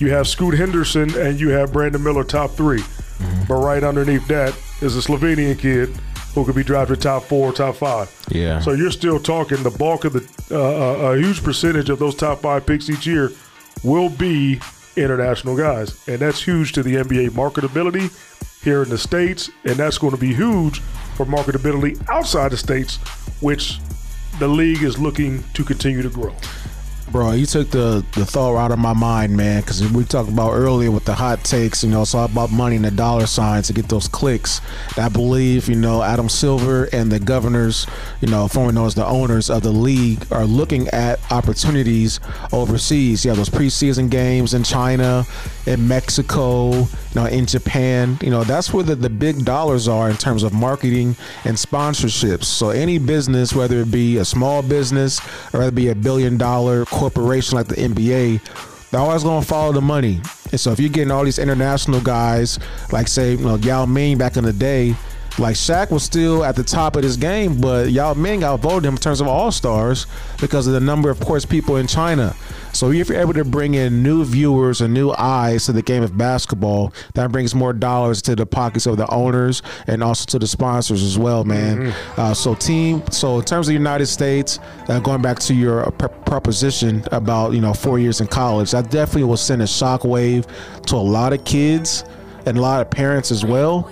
you 0.00 0.10
have 0.10 0.28
Scoot 0.28 0.54
Henderson, 0.54 1.16
and 1.18 1.40
you 1.40 1.48
have 1.50 1.72
Brandon 1.72 2.02
Miller 2.02 2.24
top 2.24 2.50
3 2.52 2.82
But 3.48 3.54
right 3.54 3.82
underneath 3.82 4.26
that 4.28 4.54
is 4.82 4.96
a 4.96 5.00
Slovenian 5.00 5.58
kid 5.58 5.88
who 6.34 6.44
could 6.44 6.56
be 6.56 6.64
drafted 6.64 7.00
top 7.00 7.22
four, 7.22 7.52
top 7.52 7.76
five. 7.76 8.10
Yeah. 8.28 8.58
So 8.60 8.72
you're 8.72 8.90
still 8.90 9.20
talking 9.20 9.62
the 9.62 9.70
bulk 9.70 10.04
of 10.04 10.12
the 10.12 10.28
uh, 10.54 11.12
a 11.12 11.16
huge 11.16 11.42
percentage 11.44 11.88
of 11.90 12.00
those 12.00 12.16
top 12.16 12.40
five 12.42 12.66
picks 12.66 12.90
each 12.90 13.06
year 13.06 13.30
will 13.82 14.08
be 14.08 14.60
international 14.96 15.56
guys, 15.56 16.06
and 16.08 16.18
that's 16.18 16.42
huge 16.42 16.72
to 16.72 16.82
the 16.82 16.96
NBA 16.96 17.30
marketability 17.30 18.12
here 18.62 18.82
in 18.82 18.88
the 18.88 18.98
states, 18.98 19.50
and 19.64 19.76
that's 19.76 19.98
going 19.98 20.12
to 20.12 20.20
be 20.20 20.34
huge 20.34 20.80
for 21.16 21.26
marketability 21.26 22.02
outside 22.08 22.52
the 22.52 22.56
states, 22.56 22.96
which 23.40 23.78
the 24.38 24.48
league 24.48 24.82
is 24.82 24.98
looking 24.98 25.44
to 25.54 25.64
continue 25.64 26.02
to 26.02 26.10
grow. 26.10 26.34
Bro, 27.14 27.30
you 27.34 27.46
took 27.46 27.70
the 27.70 28.04
the 28.14 28.26
thought 28.26 28.56
out 28.56 28.72
of 28.72 28.80
my 28.80 28.92
mind, 28.92 29.36
man. 29.36 29.60
Because 29.60 29.88
we 29.92 30.02
talked 30.02 30.28
about 30.28 30.50
earlier 30.50 30.90
with 30.90 31.04
the 31.04 31.14
hot 31.14 31.44
takes. 31.44 31.84
You 31.84 31.90
know, 31.90 32.02
it's 32.02 32.12
all 32.12 32.24
about 32.24 32.50
money 32.50 32.74
and 32.74 32.84
the 32.84 32.90
dollar 32.90 33.26
signs 33.26 33.68
to 33.68 33.72
get 33.72 33.88
those 33.88 34.08
clicks. 34.08 34.60
I 34.96 35.08
believe, 35.10 35.68
you 35.68 35.76
know, 35.76 36.02
Adam 36.02 36.28
Silver 36.28 36.88
and 36.92 37.12
the 37.12 37.20
governors, 37.20 37.86
you 38.20 38.26
know, 38.26 38.48
formerly 38.48 38.74
known 38.74 38.88
as 38.88 38.96
the 38.96 39.06
owners 39.06 39.48
of 39.48 39.62
the 39.62 39.70
league, 39.70 40.26
are 40.32 40.44
looking 40.44 40.88
at 40.88 41.20
opportunities 41.30 42.18
overseas. 42.52 43.24
You 43.24 43.28
have 43.28 43.38
those 43.38 43.48
preseason 43.48 44.10
games 44.10 44.52
in 44.52 44.64
China, 44.64 45.24
in 45.66 45.86
Mexico, 45.86 46.88
know, 47.20 47.26
in 47.26 47.46
Japan. 47.46 48.18
You 48.22 48.30
know, 48.30 48.44
that's 48.44 48.72
where 48.72 48.84
the, 48.84 48.94
the 48.94 49.10
big 49.10 49.44
dollars 49.44 49.88
are 49.88 50.10
in 50.10 50.16
terms 50.16 50.42
of 50.42 50.52
marketing 50.52 51.16
and 51.44 51.56
sponsorships. 51.56 52.44
So 52.44 52.70
any 52.70 52.98
business, 52.98 53.54
whether 53.54 53.80
it 53.80 53.90
be 53.90 54.18
a 54.18 54.24
small 54.24 54.62
business 54.62 55.20
or 55.52 55.60
whether 55.60 55.68
it 55.68 55.74
be 55.74 55.88
a 55.88 55.94
billion 55.94 56.36
dollar 56.36 56.84
corporation 56.86 57.56
like 57.56 57.66
the 57.66 57.76
NBA, 57.76 58.40
they're 58.90 59.00
always 59.00 59.24
gonna 59.24 59.44
follow 59.44 59.72
the 59.72 59.80
money. 59.80 60.20
And 60.50 60.60
so 60.60 60.70
if 60.70 60.78
you're 60.78 60.88
getting 60.88 61.10
all 61.10 61.24
these 61.24 61.38
international 61.38 62.00
guys, 62.00 62.58
like 62.92 63.08
say, 63.08 63.32
you 63.32 63.44
know, 63.44 63.56
Yao 63.56 63.86
Ming 63.86 64.18
back 64.18 64.36
in 64.36 64.44
the 64.44 64.52
day, 64.52 64.94
like 65.38 65.56
Shaq 65.56 65.90
was 65.90 66.04
still 66.04 66.44
at 66.44 66.54
the 66.54 66.62
top 66.62 66.94
of 66.94 67.02
this 67.02 67.16
game, 67.16 67.60
but 67.60 67.90
Yao 67.90 68.14
Ming 68.14 68.44
outvoted 68.44 68.84
him 68.84 68.94
in 68.94 69.00
terms 69.00 69.20
of 69.20 69.26
all 69.26 69.50
stars 69.50 70.06
because 70.40 70.68
of 70.68 70.74
the 70.74 70.80
number 70.80 71.10
of 71.10 71.18
course 71.20 71.44
people 71.44 71.76
in 71.76 71.88
China. 71.88 72.36
So 72.74 72.90
if 72.90 73.08
you're 73.08 73.20
able 73.20 73.32
to 73.34 73.44
bring 73.44 73.74
in 73.74 74.02
new 74.02 74.24
viewers 74.24 74.80
and 74.80 74.92
new 74.92 75.12
eyes 75.12 75.66
to 75.66 75.72
the 75.72 75.82
game 75.82 76.02
of 76.02 76.18
basketball, 76.18 76.92
that 77.14 77.30
brings 77.30 77.54
more 77.54 77.72
dollars 77.72 78.20
to 78.22 78.34
the 78.34 78.46
pockets 78.46 78.86
of 78.86 78.96
the 78.96 79.08
owners 79.10 79.62
and 79.86 80.02
also 80.02 80.24
to 80.26 80.38
the 80.40 80.46
sponsors 80.46 81.02
as 81.02 81.16
well, 81.18 81.44
man. 81.44 81.92
Uh, 82.16 82.34
so 82.34 82.54
team, 82.54 83.02
so 83.10 83.38
in 83.38 83.44
terms 83.44 83.68
of 83.68 83.70
the 83.70 83.78
United 83.78 84.06
States, 84.06 84.58
uh, 84.88 84.98
going 85.00 85.22
back 85.22 85.38
to 85.38 85.54
your 85.54 85.88
pre- 85.92 86.08
proposition 86.26 87.04
about 87.12 87.52
you 87.52 87.60
know 87.60 87.72
four 87.72 87.98
years 87.98 88.20
in 88.20 88.26
college, 88.26 88.72
that 88.72 88.90
definitely 88.90 89.24
will 89.24 89.36
send 89.36 89.62
a 89.62 89.66
shockwave 89.66 90.46
to 90.86 90.96
a 90.96 90.98
lot 90.98 91.32
of 91.32 91.44
kids 91.44 92.04
and 92.46 92.58
a 92.58 92.60
lot 92.60 92.80
of 92.80 92.90
parents 92.90 93.30
as 93.30 93.44
well. 93.44 93.88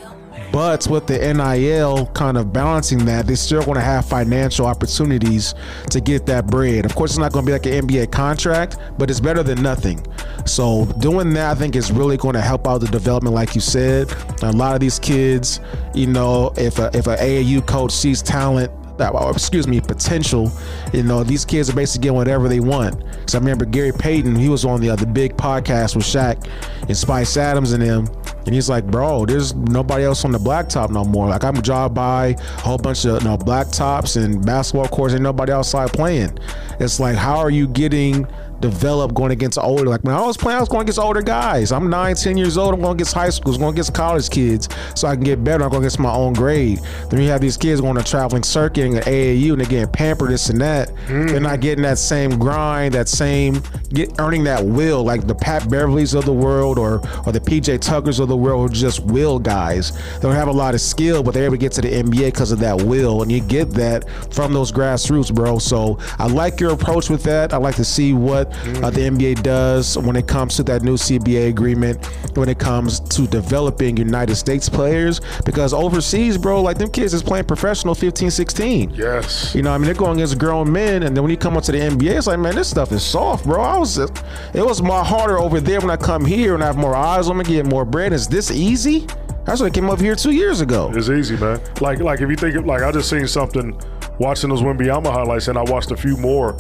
But 0.53 0.87
with 0.87 1.07
the 1.07 1.19
NIL 1.19 2.07
kind 2.09 2.37
of 2.37 2.53
balancing 2.53 3.05
that, 3.07 3.27
they're 3.27 3.37
still 3.37 3.63
going 3.63 3.77
to 3.77 3.81
have 3.81 4.05
financial 4.05 4.67
opportunities 4.67 5.55
to 5.91 6.01
get 6.01 6.27
that 6.27 6.47
bread. 6.47 6.85
Of 6.85 6.95
course, 6.95 7.13
it's 7.13 7.19
not 7.19 7.33
going 7.33 7.47
to 7.47 7.49
be 7.49 7.53
like 7.53 7.67
an 7.67 7.89
NBA 7.89 8.13
contract, 8.13 8.77
but 8.99 9.11
it's 9.11 9.21
better 9.21 9.43
than 9.43 9.63
nothing. 9.63 10.05
So 10.45 10.85
doing 10.99 11.33
that, 11.35 11.53
I 11.53 11.55
think, 11.55 11.75
is 11.75 11.91
really 11.91 12.19
going 12.19 12.35
to 12.35 12.43
help 12.43 12.69
out 12.69 12.79
the 12.79 12.89
development, 12.89 13.35
like 13.35 13.55
you 13.55 13.61
said. 13.61 14.13
A 14.43 14.53
lot 14.53 14.75
of 14.75 14.81
these 14.81 14.99
kids, 14.99 15.61
you 15.95 16.07
know, 16.07 16.53
if 16.57 16.79
a, 16.79 16.91
if 16.95 17.07
an 17.07 17.19
AAU 17.19 17.67
coach 17.67 17.93
sees 17.93 18.21
talent 18.21 18.71
or 19.11 19.23
oh, 19.23 19.31
excuse 19.31 19.67
me, 19.67 19.81
potential. 19.81 20.51
You 20.93 21.03
know, 21.03 21.25
these 21.25 21.45
kids 21.45 21.71
are 21.71 21.75
basically 21.75 22.05
getting 22.05 22.17
whatever 22.17 22.49
they 22.49 22.61
want. 22.61 23.03
So 23.27 23.39
I 23.39 23.41
remember 23.41 23.65
Gary 23.65 23.93
Payton, 23.93 24.37
he 24.37 24.49
was 24.49 24.65
on 24.65 24.81
the 24.81 24.91
other 24.91 25.07
big 25.07 25.37
podcast 25.37 25.97
with 25.97 26.05
Shaq 26.05 26.49
and 26.87 26.97
Spice 26.97 27.37
Adams 27.37 27.73
and 27.73 27.83
them. 27.83 28.07
And 28.45 28.55
he's 28.55 28.69
like, 28.69 28.85
bro, 28.87 29.25
there's 29.25 29.55
nobody 29.55 30.05
else 30.05 30.25
on 30.25 30.33
the 30.33 30.39
blacktop 30.39 30.91
no 30.91 31.05
more. 31.05 31.29
Like 31.29 31.45
I'm 31.45 31.61
job 31.63 31.95
by 31.95 32.27
a 32.29 32.61
whole 32.61 32.79
bunch 32.79 33.05
of 33.05 33.23
you 33.23 33.29
know, 33.29 33.37
blacktops 33.37 34.23
and 34.23 34.45
basketball 34.45 34.89
courts 34.89 35.15
and 35.15 35.23
nobody 35.23 35.53
outside 35.53 35.93
playing. 35.93 36.39
It's 36.81 36.99
like, 36.99 37.17
how 37.17 37.39
are 37.39 37.51
you 37.51 37.69
getting 37.69 38.27
develop 38.63 39.13
going 39.13 39.33
against 39.33 39.59
older. 39.59 39.85
Like 39.85 40.03
when 40.05 40.15
I 40.15 40.25
was 40.25 40.37
playing, 40.39 40.57
I 40.57 40.61
was 40.61 40.69
going 40.69 40.83
against 40.83 40.99
older 40.99 41.21
guys. 41.21 41.73
I'm 41.73 41.91
nine, 41.91 42.15
10 42.15 42.39
years 42.39 42.57
old. 42.57 42.73
I'm 42.73 42.81
going 42.81 42.95
against 42.95 43.13
high 43.13 43.29
schools, 43.29 43.59
going 43.59 43.75
against 43.75 43.93
college 43.93 44.31
kids, 44.31 44.69
so 44.95 45.09
I 45.09 45.15
can 45.15 45.25
get 45.25 45.45
better. 45.45 45.65
I'm 45.65 45.71
going 45.71 45.83
against 45.83 45.99
my 45.99 46.13
own 46.13 46.33
grade. 46.33 46.81
Then 47.11 47.21
you 47.21 47.29
have 47.29 47.41
these 47.43 47.59
kids 47.59 47.81
going 47.81 47.97
to 47.97 48.05
traveling 48.05 48.43
circuit 48.43 48.85
and 48.85 48.95
AAU, 48.97 49.51
and 49.51 49.61
they're 49.61 49.69
getting 49.69 49.93
pampered 49.93 50.31
this 50.31 50.49
and 50.49 50.61
that. 50.61 50.95
They're 51.07 51.41
not 51.41 51.59
mm. 51.59 51.61
getting 51.61 51.83
that 51.83 51.99
same 51.99 52.39
grind, 52.39 52.95
that 52.95 53.09
same 53.09 53.63
get 53.93 54.19
earning 54.19 54.45
that 54.45 54.65
will, 54.65 55.03
like 55.03 55.27
the 55.27 55.35
Pat 55.35 55.65
Beverleys 55.65 56.15
of 56.15 56.25
the 56.25 56.33
world 56.33 56.79
or 56.79 57.03
or 57.27 57.33
the 57.33 57.41
PJ 57.41 57.81
Tuckers 57.81 58.21
of 58.21 58.29
the 58.29 58.37
world, 58.37 58.71
who 58.71 58.75
just 58.75 59.01
will 59.01 59.39
guys. 59.39 59.93
They 60.15 60.21
don't 60.23 60.35
have 60.35 60.49
a 60.49 60.53
lot 60.53 60.75
of 60.75 60.81
skill, 60.81 61.23
but 61.23 61.35
they're 61.35 61.45
able 61.45 61.55
to 61.55 61.59
get 61.59 61.73
to 61.73 61.81
the 61.81 61.91
NBA 61.91 62.27
because 62.27 62.53
of 62.53 62.61
that 62.61 62.81
will, 62.83 63.23
and 63.23 63.31
you 63.31 63.41
get 63.41 63.71
that 63.71 64.09
from 64.33 64.53
those 64.53 64.71
grassroots, 64.71 65.35
bro. 65.35 65.59
So 65.59 65.99
I 66.19 66.27
like 66.29 66.61
your 66.61 66.73
approach 66.73 67.11
with 67.11 67.25
that. 67.25 67.53
I 67.53 67.57
like 67.57 67.77
to 67.77 67.85
see 67.85 68.13
what 68.13 68.52
uh, 68.83 68.91
the 68.91 69.01
NBA 69.01 69.43
does 69.43 69.97
when 69.99 70.17
it 70.17 70.27
comes 70.27 70.57
to 70.57 70.63
that 70.65 70.83
new 70.83 70.95
CBA 70.95 71.49
agreement, 71.49 72.05
when 72.37 72.49
it 72.49 72.59
comes 72.59 73.01
to 73.01 73.27
developing 73.27 73.97
United 73.97 74.37
States 74.37 74.69
players, 74.69 75.21
because 75.45 75.73
overseas, 75.73 76.39
bro, 76.39 76.63
like 76.63 76.79
them 76.79 76.91
kids 76.91 77.15
is 77.15 77.23
playing 77.23 77.45
professional 77.45 77.95
15, 77.95 78.31
16. 78.31 78.91
Yes. 78.91 79.55
You 79.55 79.63
know, 79.63 79.73
I 79.73 79.79
mean, 79.79 79.87
they're 79.87 79.95
going 79.95 80.19
against 80.19 80.39
grown 80.39 80.71
men, 80.71 81.03
and 81.03 81.17
then 81.17 81.23
when 81.23 81.31
you 81.31 81.37
come 81.37 81.57
up 81.57 81.65
to 81.65 81.73
the 81.73 81.79
NBA, 81.79 82.17
it's 82.17 82.27
like, 82.27 82.39
man, 82.39 82.55
this 82.55 82.69
stuff 82.69 82.93
is 82.93 83.03
soft, 83.03 83.45
bro. 83.45 83.61
I 83.61 83.79
was, 83.79 83.99
it 83.99 84.11
was 84.55 84.83
more 84.83 85.05
harder 85.05 85.39
over 85.39 85.61
there 85.61 85.81
when 85.81 85.91
I 85.91 85.97
come 85.97 86.25
here 86.25 86.55
and 86.55 86.63
I 86.63 86.67
have 86.67 86.77
more 86.77 86.95
eyes 86.95 87.29
on 87.29 87.37
me, 87.37 87.45
get 87.45 87.67
more 87.67 87.85
bread. 87.85 88.13
Is 88.13 88.29
this 88.29 88.51
easy? 88.51 89.07
That's 89.45 89.61
what 89.61 89.67
I 89.67 89.71
came 89.71 89.91
up 89.91 90.01
here 90.01 90.15
two 90.15 90.31
years 90.31 90.61
ago. 90.61 90.93
It's 90.95 91.09
easy, 91.09 91.37
man. 91.37 91.61
Like 91.81 91.99
like 91.99 92.21
if 92.21 92.31
you 92.31 92.37
think 92.37 92.55
of, 92.55 92.65
like 92.65 92.83
I 92.83 92.93
just 92.93 93.11
seen 93.11 93.27
something 93.27 93.77
watching 94.19 94.51
those 94.51 94.63
Wembanyama 94.63 95.13
highlights 95.13 95.49
and 95.49 95.59
I 95.59 95.63
watched 95.63 95.91
a 95.91 95.97
few 95.97 96.17
more. 96.17 96.57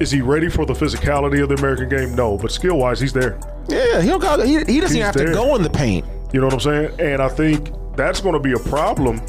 Is 0.00 0.10
he 0.10 0.20
ready 0.20 0.48
for 0.48 0.66
the 0.66 0.72
physicality 0.74 1.42
of 1.42 1.48
the 1.48 1.54
American 1.56 1.88
game? 1.88 2.14
No, 2.14 2.36
but 2.36 2.50
skill 2.50 2.78
wise, 2.78 3.00
he's 3.00 3.12
there. 3.12 3.38
Yeah, 3.68 4.00
he 4.00 4.08
don't 4.08 4.20
got, 4.20 4.44
he, 4.44 4.52
he 4.52 4.58
doesn't 4.58 4.74
He's 4.80 4.90
even 4.96 5.02
have 5.06 5.14
there. 5.14 5.28
to 5.28 5.32
go 5.32 5.54
in 5.56 5.62
the 5.62 5.70
paint. 5.70 6.04
You 6.32 6.40
know 6.40 6.46
what 6.46 6.54
I'm 6.54 6.60
saying? 6.60 7.00
And 7.00 7.22
I 7.22 7.28
think 7.28 7.70
that's 7.96 8.20
going 8.20 8.34
to 8.34 8.40
be 8.40 8.52
a 8.52 8.58
problem. 8.58 9.20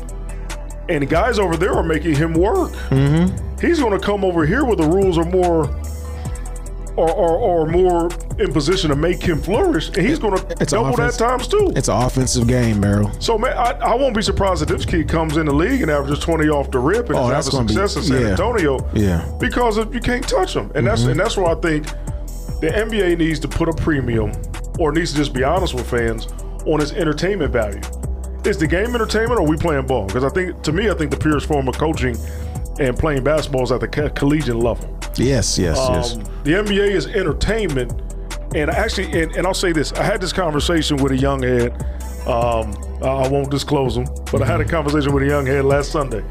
And 0.90 1.02
the 1.02 1.06
guys 1.08 1.40
over 1.40 1.56
there 1.56 1.74
are 1.74 1.84
making 1.84 2.16
him 2.16 2.34
work. 2.34 2.72
Mm-hmm. 2.90 3.60
He's 3.66 3.80
going 3.80 4.00
to 4.00 4.04
come 4.04 4.24
over 4.24 4.46
here 4.46 4.66
where 4.66 4.76
the 4.76 4.88
rules 4.88 5.18
are 5.18 5.26
more. 5.26 5.66
Or, 6.98 7.12
or, 7.12 7.36
or 7.38 7.66
more 7.68 8.10
in 8.40 8.54
position 8.54 8.90
to 8.90 8.96
make 8.96 9.22
him 9.22 9.42
flourish, 9.42 9.90
and 9.90 9.98
he's 9.98 10.18
going 10.18 10.38
to 10.38 10.66
double 10.66 10.94
offense. 10.94 11.18
that 11.18 11.28
times 11.28 11.46
two. 11.46 11.74
It's 11.76 11.90
an 11.90 12.02
offensive 12.02 12.48
game, 12.48 12.80
Merrill. 12.80 13.12
So 13.20 13.38
man, 13.38 13.52
I, 13.58 13.72
I 13.72 13.96
won't 13.96 14.16
be 14.16 14.22
surprised 14.22 14.62
if 14.62 14.70
this 14.70 14.86
kid 14.86 15.10
comes 15.10 15.36
in 15.36 15.46
the 15.48 15.54
league 15.54 15.82
and 15.82 15.92
averages 15.92 16.20
twenty 16.20 16.48
off 16.48 16.72
the 16.72 16.80
rip 16.80 17.10
and 17.10 17.18
Oh, 17.18 17.28
that's 17.28 17.48
having 17.48 17.68
gonna 17.68 17.68
be- 17.68 17.74
success 17.88 17.96
in 17.98 18.04
San 18.04 18.22
yeah. 18.22 18.28
Antonio. 18.30 18.78
Yeah. 18.94 19.20
Mm-hmm. 19.20 19.40
because 19.40 19.78
you 19.78 20.00
can't 20.00 20.26
touch 20.26 20.56
him, 20.56 20.72
and 20.74 20.88
that's 20.88 21.04
and 21.04 21.20
that's 21.20 21.36
where 21.36 21.48
I 21.48 21.56
think 21.56 21.86
the 22.62 22.72
NBA 22.74 23.18
needs 23.18 23.42
to 23.42 23.50
put 23.50 23.68
a 23.68 23.74
premium, 23.74 24.32
or 24.80 24.94
needs 24.94 25.12
to 25.12 25.18
just 25.18 25.34
be 25.34 25.44
honest 25.44 25.74
with 25.74 25.90
fans 25.90 26.28
on 26.66 26.82
its 26.82 26.94
entertainment 26.94 27.52
value. 27.52 27.82
Is 28.46 28.58
the 28.58 28.68
game 28.68 28.96
entertainment, 28.96 29.34
or 29.34 29.44
are 29.44 29.48
we 29.48 29.58
playing 29.58 29.86
ball? 29.86 30.06
Because 30.08 30.24
I 30.24 30.30
think, 30.30 30.62
to 30.64 30.72
me, 30.72 30.90
I 30.90 30.94
think 30.94 31.12
the 31.12 31.18
purest 31.18 31.46
form 31.48 31.68
of 31.68 31.78
coaching 31.78 32.16
and 32.80 32.98
playing 32.98 33.26
basketball 33.26 33.64
is 33.64 33.72
at 33.74 33.82
the 33.82 33.88
co- 33.90 34.10
collegiate 34.12 34.56
level. 34.56 34.95
Yes, 35.18 35.58
yes, 35.58 35.78
yes. 35.78 36.14
Um, 36.14 36.24
the 36.44 36.52
NBA 36.52 36.92
is 36.92 37.08
entertainment, 37.08 37.94
and 38.54 38.70
actually, 38.70 39.22
and, 39.22 39.36
and 39.36 39.48
I'll 39.48 39.54
say 39.54 39.72
this: 39.72 39.94
I 39.94 40.04
had 40.04 40.20
this 40.22 40.34
conversation 40.34 40.98
with 40.98 41.12
a 41.12 41.18
young 41.18 41.42
head. 41.42 41.72
Um, 42.28 42.74
I 43.02 43.08
I 43.08 43.28
won't 43.28 43.50
disclose 43.50 43.96
him, 43.96 44.08
but 44.32 44.42
I 44.42 44.46
had 44.46 44.62
a 44.62 44.66
conversation 44.66 45.14
with 45.14 45.24
a 45.24 45.28
young 45.28 45.46
head 45.46 45.66
last 45.66 45.92
Sunday, 45.92 46.24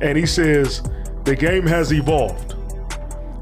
and 0.00 0.16
he 0.16 0.26
says 0.26 0.82
the 1.24 1.36
game 1.36 1.66
has 1.66 1.92
evolved. 1.92 2.54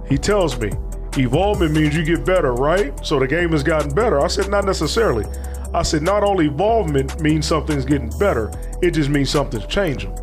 He 0.09 0.19
tells 0.19 0.59
me 0.59 0.73
evolvement 1.17 1.73
means 1.73 1.95
you 1.95 2.05
get 2.05 2.25
better, 2.25 2.53
right? 2.53 2.95
So 3.05 3.19
the 3.19 3.27
game 3.27 3.51
has 3.53 3.63
gotten 3.63 3.95
better. 3.95 4.21
I 4.21 4.27
said 4.27 4.51
not 4.51 4.65
necessarily. 4.65 5.27
I 5.75 5.83
said 5.83 6.03
not 6.03 6.23
all 6.23 6.41
evolvement 6.43 7.21
means 7.21 7.47
something's 7.47 7.85
getting 7.85 8.11
better; 8.19 8.51
it 8.83 8.93
just 8.93 9.11
means 9.11 9.31
something's 9.31 9.67
changing. 9.67 10.17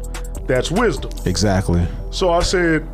That's 0.48 0.72
wisdom. 0.72 1.12
Exactly. 1.26 1.86
So 2.10 2.32
I 2.32 2.42
said, 2.42 2.88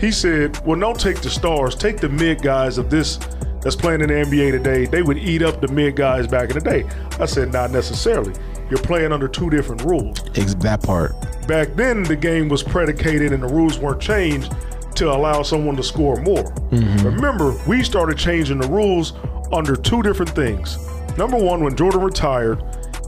he 0.00 0.10
said, 0.12 0.64
well, 0.64 0.78
don't 0.78 0.98
take 0.98 1.20
the 1.20 1.30
stars, 1.30 1.74
take 1.74 1.98
the 1.98 2.08
mid 2.08 2.42
guys 2.42 2.78
of 2.78 2.90
this 2.90 3.18
that's 3.60 3.76
playing 3.76 4.00
in 4.00 4.08
the 4.08 4.14
NBA 4.14 4.52
today. 4.52 4.86
They 4.86 5.02
would 5.02 5.18
eat 5.18 5.42
up 5.42 5.60
the 5.60 5.68
mid 5.68 5.96
guys 5.96 6.26
back 6.26 6.50
in 6.50 6.58
the 6.58 6.60
day. 6.60 6.84
I 7.18 7.26
said, 7.26 7.52
not 7.52 7.70
necessarily. 7.70 8.32
You're 8.70 8.80
playing 8.80 9.12
under 9.12 9.28
two 9.28 9.50
different 9.50 9.82
rules. 9.82 10.18
Ex- 10.36 10.54
that 10.54 10.82
part. 10.82 11.12
Back 11.46 11.74
then, 11.74 12.02
the 12.02 12.16
game 12.16 12.48
was 12.48 12.62
predicated 12.62 13.32
and 13.32 13.42
the 13.42 13.48
rules 13.48 13.78
weren't 13.78 14.00
changed 14.00 14.54
to 14.96 15.10
allow 15.10 15.42
someone 15.42 15.76
to 15.76 15.82
score 15.82 16.16
more. 16.16 16.44
Mm-hmm. 16.44 17.04
Remember, 17.06 17.56
we 17.66 17.82
started 17.82 18.18
changing 18.18 18.58
the 18.58 18.68
rules 18.68 19.14
under 19.52 19.74
two 19.74 20.02
different 20.02 20.30
things. 20.30 20.76
Number 21.16 21.36
one, 21.36 21.62
when 21.62 21.74
Jordan 21.76 22.00
retired, 22.00 22.58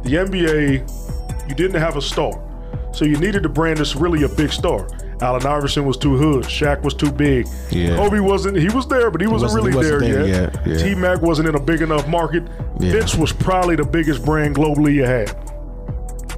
the 0.03 0.15
NBA, 0.15 1.49
you 1.49 1.55
didn't 1.55 1.81
have 1.81 1.97
a 1.97 2.03
star. 2.03 2.43
So 2.93 3.05
you 3.05 3.17
needed 3.19 3.43
to 3.43 3.49
brand 3.49 3.79
this 3.79 3.95
really 3.95 4.23
a 4.23 4.29
big 4.29 4.53
star. 4.53 4.89
Allen 5.23 5.45
Iverson 5.47 5.85
was 5.85 5.97
too 5.97 6.17
hood. 6.17 6.45
Shaq 6.45 6.83
was 6.83 6.95
too 6.95 7.13
big. 7.13 7.47
Yeah. 7.71 7.97
Kobe 7.97 8.21
wasn't. 8.21 8.57
He 8.57 8.69
was 8.69 8.87
there, 8.89 9.11
but 9.11 9.21
he 9.21 9.27
wasn't, 9.27 9.53
wasn't- 9.53 9.73
he 9.75 9.79
really 9.79 9.91
wasn't 9.93 10.01
there, 10.13 10.25
there 10.25 10.43
yet. 10.45 10.67
yet, 10.67 10.67
yeah. 10.81 10.83
T 10.83 10.95
Mac 10.95 11.21
wasn't 11.23 11.49
in 11.49 11.55
a 11.55 11.61
big 11.61 11.83
enough 11.83 12.07
market. 12.09 12.45
Yeah. 12.79 12.93
Vince 12.93 13.15
was 13.15 13.33
probably 13.33 13.77
the 13.77 13.85
biggest 13.85 14.25
brand 14.25 14.57
globally 14.57 14.95
you 14.95 15.05
had 15.05 15.35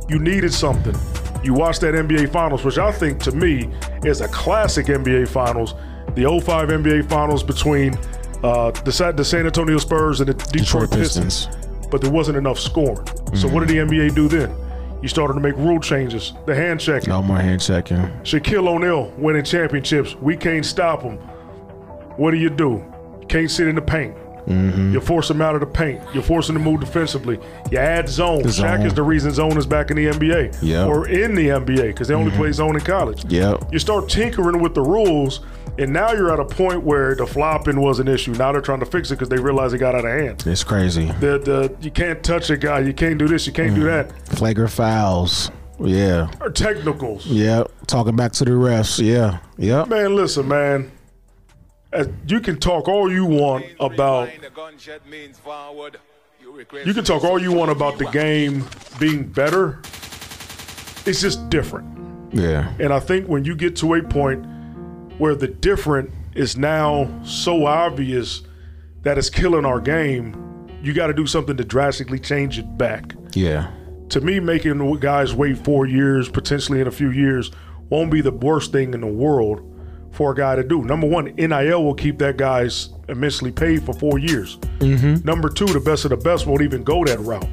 you 0.09 0.19
needed 0.19 0.53
something. 0.53 0.95
You 1.43 1.55
watched 1.55 1.81
that 1.81 1.95
NBA 1.95 2.31
Finals, 2.31 2.65
which 2.65 2.77
I 2.79 2.93
think 2.93 3.21
to 3.23 3.33
me 3.33 3.71
is 4.05 4.21
a 4.21 4.29
classic 4.29 4.87
NBA 4.87 5.29
Finals. 5.29 5.75
The 6.15 6.25
05 6.45 6.69
NBA 6.69 7.09
Finals 7.09 7.43
between 7.43 7.95
uh, 8.45 8.71
the, 8.73 9.13
the 9.17 9.25
San 9.25 9.47
Antonio 9.47 9.79
Spurs 9.79 10.21
and 10.21 10.29
the 10.29 10.35
Detroit, 10.35 10.91
Detroit 10.91 10.91
Pistons. 10.91 11.47
Pistons. 11.47 11.87
But 11.91 12.01
there 12.03 12.11
wasn't 12.11 12.37
enough 12.37 12.59
scoring. 12.59 13.07
So 13.35 13.49
what 13.49 13.61
did 13.61 13.69
the 13.71 13.77
NBA 13.79 14.15
do 14.15 14.29
then? 14.29 14.55
You 15.03 15.09
started 15.09 15.35
to 15.35 15.41
make 15.41 15.57
rule 15.57 15.81
changes. 15.81 16.33
The 16.47 16.55
hand 16.55 16.81
checking. 16.81 17.11
No 17.11 17.23
more 17.23 17.39
hand 17.39 17.61
checking. 17.61 17.99
Shaquille 18.23 18.69
O'Neal 18.69 19.13
winning 19.19 19.43
championships. 19.45 20.15
We 20.15 20.37
can't 20.37 20.65
stop 20.65 21.03
him. 21.03 21.19
What 22.17 22.31
do 22.31 22.37
you 22.37 22.51
do? 22.51 22.85
You 23.21 23.27
can't 23.29 23.51
sit 23.51 23.67
in 23.67 23.75
the 23.75 23.83
paint. 23.83 24.17
Mm-hmm. 24.47 24.95
You 24.95 25.01
force 25.01 25.31
him 25.31 25.41
out 25.41 25.55
of 25.55 25.61
the 25.61 25.67
paint. 25.67 26.03
You 26.15 26.23
force 26.23 26.49
him 26.49 26.57
to 26.57 26.61
move 26.61 26.81
defensively. 26.81 27.39
You 27.71 27.79
add 27.79 28.09
zone. 28.09 28.43
The 28.43 28.49
Shaq 28.49 28.85
is 28.85 28.95
the 28.95 29.03
reason 29.03 29.33
zone 29.33 29.57
is 29.57 29.67
back 29.67 29.91
in 29.91 29.97
the 29.97 30.07
NBA 30.07 30.59
Yeah. 30.63 30.87
or 30.87 31.09
in 31.09 31.35
the 31.35 31.49
NBA 31.49 31.89
because 31.89 32.09
they 32.09 32.15
only 32.15 32.31
mm-hmm. 32.31 32.41
play 32.41 32.53
zone 32.53 32.75
in 32.75 32.83
college. 32.83 33.25
Yep. 33.27 33.73
You 33.73 33.79
start 33.79 34.09
tinkering 34.09 34.61
with 34.61 34.75
the 34.75 34.83
rules, 34.83 35.41
and 35.79 35.93
now 35.93 36.13
you're 36.13 36.33
at 36.33 36.41
a 36.41 36.45
point 36.45 36.83
where 36.83 37.15
the 37.15 37.27
flopping 37.27 37.81
was 37.81 37.99
an 38.01 38.09
issue. 38.09 38.33
Now 38.33 38.53
they're 38.53 38.61
trying 38.61 38.81
to 38.81 38.87
fix 38.87 39.11
it 39.11 39.15
because 39.15 39.29
they 39.29 39.39
realize 39.39 39.73
it 39.73 39.79
got 39.79 39.95
out 39.95 40.05
of 40.05 40.11
hand. 40.11 40.45
It's 40.47 40.65
crazy. 40.65 41.07
The, 41.07 41.39
the 41.39 41.77
you 41.81 41.91
can't 41.91 42.23
touch 42.23 42.51
a 42.51 42.57
guy. 42.57 42.81
You 42.81 42.93
can't 42.93 43.19
do 43.19 43.29
this. 43.29 43.47
You 43.47 43.53
can't 43.53 43.75
do 43.75 43.85
mm-hmm. 43.85 44.11
that. 44.11 44.37
Flagrant 44.37 44.73
fouls. 44.73 45.51
Yeah. 45.79 46.31
Or 46.41 46.51
technicals. 46.51 47.27
Yep. 47.27 47.71
Talking 47.87 48.17
back 48.17 48.33
to 48.33 48.45
the 48.45 48.53
refs. 48.53 49.05
Yeah. 49.05 49.39
Yep. 49.59 49.89
Man, 49.89 50.15
listen, 50.15 50.47
man. 50.49 50.93
You 52.27 52.41
can 52.41 52.59
talk 52.59 52.89
all 52.89 53.13
you 53.13 53.25
want 53.27 53.67
about 53.79 54.31
You 56.85 56.95
can 56.95 57.05
talk 57.05 57.25
all 57.25 57.39
you 57.39 57.53
want 57.53 57.71
about 57.71 57.99
the 57.99 58.07
game 58.07 58.67
being 58.99 59.25
better. 59.25 59.81
It's 61.05 61.21
just 61.21 61.51
different. 61.51 62.35
Yeah. 62.35 62.73
And 62.79 62.93
I 62.93 63.01
think 63.01 63.27
when 63.27 63.45
you 63.45 63.55
get 63.55 63.77
to 63.77 63.95
a 63.95 64.03
point 64.03 64.47
where 65.19 65.35
the 65.35 65.49
different 65.49 66.11
is 66.35 66.57
now 66.57 67.11
so 67.25 67.67
obvious 67.67 68.43
that 69.03 69.19
it's 69.19 69.29
killing 69.29 69.65
our 69.65 69.81
game, 69.81 70.69
you 70.83 70.95
got 70.95 71.09
to 71.09 71.13
do 71.13 71.27
something 71.27 71.57
to 71.57 71.65
drastically 71.65 72.19
change 72.19 72.59
it 72.59 72.79
back. 72.79 73.15
Yeah. 73.35 73.71
To 74.11 74.21
me, 74.21 74.41
making 74.41 74.99
guys 75.01 75.35
wait 75.35 75.59
four 75.59 75.87
years, 75.87 76.29
potentially 76.29 76.81
in 76.81 76.87
a 76.87 76.91
few 76.91 77.11
years, 77.11 77.51
won't 77.91 78.11
be 78.11 78.21
the 78.21 78.33
worst 78.33 78.73
thing 78.73 78.95
in 78.95 79.01
the 79.01 79.07
world 79.07 79.72
for 80.13 80.33
a 80.33 80.35
guy 80.35 80.55
to 80.57 80.63
do. 80.63 80.83
Number 80.85 81.07
one, 81.07 81.35
NIL 81.37 81.85
will 81.85 81.95
keep 81.95 82.19
that 82.19 82.37
guy's 82.37 82.91
immensely 83.09 83.51
paid 83.51 83.83
for 83.83 83.95
four 83.95 84.19
years. 84.19 84.57
Mm-hmm. 84.79 85.27
Number 85.27 85.49
two, 85.49 85.67
the 85.67 85.81
best 85.81 86.05
of 86.05 86.11
the 86.11 86.17
best 86.17 86.47
won't 86.47 86.63
even 86.63 86.85
go 86.85 87.05
that 87.05 87.19
route. 87.21 87.49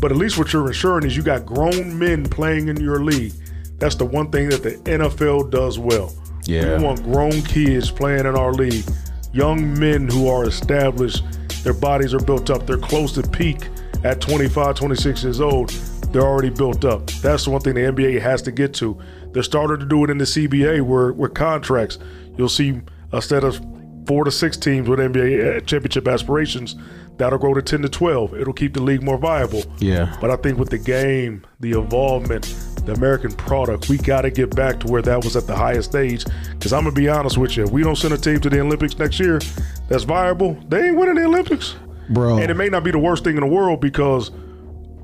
But 0.00 0.12
at 0.12 0.16
least 0.16 0.38
what 0.38 0.52
you're 0.52 0.66
ensuring 0.66 1.04
is 1.04 1.16
you 1.16 1.22
got 1.22 1.44
grown 1.44 1.98
men 1.98 2.24
playing 2.24 2.68
in 2.68 2.80
your 2.80 3.02
league. 3.02 3.32
That's 3.78 3.96
the 3.96 4.04
one 4.04 4.30
thing 4.30 4.48
that 4.50 4.62
the 4.62 4.72
NFL 4.90 5.50
does 5.50 5.78
well. 5.78 6.14
Yeah. 6.44 6.78
We 6.78 6.84
want 6.84 7.02
grown 7.02 7.42
kids 7.42 7.90
playing 7.90 8.20
in 8.20 8.36
our 8.36 8.52
league, 8.52 8.84
young 9.32 9.78
men 9.78 10.08
who 10.08 10.28
are 10.28 10.44
established, 10.44 11.24
their 11.64 11.74
bodies 11.74 12.14
are 12.14 12.20
built 12.20 12.48
up, 12.48 12.66
they're 12.66 12.78
close 12.78 13.12
to 13.12 13.22
peak 13.22 13.68
at 14.04 14.20
25, 14.20 14.76
26 14.76 15.24
years 15.24 15.40
old. 15.40 15.70
They're 16.12 16.22
already 16.22 16.50
built 16.50 16.84
up. 16.84 17.06
That's 17.22 17.44
the 17.44 17.50
one 17.50 17.60
thing 17.60 17.74
the 17.74 17.82
NBA 17.82 18.20
has 18.20 18.40
to 18.42 18.52
get 18.52 18.72
to. 18.74 18.98
They're 19.32 19.42
starting 19.42 19.78
to 19.80 19.86
do 19.86 20.04
it 20.04 20.10
in 20.10 20.18
the 20.18 20.24
CBA 20.24 20.82
where 20.82 21.12
with 21.12 21.34
contracts. 21.34 21.98
You'll 22.36 22.48
see 22.48 22.72
uh, 23.12 23.16
instead 23.16 23.44
of 23.44 23.60
four 24.06 24.24
to 24.24 24.30
six 24.30 24.56
teams 24.56 24.88
with 24.88 24.98
NBA 24.98 25.56
uh, 25.56 25.60
championship 25.60 26.08
aspirations, 26.08 26.76
that'll 27.16 27.38
grow 27.38 27.54
to 27.54 27.62
10 27.62 27.82
to 27.82 27.88
12. 27.88 28.34
It'll 28.34 28.52
keep 28.52 28.74
the 28.74 28.82
league 28.82 29.02
more 29.02 29.18
viable. 29.18 29.62
Yeah. 29.78 30.16
But 30.20 30.30
I 30.30 30.36
think 30.36 30.58
with 30.58 30.70
the 30.70 30.78
game, 30.78 31.44
the 31.60 31.72
involvement, 31.72 32.54
the 32.88 32.94
American 32.94 33.32
product. 33.32 33.88
We 33.88 33.98
got 33.98 34.22
to 34.22 34.30
get 34.30 34.56
back 34.56 34.80
to 34.80 34.86
where 34.86 35.02
that 35.02 35.22
was 35.22 35.36
at 35.36 35.46
the 35.46 35.54
highest 35.54 35.90
stage. 35.90 36.24
Because 36.52 36.72
I'm 36.72 36.84
gonna 36.84 36.94
be 36.94 37.08
honest 37.08 37.36
with 37.36 37.56
you, 37.56 37.64
if 37.64 37.70
we 37.70 37.82
don't 37.82 37.96
send 37.96 38.14
a 38.14 38.18
team 38.18 38.40
to 38.40 38.50
the 38.50 38.60
Olympics 38.60 38.98
next 38.98 39.20
year 39.20 39.40
that's 39.88 40.04
viable, 40.04 40.54
they 40.68 40.88
ain't 40.88 40.96
winning 40.96 41.16
the 41.16 41.24
Olympics, 41.24 41.76
bro. 42.08 42.38
And 42.38 42.50
it 42.50 42.54
may 42.54 42.68
not 42.68 42.84
be 42.84 42.90
the 42.90 42.98
worst 42.98 43.24
thing 43.24 43.36
in 43.36 43.42
the 43.42 43.46
world 43.46 43.80
because 43.80 44.30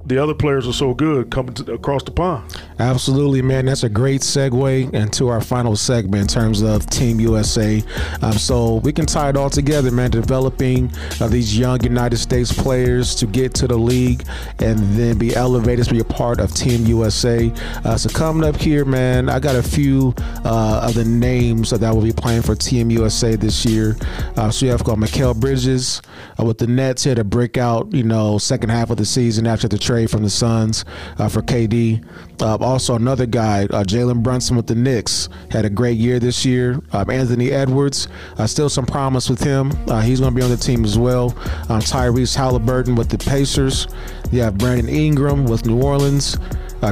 the 0.07 0.23
other 0.23 0.35
players 0.35 0.69
are 0.69 0.73
so 0.73 0.93
good 0.93 1.31
coming 1.31 1.55
to, 1.55 1.73
across 1.73 2.03
the 2.03 2.11
pond. 2.11 2.45
Absolutely, 2.79 3.41
man. 3.41 3.67
That's 3.67 3.85
a 3.85 3.89
great 3.89 4.21
segue 4.21 4.93
into 4.93 5.29
our 5.29 5.41
final 5.41 5.77
segment 5.77 6.23
in 6.23 6.29
terms 6.29 6.61
of 6.61 6.87
Team 6.91 7.21
USA. 7.21 7.83
Um, 8.21 8.33
so 8.33 8.77
we 8.77 8.93
can 8.93 9.07
tie 9.07 9.31
it 9.31 9.37
all 9.37 9.49
together, 9.49 9.91
man. 9.91 10.11
Developing 10.11 10.91
uh, 11.21 11.29
these 11.29 11.57
young 11.59 11.83
United 11.83 12.19
States 12.19 12.53
players 12.53 13.15
to 13.17 13.27
get 13.27 13.55
to 13.55 13.67
the 13.67 13.77
league 13.77 14.25
and 14.59 14.79
then 14.97 15.17
be 15.17 15.35
elevated 15.35 15.87
to 15.87 15.93
be 15.93 16.01
a 16.01 16.05
part 16.05 16.41
of 16.41 16.53
Team 16.55 16.85
USA. 16.87 17.51
Uh, 17.85 17.97
so 17.97 18.11
coming 18.11 18.47
up 18.47 18.57
here, 18.57 18.85
man, 18.85 19.29
I 19.29 19.39
got 19.39 19.57
a 19.57 19.63
few 19.63 20.15
uh, 20.45 20.87
of 20.87 20.95
the 20.95 21.05
names 21.05 21.71
that 21.71 21.95
will 21.95 22.03
be 22.03 22.13
playing 22.13 22.43
for 22.43 22.55
Team 22.55 22.91
USA 22.91 23.37
this 23.37 23.65
year. 23.65 23.97
Uh, 24.37 24.51
so 24.51 24.67
you 24.67 24.73
have 24.73 24.85
got 24.85 24.99
Mikal 24.99 25.39
Bridges 25.39 26.03
uh, 26.39 26.45
with 26.45 26.59
the 26.59 26.67
Nets 26.67 27.05
here 27.05 27.15
to 27.15 27.25
break 27.25 27.57
out, 27.57 27.93
you 27.95 28.03
know, 28.03 28.37
second 28.37 28.69
half 28.71 28.91
of 28.91 28.97
the 28.97 29.05
season 29.05 29.47
after 29.47 29.69
the 29.69 29.79
trade 29.79 29.93
from 30.09 30.22
the 30.22 30.30
Suns 30.30 30.84
uh, 31.18 31.28
for 31.28 31.40
KD. 31.40 32.05
Uh, 32.40 32.57
also, 32.57 32.97
another 32.97 33.26
guy, 33.26 33.64
uh, 33.64 33.84
Jalen 33.84 34.22
Brunson 34.22 34.57
with 34.57 34.66
the 34.66 34.74
Knicks, 34.74 35.28
had 35.51 35.64
a 35.64 35.70
great 35.70 35.97
year 35.97 36.18
this 36.18 36.45
year. 36.45 36.80
Um, 36.92 37.09
Anthony 37.09 37.51
Edwards, 37.53 38.09
uh, 38.38 38.47
still 38.47 38.68
some 38.68 38.86
promise 38.86 39.30
with 39.30 39.42
him. 39.42 39.72
Uh, 39.88 40.01
he's 40.01 40.20
going 40.20 40.34
to 40.34 40.36
be 40.36 40.45
on 40.45 40.51
the 40.51 40.57
team 40.57 40.84
as 40.84 40.99
well. 40.99 41.30
Um, 41.68 41.80
Tyrese 41.80 42.34
Halliburton 42.34 42.97
with 42.97 43.09
the 43.09 43.18
Pacers. 43.18 43.86
You 44.32 44.42
have 44.42 44.59
Brandon 44.59 44.88
Ingram 44.88 45.47
with 45.47 45.66
New 45.66 45.80
Orleans. 45.82 46.36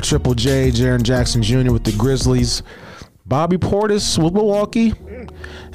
Triple 0.00 0.32
J, 0.34 0.70
Jaren 0.70 1.02
Jackson 1.02 1.42
Jr. 1.42 1.70
with 1.70 1.84
the 1.84 1.92
Grizzlies. 1.92 2.62
Bobby 3.26 3.58
Portis 3.58 4.22
with 4.22 4.32
Milwaukee. 4.32 4.94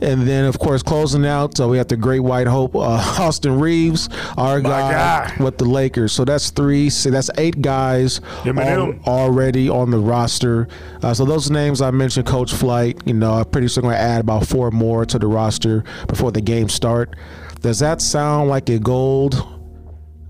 And 0.02 0.28
then, 0.28 0.46
of 0.46 0.60
course, 0.60 0.84
closing 0.84 1.26
out, 1.26 1.60
uh, 1.60 1.68
we 1.68 1.78
have 1.78 1.88
the 1.88 1.98
Great 1.98 2.20
White 2.20 2.48
Hope, 2.48 2.76
uh, 2.76 2.80
Austin 3.20 3.60
Reaves, 3.60 4.10
our 4.38 4.62
guy, 4.62 4.92
guy. 4.92 5.44
with 5.44 5.58
the 5.58 5.66
Lakers. 5.66 6.12
So 6.14 6.24
that's 6.26 6.50
three. 6.52 6.90
So 6.90 7.10
that's 7.10 7.30
eight 7.38 7.62
guys 7.62 8.22
Him 8.44 8.58
and 8.60 8.70
al- 8.70 8.86
him. 8.92 9.02
already 9.08 9.70
on 9.70 9.90
the 9.92 9.98
roster. 10.00 10.68
Uh, 11.02 11.14
so 11.14 11.26
those 11.26 11.50
names 11.50 11.82
I 11.82 11.92
mentioned, 11.92 12.28
Coach 12.28 12.54
Flight. 12.54 13.02
You 13.06 13.14
know, 13.14 13.34
I'm 13.34 13.46
pretty 13.46 13.68
sure 13.68 13.82
going 13.82 13.96
to 13.96 14.00
add 14.02 14.22
about 14.22 14.46
four 14.48 14.70
more 14.72 15.06
to 15.06 15.18
the 15.18 15.28
roster 15.28 15.84
before 16.08 16.32
the 16.32 16.42
games 16.42 16.74
start. 16.74 17.16
Does 17.62 17.80
that 17.80 18.02
sound 18.02 18.50
like 18.50 18.70
a 18.70 18.78
gold 18.80 19.44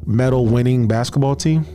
medal 0.06 0.46
winning 0.46 0.88
basketball 0.88 1.36
team? 1.36 1.66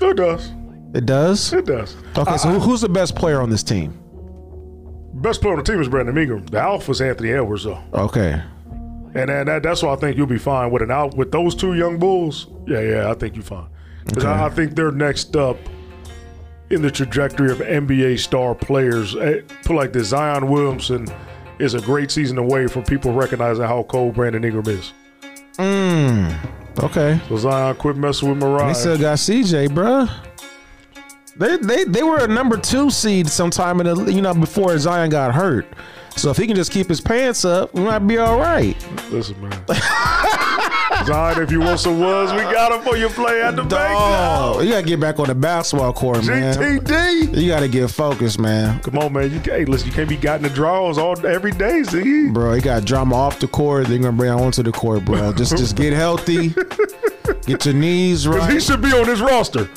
It 0.00 0.16
does. 0.16 0.52
It 0.94 1.06
does. 1.06 1.52
It 1.52 1.64
does. 1.66 1.96
Okay, 2.16 2.36
so 2.36 2.50
who- 2.50 2.60
who's 2.60 2.80
the 2.82 2.88
best 2.88 3.16
player 3.16 3.40
on 3.40 3.50
this 3.50 3.64
team? 3.64 3.98
Best 5.24 5.40
player 5.40 5.54
on 5.54 5.58
the 5.58 5.64
team 5.64 5.80
is 5.80 5.88
Brandon 5.88 6.18
Ingram. 6.18 6.44
The 6.44 6.60
alpha's 6.60 7.00
Anthony 7.00 7.32
Edwards, 7.32 7.64
though. 7.64 7.82
Okay. 7.94 8.42
And, 9.14 9.30
and 9.30 9.48
that, 9.48 9.62
that's 9.62 9.82
why 9.82 9.94
I 9.94 9.96
think 9.96 10.18
you'll 10.18 10.26
be 10.26 10.36
fine 10.36 10.70
with 10.70 10.82
an 10.82 10.90
out 10.90 11.16
with 11.16 11.32
those 11.32 11.54
two 11.54 11.72
young 11.72 11.98
bulls. 11.98 12.48
Yeah, 12.66 12.80
yeah, 12.80 13.10
I 13.10 13.14
think 13.14 13.34
you're 13.34 13.42
fine. 13.42 13.66
Because 14.04 14.26
I, 14.26 14.44
I 14.44 14.48
think 14.50 14.76
they're 14.76 14.92
next 14.92 15.34
up 15.34 15.56
in 16.68 16.82
the 16.82 16.90
trajectory 16.90 17.50
of 17.50 17.58
NBA 17.58 18.18
star 18.18 18.54
players. 18.54 19.16
Eh, 19.16 19.40
Put 19.64 19.76
like 19.76 19.94
this, 19.94 20.08
Zion 20.08 20.50
Williamson 20.50 21.06
is 21.58 21.72
a 21.72 21.80
great 21.80 22.10
season 22.10 22.36
away 22.36 22.66
from 22.66 22.82
people 22.82 23.14
recognizing 23.14 23.64
how 23.64 23.84
cold 23.84 24.16
Brandon 24.16 24.44
Ingram 24.44 24.66
is. 24.68 24.92
Okay. 26.80 27.18
So 27.30 27.36
Zion, 27.38 27.76
quit 27.76 27.96
messing 27.96 28.28
with 28.28 28.38
Moriah. 28.38 28.66
They 28.66 28.74
still 28.74 28.98
got 28.98 29.16
CJ, 29.16 29.68
bruh. 29.68 30.23
They 31.36 31.56
they 31.56 31.84
they 31.84 32.02
were 32.02 32.24
a 32.24 32.28
number 32.28 32.56
two 32.56 32.90
seed 32.90 33.28
sometime 33.28 33.80
in 33.80 33.86
the 33.86 34.12
you 34.12 34.22
know 34.22 34.34
before 34.34 34.76
Zion 34.78 35.10
got 35.10 35.34
hurt. 35.34 35.66
So 36.16 36.30
if 36.30 36.36
he 36.36 36.46
can 36.46 36.54
just 36.54 36.70
keep 36.70 36.88
his 36.88 37.00
pants 37.00 37.44
up, 37.44 37.74
we 37.74 37.82
might 37.82 37.98
be 38.00 38.18
all 38.18 38.38
right. 38.38 38.76
Listen, 39.10 39.40
man. 39.40 39.64
Zion, 41.04 41.42
if 41.42 41.50
you 41.50 41.58
want 41.58 41.80
some 41.80 41.98
was, 41.98 42.32
we 42.32 42.38
got 42.38 42.70
him 42.70 42.82
for 42.82 42.96
you 42.96 43.08
play 43.08 43.42
at 43.42 43.56
the 43.56 43.62
bank 43.62 43.98
now. 43.98 44.60
You 44.60 44.70
gotta 44.70 44.86
get 44.86 45.00
back 45.00 45.18
on 45.18 45.26
the 45.26 45.34
basketball 45.34 45.92
court, 45.92 46.24
man. 46.24 46.54
GTD. 46.54 47.36
You 47.36 47.48
gotta 47.48 47.66
get 47.66 47.90
focused, 47.90 48.38
man. 48.38 48.80
Come 48.82 48.98
on, 48.98 49.12
man. 49.12 49.32
You 49.32 49.40
can't 49.40 49.68
listen. 49.68 49.88
You 49.88 49.92
can't 49.94 50.08
be 50.08 50.16
got 50.16 50.36
in 50.36 50.44
the 50.44 50.50
draws 50.50 50.98
all 50.98 51.26
every 51.26 51.50
day, 51.50 51.82
Z. 51.82 52.30
Bro, 52.30 52.54
you 52.54 52.60
got 52.60 52.84
drama 52.84 53.16
off 53.16 53.40
the 53.40 53.48
court. 53.48 53.88
They're 53.88 53.98
gonna 53.98 54.12
bring 54.12 54.32
it 54.32 54.40
onto 54.40 54.62
the 54.62 54.72
court, 54.72 55.04
bro. 55.04 55.32
Just 55.32 55.56
just 55.56 55.76
get 55.76 55.92
healthy. 55.92 56.54
Get 57.46 57.66
your 57.66 57.74
knees 57.74 58.26
right. 58.26 58.50
He 58.50 58.60
should 58.60 58.80
be 58.80 58.92
on 58.92 59.06
this 59.06 59.20
roster. 59.20 59.68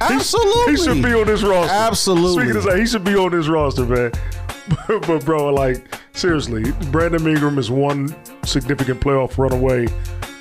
Absolutely. 0.00 0.72
He 0.72 0.76
should 0.82 1.02
be 1.02 1.14
on 1.14 1.26
this 1.26 1.42
roster. 1.42 1.72
Absolutely. 1.72 2.44
Speaking 2.44 2.56
of 2.56 2.64
that, 2.64 2.78
he 2.78 2.86
should 2.86 3.04
be 3.04 3.16
on 3.16 3.32
this 3.32 3.48
roster, 3.48 3.84
man. 3.84 4.12
but 4.88 5.24
bro, 5.24 5.52
like 5.52 5.94
seriously, 6.12 6.72
Brandon 6.90 7.26
Ingram 7.26 7.58
is 7.58 7.70
one 7.70 8.14
significant 8.44 9.00
playoff 9.00 9.38
run 9.38 9.52
away 9.52 9.86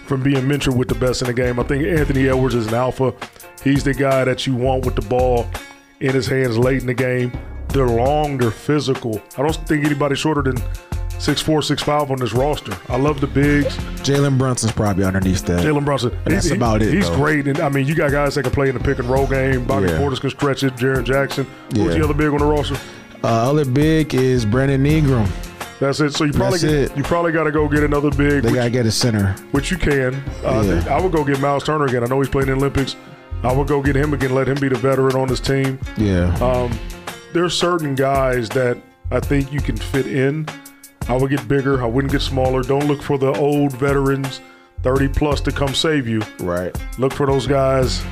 from 0.06 0.22
being 0.22 0.48
mentioned 0.48 0.78
with 0.78 0.88
the 0.88 0.96
best 0.96 1.22
in 1.22 1.28
the 1.28 1.34
game. 1.34 1.60
I 1.60 1.64
think 1.64 1.86
Anthony 1.86 2.28
Edwards 2.30 2.56
is 2.56 2.68
an 2.68 2.74
alpha. 2.74 3.14
He's 3.64 3.84
the 3.84 3.94
guy 3.94 4.24
that 4.24 4.46
you 4.46 4.56
want 4.56 4.86
with 4.86 4.96
the 4.96 5.02
ball 5.02 5.48
in 6.00 6.14
his 6.14 6.28
hands 6.28 6.58
late 6.58 6.82
in 6.82 6.88
the 6.88 6.94
game. 6.94 7.32
They're 7.70 7.88
long, 7.88 8.38
they're 8.38 8.52
physical. 8.52 9.22
I 9.38 9.42
don't 9.42 9.56
think 9.68 9.86
anybody 9.86 10.16
shorter 10.16 10.42
than 10.42 10.62
six 11.20 11.42
four, 11.42 11.62
six 11.62 11.82
five 11.82 12.12
on 12.12 12.18
this 12.20 12.34
roster. 12.34 12.78
I 12.90 12.98
love 12.98 13.22
the 13.22 13.28
bigs. 13.28 13.76
Jalen 14.04 14.38
Brunson's 14.38 14.72
probably 14.74 15.04
underneath 15.06 15.46
that. 15.46 15.64
Jalen 15.64 15.86
Brunson. 15.86 16.18
That's 16.26 16.48
he- 16.50 16.56
about 16.56 16.82
it, 16.82 16.94
He's 16.94 17.10
though. 17.10 17.16
great. 17.18 17.48
And 17.48 17.60
I 17.60 17.70
mean, 17.70 17.88
you 17.88 17.96
got 17.96 18.12
guys 18.12 18.36
that 18.36 18.44
can 18.44 18.52
play 18.52 18.70
in 18.70 18.78
the 18.78 18.84
pick 18.84 19.00
and 19.00 19.10
roll 19.10 19.26
game. 19.28 19.66
Bobby 19.66 19.88
Yeah. 19.88 19.98
Portis 19.98 20.20
can 20.22 20.30
stretch 20.30 20.64
it. 20.64 20.76
Jaren 20.76 21.04
Jackson. 21.04 21.48
Who's 21.74 21.80
Yeah. 21.94 22.00
the 22.00 22.04
other 22.06 22.14
big 22.14 22.30
on 22.30 22.38
the 22.38 22.46
roster? 22.46 22.78
Uh, 23.24 23.28
other 23.50 23.66
big 23.66 24.14
is 24.14 24.46
Brandon 24.46 24.86
Ingram. 24.86 25.28
That's 25.80 26.00
it. 26.00 26.14
So 26.14 26.24
you 26.24 26.32
probably 26.32 26.60
get, 26.60 26.96
you 26.96 27.04
probably 27.04 27.32
got 27.32 27.46
to 27.46 27.52
go 27.52 27.68
get 27.68 27.84
another 27.84 28.10
big, 28.12 28.44
They 28.44 28.54
gotta 28.54 28.70
get 28.70 28.86
a 28.86 28.92
center. 28.92 29.36
which 29.52 29.72
you 29.72 29.78
can. 29.78 30.16
Uh, 30.46 30.62
Yeah. 30.86 30.96
I 30.96 31.02
would 31.02 31.12
go 31.12 31.24
get 31.24 31.40
Myles 31.42 31.64
Turner 31.64 31.86
again. 31.86 32.04
I 32.04 32.08
know 32.08 32.20
he's 32.22 32.30
playing 32.30 32.48
in 32.50 32.60
the 32.60 32.66
Olympics. 32.66 32.96
I 33.44 33.52
would 33.52 33.68
go 33.68 33.82
get 33.82 33.96
him 33.96 34.14
again. 34.14 34.34
Let 34.34 34.48
him 34.48 34.56
be 34.56 34.70
the 34.70 34.76
veteran 34.78 35.16
on 35.16 35.28
this 35.28 35.40
team. 35.40 35.78
Yeah. 35.98 36.34
Um, 36.38 36.72
there's 37.34 37.54
certain 37.58 37.94
guys 37.96 38.48
that 38.50 38.78
I 39.12 39.20
think 39.20 39.52
you 39.52 39.60
can 39.60 39.76
fit 39.76 40.08
in. 40.08 40.48
I 41.08 41.18
would 41.18 41.30
get 41.30 41.48
bigger. 41.48 41.82
I 41.84 41.86
wouldn't 41.86 42.12
get 42.12 42.22
smaller. 42.22 42.62
Don't 42.64 42.88
look 42.88 43.02
for 43.02 43.18
the 43.18 43.32
old 43.38 43.74
veterans, 43.74 44.42
30 44.84 45.08
plus, 45.10 45.42
to 45.42 45.52
come 45.52 45.74
save 45.76 46.08
you. 46.08 46.22
right. 46.40 46.76
Look 46.98 47.14
for 47.14 47.26
those 47.28 47.46
guys. 47.48 48.04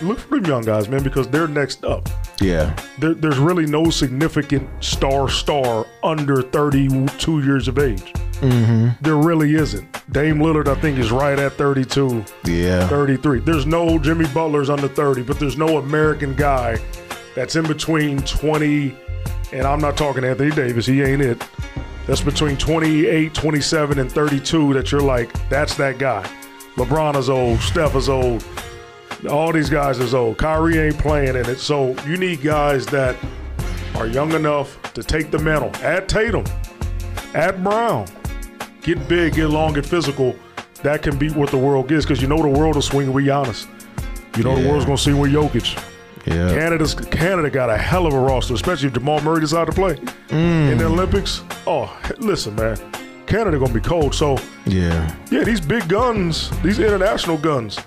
Look 0.00 0.18
for 0.18 0.40
them 0.40 0.46
young 0.46 0.62
guys, 0.62 0.88
man, 0.88 1.04
because 1.04 1.28
they're 1.28 1.46
next 1.46 1.84
up. 1.84 2.08
Yeah. 2.40 2.74
There, 2.98 3.14
there's 3.14 3.38
really 3.38 3.66
no 3.66 3.88
significant 3.90 4.68
star 4.82 5.28
star 5.28 5.86
under 6.02 6.42
32 6.42 7.44
years 7.44 7.68
of 7.68 7.78
age. 7.78 8.12
Mm-hmm. 8.40 8.88
There 9.04 9.16
really 9.16 9.54
isn't. 9.54 9.86
Dame 10.12 10.38
Lillard, 10.38 10.66
I 10.66 10.74
think, 10.80 10.98
is 10.98 11.12
right 11.12 11.38
at 11.38 11.52
32, 11.52 12.24
Yeah. 12.46 12.88
33. 12.88 13.38
There's 13.40 13.64
no 13.66 13.96
Jimmy 14.00 14.26
Butler's 14.34 14.68
under 14.70 14.88
30, 14.88 15.22
but 15.22 15.38
there's 15.38 15.56
no 15.56 15.78
American 15.78 16.34
guy 16.34 16.78
that's 17.36 17.54
in 17.54 17.64
between 17.68 18.18
20, 18.22 18.96
and 19.52 19.66
I'm 19.66 19.80
not 19.80 19.96
talking 19.96 20.24
Anthony 20.24 20.50
Davis, 20.50 20.86
he 20.86 21.02
ain't 21.02 21.22
it. 21.22 21.42
That's 22.06 22.20
between 22.20 22.56
28, 22.56 23.32
27, 23.32 23.98
and 23.98 24.10
32 24.10 24.74
that 24.74 24.90
you're 24.90 25.00
like, 25.00 25.32
that's 25.48 25.76
that 25.76 25.98
guy. 25.98 26.28
LeBron 26.76 27.16
is 27.16 27.28
old, 27.28 27.60
Steph 27.60 27.94
is 27.94 28.08
old, 28.08 28.44
all 29.30 29.52
these 29.52 29.70
guys 29.70 29.98
is 29.98 30.14
old. 30.14 30.38
Kyrie 30.38 30.78
ain't 30.78 30.98
playing 30.98 31.36
in 31.36 31.46
it. 31.46 31.58
So 31.58 31.94
you 32.06 32.16
need 32.16 32.42
guys 32.42 32.86
that 32.86 33.16
are 33.94 34.06
young 34.06 34.32
enough 34.32 34.80
to 34.94 35.02
take 35.02 35.30
the 35.30 35.38
mantle. 35.38 35.70
Add 35.82 36.08
Tatum, 36.08 36.44
add 37.34 37.62
Brown, 37.62 38.06
get 38.82 39.06
big, 39.08 39.34
get 39.34 39.48
long, 39.48 39.74
get 39.74 39.86
physical. 39.86 40.34
That 40.82 41.02
can 41.02 41.16
beat 41.16 41.36
what 41.36 41.50
the 41.50 41.58
world 41.58 41.88
gets 41.88 42.04
because 42.04 42.20
you 42.20 42.26
know 42.26 42.42
the 42.42 42.48
world 42.48 42.74
will 42.74 42.82
swing 42.82 43.12
with 43.12 43.24
Giannis. 43.24 43.66
You 44.36 44.42
know 44.42 44.60
the 44.60 44.68
world's 44.68 44.86
gonna 44.86 44.98
swing 44.98 45.18
with 45.18 45.30
Jokic. 45.30 45.91
Yeah. 46.26 46.54
Canada's 46.54 46.94
Canada 46.94 47.50
got 47.50 47.70
a 47.70 47.76
hell 47.76 48.06
of 48.06 48.14
a 48.14 48.18
roster, 48.18 48.54
especially 48.54 48.88
if 48.88 48.94
Jamal 48.94 49.20
Murray 49.22 49.40
decides 49.40 49.70
to 49.70 49.74
play 49.74 49.94
mm. 49.94 50.72
in 50.72 50.78
the 50.78 50.84
Olympics. 50.84 51.42
Oh, 51.66 51.94
listen, 52.18 52.54
man, 52.54 52.78
Canada 53.26 53.58
gonna 53.58 53.74
be 53.74 53.80
cold. 53.80 54.14
So 54.14 54.38
Yeah. 54.66 55.14
yeah, 55.30 55.44
these 55.44 55.60
big 55.60 55.88
guns, 55.88 56.50
these 56.62 56.78
international 56.78 57.38
guns, 57.38 57.78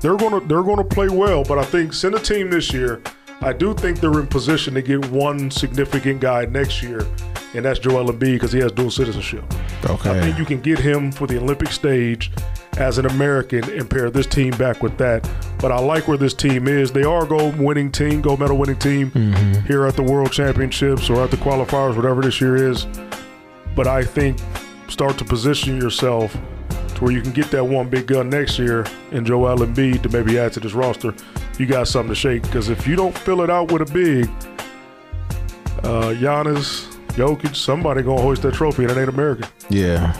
they're 0.00 0.16
gonna 0.16 0.40
they're 0.40 0.62
gonna 0.62 0.84
play 0.84 1.08
well. 1.08 1.42
But 1.42 1.58
I 1.58 1.64
think 1.64 1.92
send 1.92 2.14
a 2.14 2.20
team 2.20 2.50
this 2.50 2.72
year. 2.72 3.02
I 3.40 3.52
do 3.52 3.74
think 3.74 4.00
they're 4.00 4.20
in 4.20 4.26
position 4.26 4.74
to 4.74 4.82
get 4.82 5.10
one 5.10 5.50
significant 5.50 6.20
guy 6.20 6.46
next 6.46 6.82
year, 6.82 7.06
and 7.54 7.64
that's 7.64 7.78
Joel 7.78 8.10
Embiid 8.12 8.34
because 8.34 8.52
he 8.52 8.60
has 8.60 8.72
dual 8.72 8.90
citizenship. 8.90 9.44
Okay, 9.84 10.10
I 10.10 10.20
think 10.20 10.38
you 10.38 10.44
can 10.44 10.60
get 10.60 10.78
him 10.78 11.10
for 11.10 11.26
the 11.26 11.38
Olympic 11.38 11.68
stage 11.68 12.30
as 12.78 12.98
an 12.98 13.06
American 13.06 13.62
and 13.70 13.88
pair 13.88 14.10
this 14.10 14.26
team 14.26 14.56
back 14.56 14.82
with 14.82 14.96
that. 14.98 15.28
But 15.58 15.72
I 15.72 15.78
like 15.78 16.08
where 16.08 16.18
this 16.18 16.34
team 16.34 16.68
is. 16.68 16.90
They 16.92 17.04
are 17.04 17.24
a 17.24 17.26
gold 17.26 17.56
winning 17.56 17.90
team, 17.92 18.20
gold 18.20 18.40
medal 18.40 18.56
winning 18.58 18.78
team 18.78 19.10
here 19.66 19.86
at 19.86 19.96
the 19.96 20.02
World 20.02 20.32
Championships 20.32 21.08
or 21.08 21.22
at 21.22 21.30
the 21.30 21.36
qualifiers, 21.36 21.96
whatever 21.96 22.20
this 22.22 22.40
year 22.40 22.56
is. 22.56 22.86
But 23.74 23.86
I 23.86 24.04
think 24.04 24.38
start 24.88 25.16
to 25.18 25.24
position 25.24 25.80
yourself 25.80 26.36
to 26.94 27.04
where 27.04 27.12
you 27.12 27.22
can 27.22 27.32
get 27.32 27.50
that 27.50 27.64
one 27.64 27.88
big 27.88 28.06
gun 28.06 28.28
next 28.28 28.58
year 28.58 28.86
and 29.10 29.26
Joel 29.26 29.58
Embiid 29.58 30.02
to 30.02 30.08
maybe 30.10 30.38
add 30.38 30.52
to 30.52 30.60
this 30.60 30.72
roster. 30.74 31.14
you 31.58 31.66
got 31.66 31.88
something 31.88 32.10
to 32.10 32.14
shake. 32.14 32.42
Because 32.42 32.68
if 32.68 32.86
you 32.86 32.96
don't 32.96 33.16
fill 33.16 33.40
it 33.42 33.50
out 33.50 33.72
with 33.72 33.82
a 33.88 33.92
big, 33.92 34.28
uh, 35.82 36.12
Giannis, 36.14 36.86
Jokic, 37.14 37.54
somebody 37.56 38.02
gonna 38.02 38.20
hoist 38.20 38.42
that 38.42 38.54
trophy, 38.54 38.82
and 38.82 38.92
it 38.92 38.98
ain't 38.98 39.08
American. 39.08 39.46
Yeah. 39.70 40.14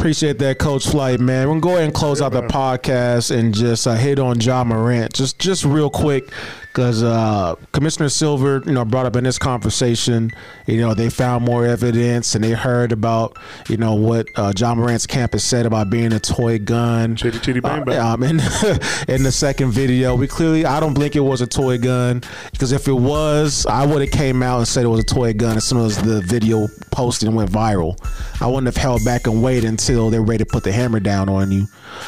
Appreciate 0.00 0.38
that, 0.38 0.58
Coach 0.58 0.86
Flight, 0.88 1.20
man. 1.20 1.46
We're 1.46 1.60
gonna 1.60 1.60
go 1.60 1.70
ahead 1.72 1.84
and 1.84 1.92
close 1.92 2.20
Yeah, 2.20 2.26
out 2.26 2.32
the 2.32 2.40
podcast 2.44 3.36
and 3.36 3.52
just 3.52 3.86
uh, 3.86 3.92
hit 3.96 4.18
on 4.18 4.40
Ja 4.40 4.64
Morant, 4.64 5.12
just 5.12 5.38
just 5.38 5.62
real 5.62 5.90
quick, 5.90 6.32
because 6.72 7.02
uh, 7.02 7.56
Commissioner 7.72 8.08
Silver, 8.08 8.62
you 8.64 8.72
know, 8.72 8.84
brought 8.84 9.04
up 9.04 9.16
in 9.16 9.24
this 9.24 9.38
conversation, 9.38 10.30
you 10.66 10.80
know, 10.80 10.94
they 10.94 11.10
found 11.10 11.44
more 11.44 11.66
evidence 11.66 12.36
and 12.36 12.44
they 12.44 12.52
heard 12.52 12.92
about, 12.92 13.36
you 13.68 13.76
know, 13.76 13.94
what 13.94 14.28
uh, 14.36 14.52
Ja 14.56 14.74
Morant's 14.74 15.06
campus 15.06 15.42
said 15.42 15.66
about 15.66 15.90
being 15.90 16.12
a 16.12 16.20
toy 16.20 16.58
gun. 16.60 17.16
Chitty 17.16 17.40
chitty 17.40 17.60
bang 17.60 17.88
Uh, 17.88 18.06
um, 18.06 18.22
in, 18.22 18.36
in 19.08 19.24
the 19.24 19.32
second 19.32 19.72
video, 19.72 20.14
we 20.14 20.28
clearly, 20.28 20.64
I 20.64 20.78
don't 20.78 20.94
think 20.94 21.16
it 21.16 21.20
was 21.20 21.40
a 21.40 21.46
toy 21.46 21.76
gun 21.76 22.22
because 22.52 22.70
if 22.70 22.86
it 22.86 22.92
was, 22.92 23.66
I 23.66 23.84
would 23.84 24.00
have 24.00 24.12
came 24.12 24.40
out 24.40 24.58
and 24.58 24.68
said 24.68 24.84
it 24.84 24.88
was 24.88 25.00
a 25.00 25.04
toy 25.04 25.32
gun 25.32 25.56
as 25.56 25.64
soon 25.64 25.84
as 25.84 26.00
the 26.00 26.20
video 26.20 26.68
posted 26.92 27.26
and 27.26 27.36
went 27.36 27.50
viral. 27.50 27.98
I 28.40 28.46
wouldn't 28.46 28.66
have 28.66 28.76
held 28.76 29.04
back 29.04 29.26
and 29.26 29.42
waited 29.42 29.68
until 29.68 30.08
they 30.08 30.20
were 30.20 30.24
ready 30.24 30.44
to 30.44 30.50
put 30.50 30.62
the 30.62 30.72
hammer 30.72 31.00
down 31.00 31.28
on 31.28 31.50
you. 31.50 31.66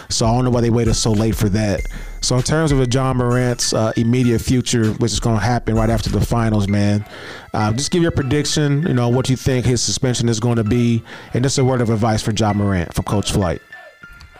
So 0.08 0.24
I 0.24 0.34
don't 0.34 0.44
know 0.44 0.50
why 0.50 0.60
they 0.60 0.70
waited 0.70 0.94
so 0.94 1.10
late 1.10 1.34
for 1.34 1.48
that. 1.48 1.80
So 2.22 2.36
in 2.36 2.42
terms 2.42 2.70
of 2.70 2.78
the 2.78 2.88
Ja 2.88 3.12
Morant's 3.12 3.74
uh, 3.74 3.92
immediate 3.96 4.38
future, 4.38 4.92
which 4.92 5.12
is 5.12 5.18
going 5.18 5.36
to 5.36 5.44
happen 5.44 5.74
right 5.74 5.90
after 5.90 6.08
the 6.08 6.24
finals, 6.24 6.68
man, 6.68 7.04
uh, 7.52 7.72
just 7.72 7.90
give 7.90 8.00
your 8.00 8.12
prediction. 8.12 8.86
You 8.86 8.94
know 8.94 9.08
what 9.08 9.28
you 9.28 9.36
think 9.36 9.66
his 9.66 9.82
suspension 9.82 10.28
is 10.28 10.38
going 10.38 10.56
to 10.56 10.64
be, 10.64 11.02
and 11.34 11.42
just 11.42 11.58
a 11.58 11.64
word 11.64 11.80
of 11.80 11.90
advice 11.90 12.22
for 12.22 12.30
Ja 12.30 12.52
Morant 12.52 12.94
from 12.94 13.04
Coach 13.04 13.32
Flight. 13.32 13.60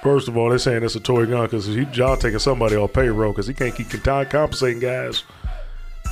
First 0.01 0.29
of 0.29 0.37
all, 0.37 0.49
they're 0.49 0.59
saying 0.59 0.85
it's 0.85 0.95
a 0.95 1.01
toy 1.01 1.27
gun 1.27 1.45
because 1.45 1.67
he 1.67 1.85
John 1.87 2.19
taking 2.19 2.39
somebody 2.39 2.77
off 2.77 2.93
payroll 2.93 3.33
because 3.33 3.49
he 3.49 3.55
can't 3.55 3.75
keep 3.75 3.91
compensating 3.91 4.81
guys 4.81 5.25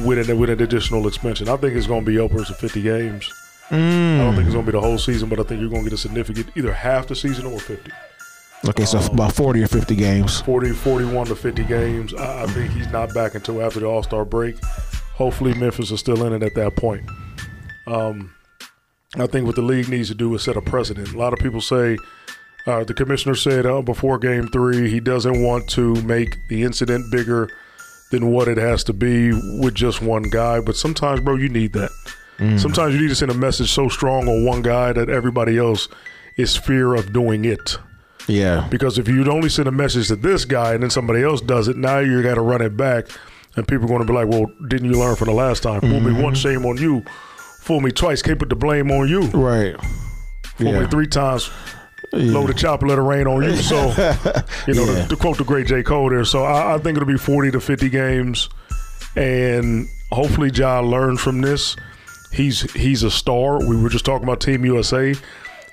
with 0.00 0.28
an 0.28 0.38
with 0.38 0.50
an 0.50 0.60
additional 0.60 1.06
expansion. 1.06 1.48
I 1.48 1.56
think 1.56 1.74
it's 1.74 1.86
going 1.86 2.04
to 2.04 2.10
be 2.10 2.18
upwards 2.18 2.50
of 2.50 2.56
50 2.56 2.82
games. 2.82 3.32
I 3.70 3.76
don't 3.76 4.34
think 4.34 4.46
it's 4.46 4.54
going 4.54 4.66
to 4.66 4.72
be 4.72 4.76
the 4.76 4.80
whole 4.82 4.98
season, 4.98 5.28
but 5.28 5.38
I 5.38 5.44
think 5.44 5.60
you're 5.60 5.70
going 5.70 5.84
to 5.84 5.90
get 5.90 5.94
a 5.94 6.00
significant 6.00 6.48
either 6.56 6.72
half 6.72 7.06
the 7.06 7.14
season 7.14 7.46
or 7.46 7.60
50. 7.60 7.92
Okay, 8.68 8.84
so 8.84 8.98
about 8.98 9.32
40 9.32 9.62
or 9.62 9.66
50 9.66 9.96
games. 9.96 10.40
40, 10.42 10.72
41 10.72 11.26
to 11.26 11.36
50 11.36 11.64
games. 11.64 12.14
I, 12.14 12.42
I 12.42 12.46
think 12.48 12.72
he's 12.72 12.90
not 12.92 13.12
back 13.14 13.34
until 13.34 13.62
after 13.62 13.80
the 13.80 13.86
All 13.86 14.02
Star 14.02 14.24
break. 14.24 14.62
Hopefully, 15.14 15.54
Memphis 15.54 15.90
is 15.90 16.00
still 16.00 16.24
in 16.26 16.32
it 16.34 16.42
at 16.42 16.54
that 16.54 16.76
point. 16.76 17.08
Um, 17.86 18.34
I 19.18 19.26
think 19.26 19.46
what 19.46 19.56
the 19.56 19.62
league 19.62 19.88
needs 19.88 20.08
to 20.08 20.14
do 20.14 20.34
is 20.34 20.42
set 20.42 20.56
a 20.56 20.62
precedent. 20.62 21.12
A 21.14 21.18
lot 21.18 21.32
of 21.32 21.38
people 21.38 21.61
say 21.61 21.96
uh, 22.66 22.84
the 22.84 22.94
commissioner 22.94 23.34
said 23.34 23.66
uh, 23.66 23.80
before 23.82 24.18
Game 24.18 24.46
Three 24.48 24.90
he 24.90 25.00
doesn't 25.00 25.42
want 25.42 25.68
to 25.70 25.94
make 26.02 26.36
the 26.48 26.62
incident 26.62 27.11
bigger 27.11 27.48
than 28.11 28.30
what 28.30 28.46
it 28.48 28.58
has 28.58 28.84
to 28.84 28.92
be 28.92 29.32
with 29.61 29.74
just 29.74 30.02
one 30.02 30.24
guy. 30.24 30.61
But 30.61 30.76
sometimes, 30.76 31.20
bro, 31.20 31.36
you 31.36 31.48
need 31.48 31.72
that. 31.72 31.90
Sometimes 32.58 32.94
you 32.94 33.02
need 33.02 33.08
to 33.08 33.14
send 33.14 33.30
a 33.30 33.34
message 33.34 33.70
so 33.70 33.88
strong 33.90 34.26
on 34.26 34.46
one 34.46 34.62
guy 34.62 34.94
that 34.94 35.11
everybody 35.11 35.58
else 35.58 35.88
is 36.36 36.56
fear 36.56 36.94
of 36.94 37.12
doing 37.12 37.44
it. 37.44 37.76
Yeah. 38.30 38.66
Because 38.70 38.98
if 38.98 39.08
you'd 39.08 39.28
only 39.28 39.48
send 39.48 39.68
a 39.68 39.72
message 39.72 40.08
to 40.08 40.16
this 40.16 40.44
guy 40.44 40.74
and 40.74 40.82
then 40.82 40.90
somebody 40.90 41.22
else 41.22 41.40
does 41.40 41.68
it, 41.68 41.76
now 41.76 41.98
you 41.98 42.22
got 42.22 42.36
to 42.36 42.40
run 42.40 42.62
it 42.62 42.76
back, 42.76 43.06
and 43.56 43.66
people 43.66 43.86
are 43.86 43.88
going 43.88 44.00
to 44.00 44.06
be 44.06 44.12
like, 44.12 44.28
"Well, 44.28 44.46
didn't 44.68 44.90
you 44.92 44.98
learn 44.98 45.16
from 45.16 45.26
the 45.26 45.34
last 45.34 45.62
time? 45.62 45.80
Fool 45.80 46.00
me 46.00 46.12
mm-hmm. 46.12 46.22
once, 46.22 46.38
shame 46.38 46.64
on 46.64 46.76
you. 46.76 47.04
Fool 47.62 47.80
me 47.80 47.90
twice, 47.90 48.22
can't 48.22 48.38
put 48.38 48.48
the 48.48 48.56
blame 48.56 48.90
on 48.90 49.08
you. 49.08 49.22
Right. 49.28 49.76
Fool 50.56 50.68
Yeah. 50.68 50.80
me 50.80 50.86
three 50.86 51.06
times, 51.06 51.50
load 52.12 52.48
the 52.48 52.54
chopper, 52.54 52.86
let 52.86 52.98
it 52.98 53.02
rain 53.02 53.26
on 53.26 53.42
you." 53.42 53.56
So, 53.56 53.76
you 54.66 54.74
know, 54.74 54.84
Yeah. 54.84 55.02
to, 55.02 55.08
to 55.08 55.16
quote 55.16 55.38
the 55.38 55.44
great 55.44 55.66
J. 55.66 55.82
Cole 55.82 56.10
there. 56.10 56.24
So 56.24 56.44
I, 56.44 56.74
I 56.74 56.78
think 56.78 56.96
it'll 56.96 57.08
be 57.08 57.18
forty 57.18 57.50
to 57.50 57.60
fifty 57.60 57.88
games, 57.88 58.48
and 59.16 59.88
hopefully, 60.12 60.50
Ja 60.50 60.80
learns 60.80 61.20
from 61.20 61.40
this. 61.40 61.76
He's 62.32 62.72
he's 62.74 63.02
a 63.02 63.10
star. 63.10 63.58
We 63.58 63.76
were 63.76 63.88
just 63.88 64.04
talking 64.04 64.22
about 64.22 64.40
Team 64.40 64.64
USA. 64.64 65.14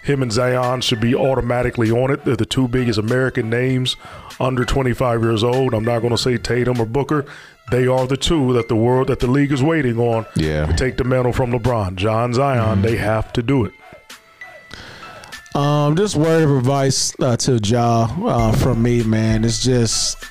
Him 0.07 0.21
and 0.21 0.31
Zion 0.31 0.79
should 0.81 1.01
be 1.01 1.13
automatically 1.13 1.91
on 1.91 2.09
it. 2.11 2.23
They're 2.23 2.37
the 2.37 2.45
two 2.45 2.67
biggest 2.69 2.97
American 2.97 3.49
names 3.49 3.97
under 4.39 4.63
25 4.63 5.21
years 5.21 5.43
old. 5.43 5.73
I'm 5.73 5.83
not 5.83 5.99
going 5.99 6.11
to 6.11 6.17
say 6.17 6.37
Tatum 6.37 6.79
or 6.79 6.85
Booker. 6.85 7.25
They 7.71 7.87
are 7.87 8.07
the 8.07 8.15
two 8.15 8.53
that 8.53 8.69
the 8.69 8.75
world, 8.77 9.07
that 9.07 9.19
the 9.19 9.27
league 9.27 9.51
is 9.51 9.61
waiting 9.61 9.99
on 9.99 10.25
Yeah. 10.37 10.65
to 10.65 10.73
take 10.73 10.95
the 10.95 11.03
mantle 11.03 11.33
from 11.33 11.51
LeBron. 11.51 11.99
Ja 11.99 12.31
Zion, 12.31 12.81
they 12.81 12.95
have 12.95 13.33
to 13.33 13.43
do 13.43 13.65
it. 13.65 13.73
Um, 15.53 15.95
just 15.95 16.15
word 16.15 16.43
of 16.43 16.51
advice 16.57 17.13
uh, 17.19 17.35
to 17.37 17.59
Ja 17.63 18.03
uh, 18.25 18.51
from 18.53 18.81
me, 18.81 19.03
man. 19.03 19.43
It's 19.43 19.61
just 19.63 20.23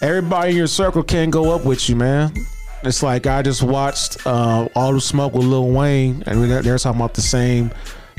everybody 0.00 0.50
in 0.50 0.56
your 0.56 0.66
circle 0.66 1.02
can't 1.02 1.30
go 1.30 1.54
up 1.54 1.64
with 1.64 1.88
you, 1.88 1.96
man. 1.96 2.32
It's 2.82 3.02
like 3.02 3.26
I 3.26 3.42
just 3.42 3.62
watched 3.62 4.26
uh, 4.26 4.68
all 4.74 4.92
the 4.92 5.00
smoke 5.00 5.34
with 5.34 5.44
Lil 5.44 5.68
Wayne, 5.70 6.22
and 6.26 6.40
we- 6.40 6.46
they're 6.48 6.78
talking 6.78 7.00
about 7.00 7.14
the 7.14 7.20
same 7.22 7.70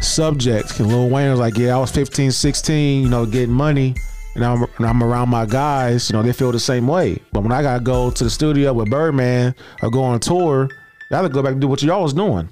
subject. 0.01 0.79
And 0.79 0.87
Lil 0.87 1.09
Wayne 1.09 1.31
was 1.31 1.39
like, 1.39 1.57
"Yeah, 1.57 1.75
I 1.75 1.79
was 1.79 1.91
15, 1.91 2.31
16, 2.31 3.03
you 3.03 3.09
know, 3.09 3.25
getting 3.25 3.53
money." 3.53 3.95
And 4.35 4.43
I'm, 4.43 4.63
and 4.77 4.85
I'm 4.85 5.01
around 5.01 5.29
my 5.29 5.45
guys, 5.45 6.09
you 6.09 6.13
know, 6.13 6.21
they 6.21 6.33
feel 6.33 6.51
the 6.51 6.59
same 6.59 6.87
way. 6.87 7.19
But 7.31 7.43
when 7.43 7.53
I 7.53 7.61
gotta 7.61 7.81
go 7.81 8.11
to 8.11 8.23
the 8.23 8.29
studio 8.29 8.73
with 8.73 8.89
Birdman 8.89 9.55
or 9.81 9.89
go 9.89 10.03
on 10.03 10.19
tour, 10.19 10.67
I 11.09 11.09
gotta 11.09 11.29
go 11.29 11.41
back 11.41 11.53
and 11.53 11.61
do 11.61 11.69
what 11.69 11.81
y'all 11.81 12.03
was 12.03 12.13
doing. 12.13 12.49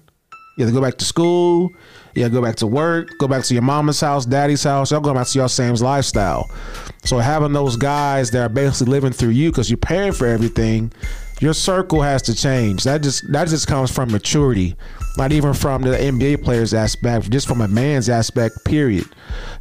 You 0.55 0.65
have 0.65 0.73
to 0.73 0.79
go 0.79 0.85
back 0.85 0.97
to 0.99 1.05
school. 1.05 1.71
You 2.13 2.21
have 2.23 2.31
to 2.31 2.37
go 2.37 2.41
back 2.41 2.55
to 2.57 2.67
work. 2.67 3.09
Go 3.17 3.27
back 3.27 3.43
to 3.45 3.53
your 3.53 3.63
mama's 3.63 3.99
house, 3.99 4.25
daddy's 4.25 4.63
house. 4.63 4.91
Y'all 4.91 5.01
go 5.01 5.13
back 5.13 5.27
to 5.27 5.39
your 5.39 5.49
same 5.49 5.73
lifestyle. 5.75 6.49
So 7.05 7.17
having 7.17 7.53
those 7.53 7.75
guys 7.75 8.29
that 8.31 8.41
are 8.43 8.49
basically 8.49 8.91
living 8.91 9.11
through 9.11 9.29
you 9.29 9.49
because 9.49 9.69
you're 9.69 9.77
paying 9.77 10.11
for 10.11 10.27
everything, 10.27 10.93
your 11.41 11.53
circle 11.53 12.01
has 12.01 12.21
to 12.23 12.35
change. 12.35 12.83
That 12.83 13.01
just 13.01 13.29
that 13.31 13.47
just 13.47 13.67
comes 13.67 13.91
from 13.91 14.11
maturity, 14.11 14.75
not 15.17 15.31
even 15.31 15.53
from 15.53 15.81
the 15.83 15.95
NBA 15.95 16.43
players 16.43 16.73
aspect, 16.73 17.29
just 17.29 17.47
from 17.47 17.61
a 17.61 17.67
man's 17.67 18.09
aspect. 18.09 18.63
Period. 18.65 19.05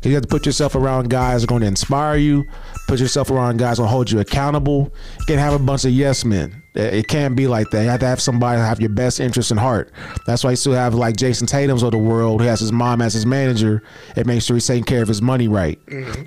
You 0.03 0.15
have 0.15 0.23
to 0.23 0.29
put 0.29 0.47
yourself 0.47 0.75
around 0.75 1.11
guys 1.11 1.43
that 1.43 1.49
are 1.49 1.53
going 1.53 1.61
to 1.63 1.67
inspire 1.67 2.17
you. 2.17 2.47
Put 2.89 3.01
yourself 3.01 3.31
around 3.31 3.59
guys 3.59 3.79
will 3.79 3.87
hold 3.87 4.11
you 4.11 4.21
accountable. 4.21 4.93
You 5.21 5.27
can't 5.27 5.41
have 5.41 5.55
a 5.55 5.59
bunch 5.59 5.85
of 5.85 5.93
yes 5.93 6.25
men. 6.25 6.62
It 6.75 7.07
can't 7.07 7.37
be 7.37 7.47
like 7.49 7.69
that. 7.71 7.83
You 7.83 7.91
have 7.91 8.01
to 8.01 8.07
have 8.07 8.21
somebody 8.21 8.59
have 8.59 8.81
your 8.81 8.89
best 8.89 9.21
interest 9.21 9.51
in 9.51 9.59
heart. 9.59 9.93
That's 10.27 10.43
why 10.43 10.51
you 10.51 10.57
still 10.57 10.73
have 10.73 10.95
like 10.95 11.17
Jayson 11.17 11.47
Tatum's 11.47 11.83
of 11.83 11.91
the 11.91 11.99
world 11.99 12.41
who 12.41 12.47
has 12.47 12.61
his 12.61 12.73
mom 12.73 13.03
as 13.03 13.13
his 13.13 13.27
manager 13.27 13.83
and 14.17 14.27
makes 14.27 14.47
sure 14.47 14.57
he's 14.57 14.67
taking 14.67 14.85
care 14.85 15.03
of 15.03 15.09
his 15.09 15.21
money 15.21 15.49
right. 15.49 15.79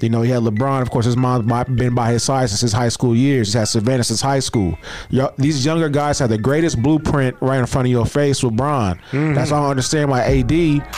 You 0.01 0.09
know, 0.09 0.21
he 0.21 0.29
had 0.29 0.43
LeBron, 0.43 0.83
of 0.83 0.91
course, 0.91 1.05
his 1.05 1.17
mom's 1.17 1.51
been 1.75 1.95
by 1.95 2.11
his 2.11 2.21
side 2.23 2.49
since 2.49 2.61
his 2.61 2.73
high 2.73 2.89
school 2.89 3.15
years. 3.15 3.47
He's 3.47 3.53
had 3.55 3.67
Savannah 3.67 4.03
since 4.03 4.21
high 4.21 4.39
school. 4.39 4.77
Yo- 5.09 5.33
These 5.37 5.65
younger 5.65 5.89
guys 5.89 6.19
have 6.19 6.29
the 6.29 6.37
greatest 6.37 6.79
blueprint 6.81 7.35
right 7.41 7.57
in 7.59 7.65
front 7.65 7.87
of 7.87 7.91
your 7.91 8.05
face 8.05 8.43
with 8.43 8.55
Bron. 8.55 8.99
That's 9.11 9.49
why 9.49 9.57
I 9.57 9.69
understand 9.69 10.11
why 10.11 10.21
AD, 10.21 10.51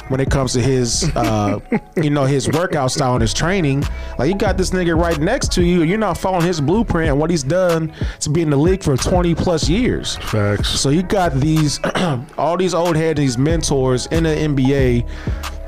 when 0.10 0.20
it 0.20 0.30
comes 0.30 0.52
to 0.54 0.62
his, 0.62 1.10
uh, 1.16 1.60
you 1.96 2.10
know, 2.10 2.26
his 2.26 2.50
workout 2.50 2.92
style 2.92 3.14
and 3.14 3.22
his 3.22 3.34
training, 3.34 3.86
like 4.20 4.28
you 4.30 4.36
got 4.38 4.58
this 4.58 4.72
nigga 4.72 5.00
right 5.02 5.20
next 5.20 5.54
to 5.54 5.64
you, 5.64 5.82
and 5.82 5.90
you're 5.90 5.98
not 6.00 6.18
following 6.18 6.46
his 6.46 6.60
blueprint 6.60 7.10
and 7.12 7.18
what 7.18 7.30
he's 7.30 7.44
done 7.44 7.94
to 8.20 8.30
be 8.30 8.42
in 8.42 8.50
the 8.50 8.58
league 8.58 8.84
for 8.84 8.98
20 8.98 9.36
plus 9.38 9.70
years. 9.70 10.18
Facts. 10.18 10.70
So 10.70 10.90
you 10.90 11.04
got 11.04 11.34
these, 11.36 11.80
all 12.38 12.58
these 12.58 12.74
old 12.74 12.96
heads, 12.96 13.20
these 13.20 13.38
mentors 13.38 14.08
in 14.08 14.24
the 14.24 14.30
NBA. 14.30 15.10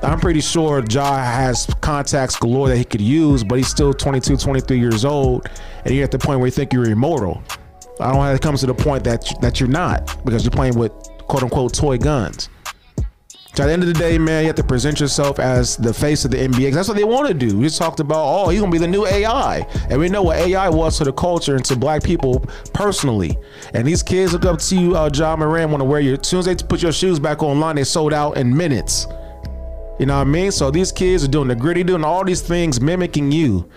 I'm 0.04 0.20
pretty 0.20 0.42
sure 0.42 0.84
Ja 0.90 1.18
has 1.18 1.66
contacts 1.82 2.38
galore 2.38 2.70
that 2.70 2.78
he 2.78 2.86
could 2.86 3.02
use, 3.02 3.44
but 3.44 3.56
he's 3.56 3.68
still 3.68 3.94
22, 3.94 4.38
23 4.38 4.80
years 4.80 5.04
old, 5.04 5.50
and 5.84 5.94
you're 5.94 6.06
at 6.06 6.12
the 6.12 6.20
point 6.20 6.40
where 6.40 6.48
you 6.48 6.52
think 6.52 6.72
you're 6.72 6.90
immortal. 6.90 7.44
I 8.00 8.06
don't 8.06 8.16
know 8.16 8.22
how 8.22 8.32
it 8.32 8.42
comes 8.42 8.62
to 8.62 8.66
the 8.66 8.74
point 8.74 9.04
that 9.04 9.30
that 9.42 9.60
you're 9.60 9.68
not 9.68 10.24
because 10.24 10.46
you're 10.46 10.52
playing 10.52 10.78
with 10.78 10.94
quote 11.28 11.44
unquote 11.44 11.74
toy 11.74 11.98
guns. 11.98 12.48
So 13.56 13.64
at 13.64 13.68
the 13.68 13.74
end 13.74 13.84
of 13.84 13.88
the 13.88 13.96
day, 13.96 14.18
man, 14.18 14.44
you 14.44 14.48
have 14.48 14.56
to 14.56 14.64
present 14.64 15.00
yourself 15.00 15.40
as 15.40 15.76
the 15.76 15.94
face 15.94 16.24
of 16.24 16.32
the 16.32 16.38
NBA. 16.38 16.74
That's 16.74 16.88
what 16.88 16.96
they 16.96 17.04
want 17.04 17.28
to 17.28 17.34
do. 17.34 17.58
We 17.58 17.64
just 17.66 17.78
talked 17.78 18.00
about, 18.00 18.24
oh, 18.24 18.50
he's 18.50 18.62
gonna 18.62 18.72
be 18.72 18.78
the 18.78 18.88
new 18.88 19.06
AI, 19.06 19.68
and 19.90 20.00
we 20.00 20.08
know 20.08 20.22
what 20.22 20.38
AI 20.38 20.70
was 20.70 20.98
to 21.00 21.04
the 21.04 21.12
culture 21.12 21.56
and 21.56 21.66
to 21.66 21.76
black 21.76 22.04
people 22.04 22.40
personally. 22.74 23.38
And 23.74 23.86
these 23.86 24.02
kids 24.02 24.34
look 24.34 24.46
up 24.46 24.60
to 24.60 24.76
you, 24.76 24.96
uh, 24.96 25.10
Ja 25.14 25.36
Morant, 25.36 25.72
want 25.72 25.82
to 25.82 25.86
wear 25.86 26.00
your. 26.00 26.18
As 26.20 26.28
soon 26.28 26.40
as 26.40 26.46
they 26.46 26.56
put 26.56 26.82
your 26.82 26.94
shoes 26.94 27.20
back 27.20 27.44
online, 27.44 27.76
they 27.76 27.84
sold 27.84 28.14
out 28.14 28.38
in 28.38 28.56
minutes. 28.56 29.08
You 30.00 30.06
know 30.06 30.16
what 30.16 30.28
I 30.28 30.32
mean? 30.32 30.52
So 30.52 30.72
these 30.72 30.94
kids 30.94 31.26
are 31.26 31.28
doing 31.28 31.50
the 31.50 31.56
gritty, 31.56 31.84
doing 31.84 32.06
all 32.06 32.24
these 32.24 32.42
things, 32.42 32.80
mimicking 32.80 33.32
you. 33.32 33.70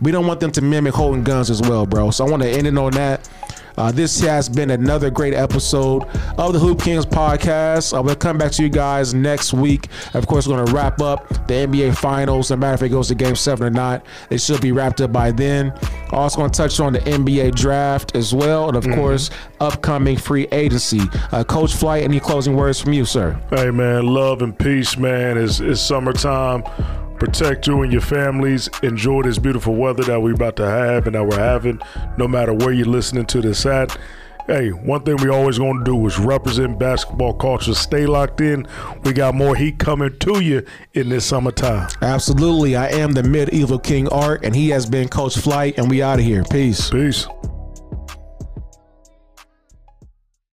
We 0.00 0.12
don't 0.12 0.26
want 0.26 0.38
them 0.38 0.52
to 0.52 0.60
mimic 0.62 0.94
holding 0.94 1.24
guns 1.24 1.50
as 1.50 1.60
well, 1.60 1.86
bro. 1.86 2.10
So 2.12 2.24
I 2.24 2.30
want 2.30 2.42
to 2.42 2.48
end 2.48 2.68
it 2.68 2.78
on 2.78 2.92
that. 2.92 3.28
Uh, 3.76 3.90
this 3.90 4.20
has 4.20 4.48
been 4.48 4.70
another 4.70 5.10
great 5.10 5.34
episode 5.34 6.04
of 6.38 6.52
the 6.52 6.58
Hoop 6.58 6.78
Kingz 6.78 7.04
podcast. 7.04 7.96
Uh, 7.96 8.02
we'll 8.02 8.14
come 8.14 8.38
back 8.38 8.52
to 8.52 8.62
you 8.62 8.68
guys 8.68 9.14
next 9.14 9.52
week. 9.52 9.88
Of 10.14 10.26
course, 10.26 10.46
we're 10.46 10.56
going 10.56 10.66
to 10.66 10.72
wrap 10.72 11.00
up 11.00 11.28
the 11.48 11.54
NBA 11.54 11.96
Finals. 11.96 12.50
No 12.50 12.56
matter 12.56 12.74
if 12.74 12.82
it 12.82 12.90
goes 12.90 13.08
to 13.08 13.14
Game 13.14 13.34
Seven 13.36 13.66
or 13.66 13.70
not, 13.70 14.04
it 14.30 14.40
should 14.40 14.60
be 14.60 14.72
wrapped 14.72 15.00
up 15.00 15.12
by 15.12 15.32
then. 15.32 15.72
Also, 16.10 16.38
going 16.38 16.50
to 16.50 16.56
touch 16.56 16.78
on 16.78 16.92
the 16.92 17.00
NBA 17.00 17.54
draft 17.56 18.14
as 18.14 18.32
well, 18.32 18.68
and 18.68 18.76
of 18.76 18.84
course, 18.94 19.30
upcoming 19.60 20.16
free 20.16 20.46
agency. 20.52 21.00
Uh, 21.32 21.42
Coach 21.42 21.74
Flight, 21.74 22.04
any 22.04 22.20
closing 22.20 22.54
words 22.54 22.80
from 22.80 22.92
you, 22.92 23.04
sir? 23.04 23.40
Hey 23.50 23.70
man, 23.70 24.06
love 24.06 24.42
and 24.42 24.56
peace, 24.56 24.96
man. 24.96 25.36
It's, 25.36 25.58
it's 25.58 25.80
summertime. 25.80 26.62
Protect 27.24 27.66
you 27.66 27.82
and 27.82 27.90
your 27.90 28.02
families. 28.02 28.68
Enjoy 28.82 29.22
this 29.22 29.38
beautiful 29.38 29.74
weather 29.74 30.02
that 30.04 30.20
we're 30.20 30.34
about 30.34 30.56
to 30.56 30.66
have 30.66 31.06
and 31.06 31.14
that 31.14 31.24
we're 31.24 31.38
having, 31.38 31.80
no 32.18 32.28
matter 32.28 32.52
where 32.52 32.72
you're 32.72 32.86
listening 32.86 33.24
to 33.26 33.40
this 33.40 33.64
at. 33.64 33.96
Hey, 34.46 34.68
one 34.68 35.04
thing 35.04 35.16
we 35.16 35.30
always 35.30 35.56
going 35.56 35.78
to 35.78 35.84
do 35.84 36.06
is 36.06 36.18
represent 36.18 36.78
basketball 36.78 37.32
culture. 37.32 37.72
Stay 37.72 38.04
locked 38.04 38.42
in. 38.42 38.66
We 39.04 39.14
got 39.14 39.34
more 39.34 39.56
heat 39.56 39.78
coming 39.78 40.18
to 40.18 40.42
you 40.42 40.66
in 40.92 41.08
this 41.08 41.24
summertime. 41.24 41.88
Absolutely. 42.02 42.76
I 42.76 42.88
am 42.88 43.12
the 43.12 43.22
medieval 43.22 43.78
king 43.78 44.06
art, 44.08 44.44
and 44.44 44.54
he 44.54 44.68
has 44.68 44.84
been 44.84 45.08
Coach 45.08 45.38
Flight, 45.38 45.78
and 45.78 45.88
we 45.88 46.02
out 46.02 46.18
of 46.18 46.26
here. 46.26 46.44
Peace. 46.44 46.90
Peace. 46.90 47.26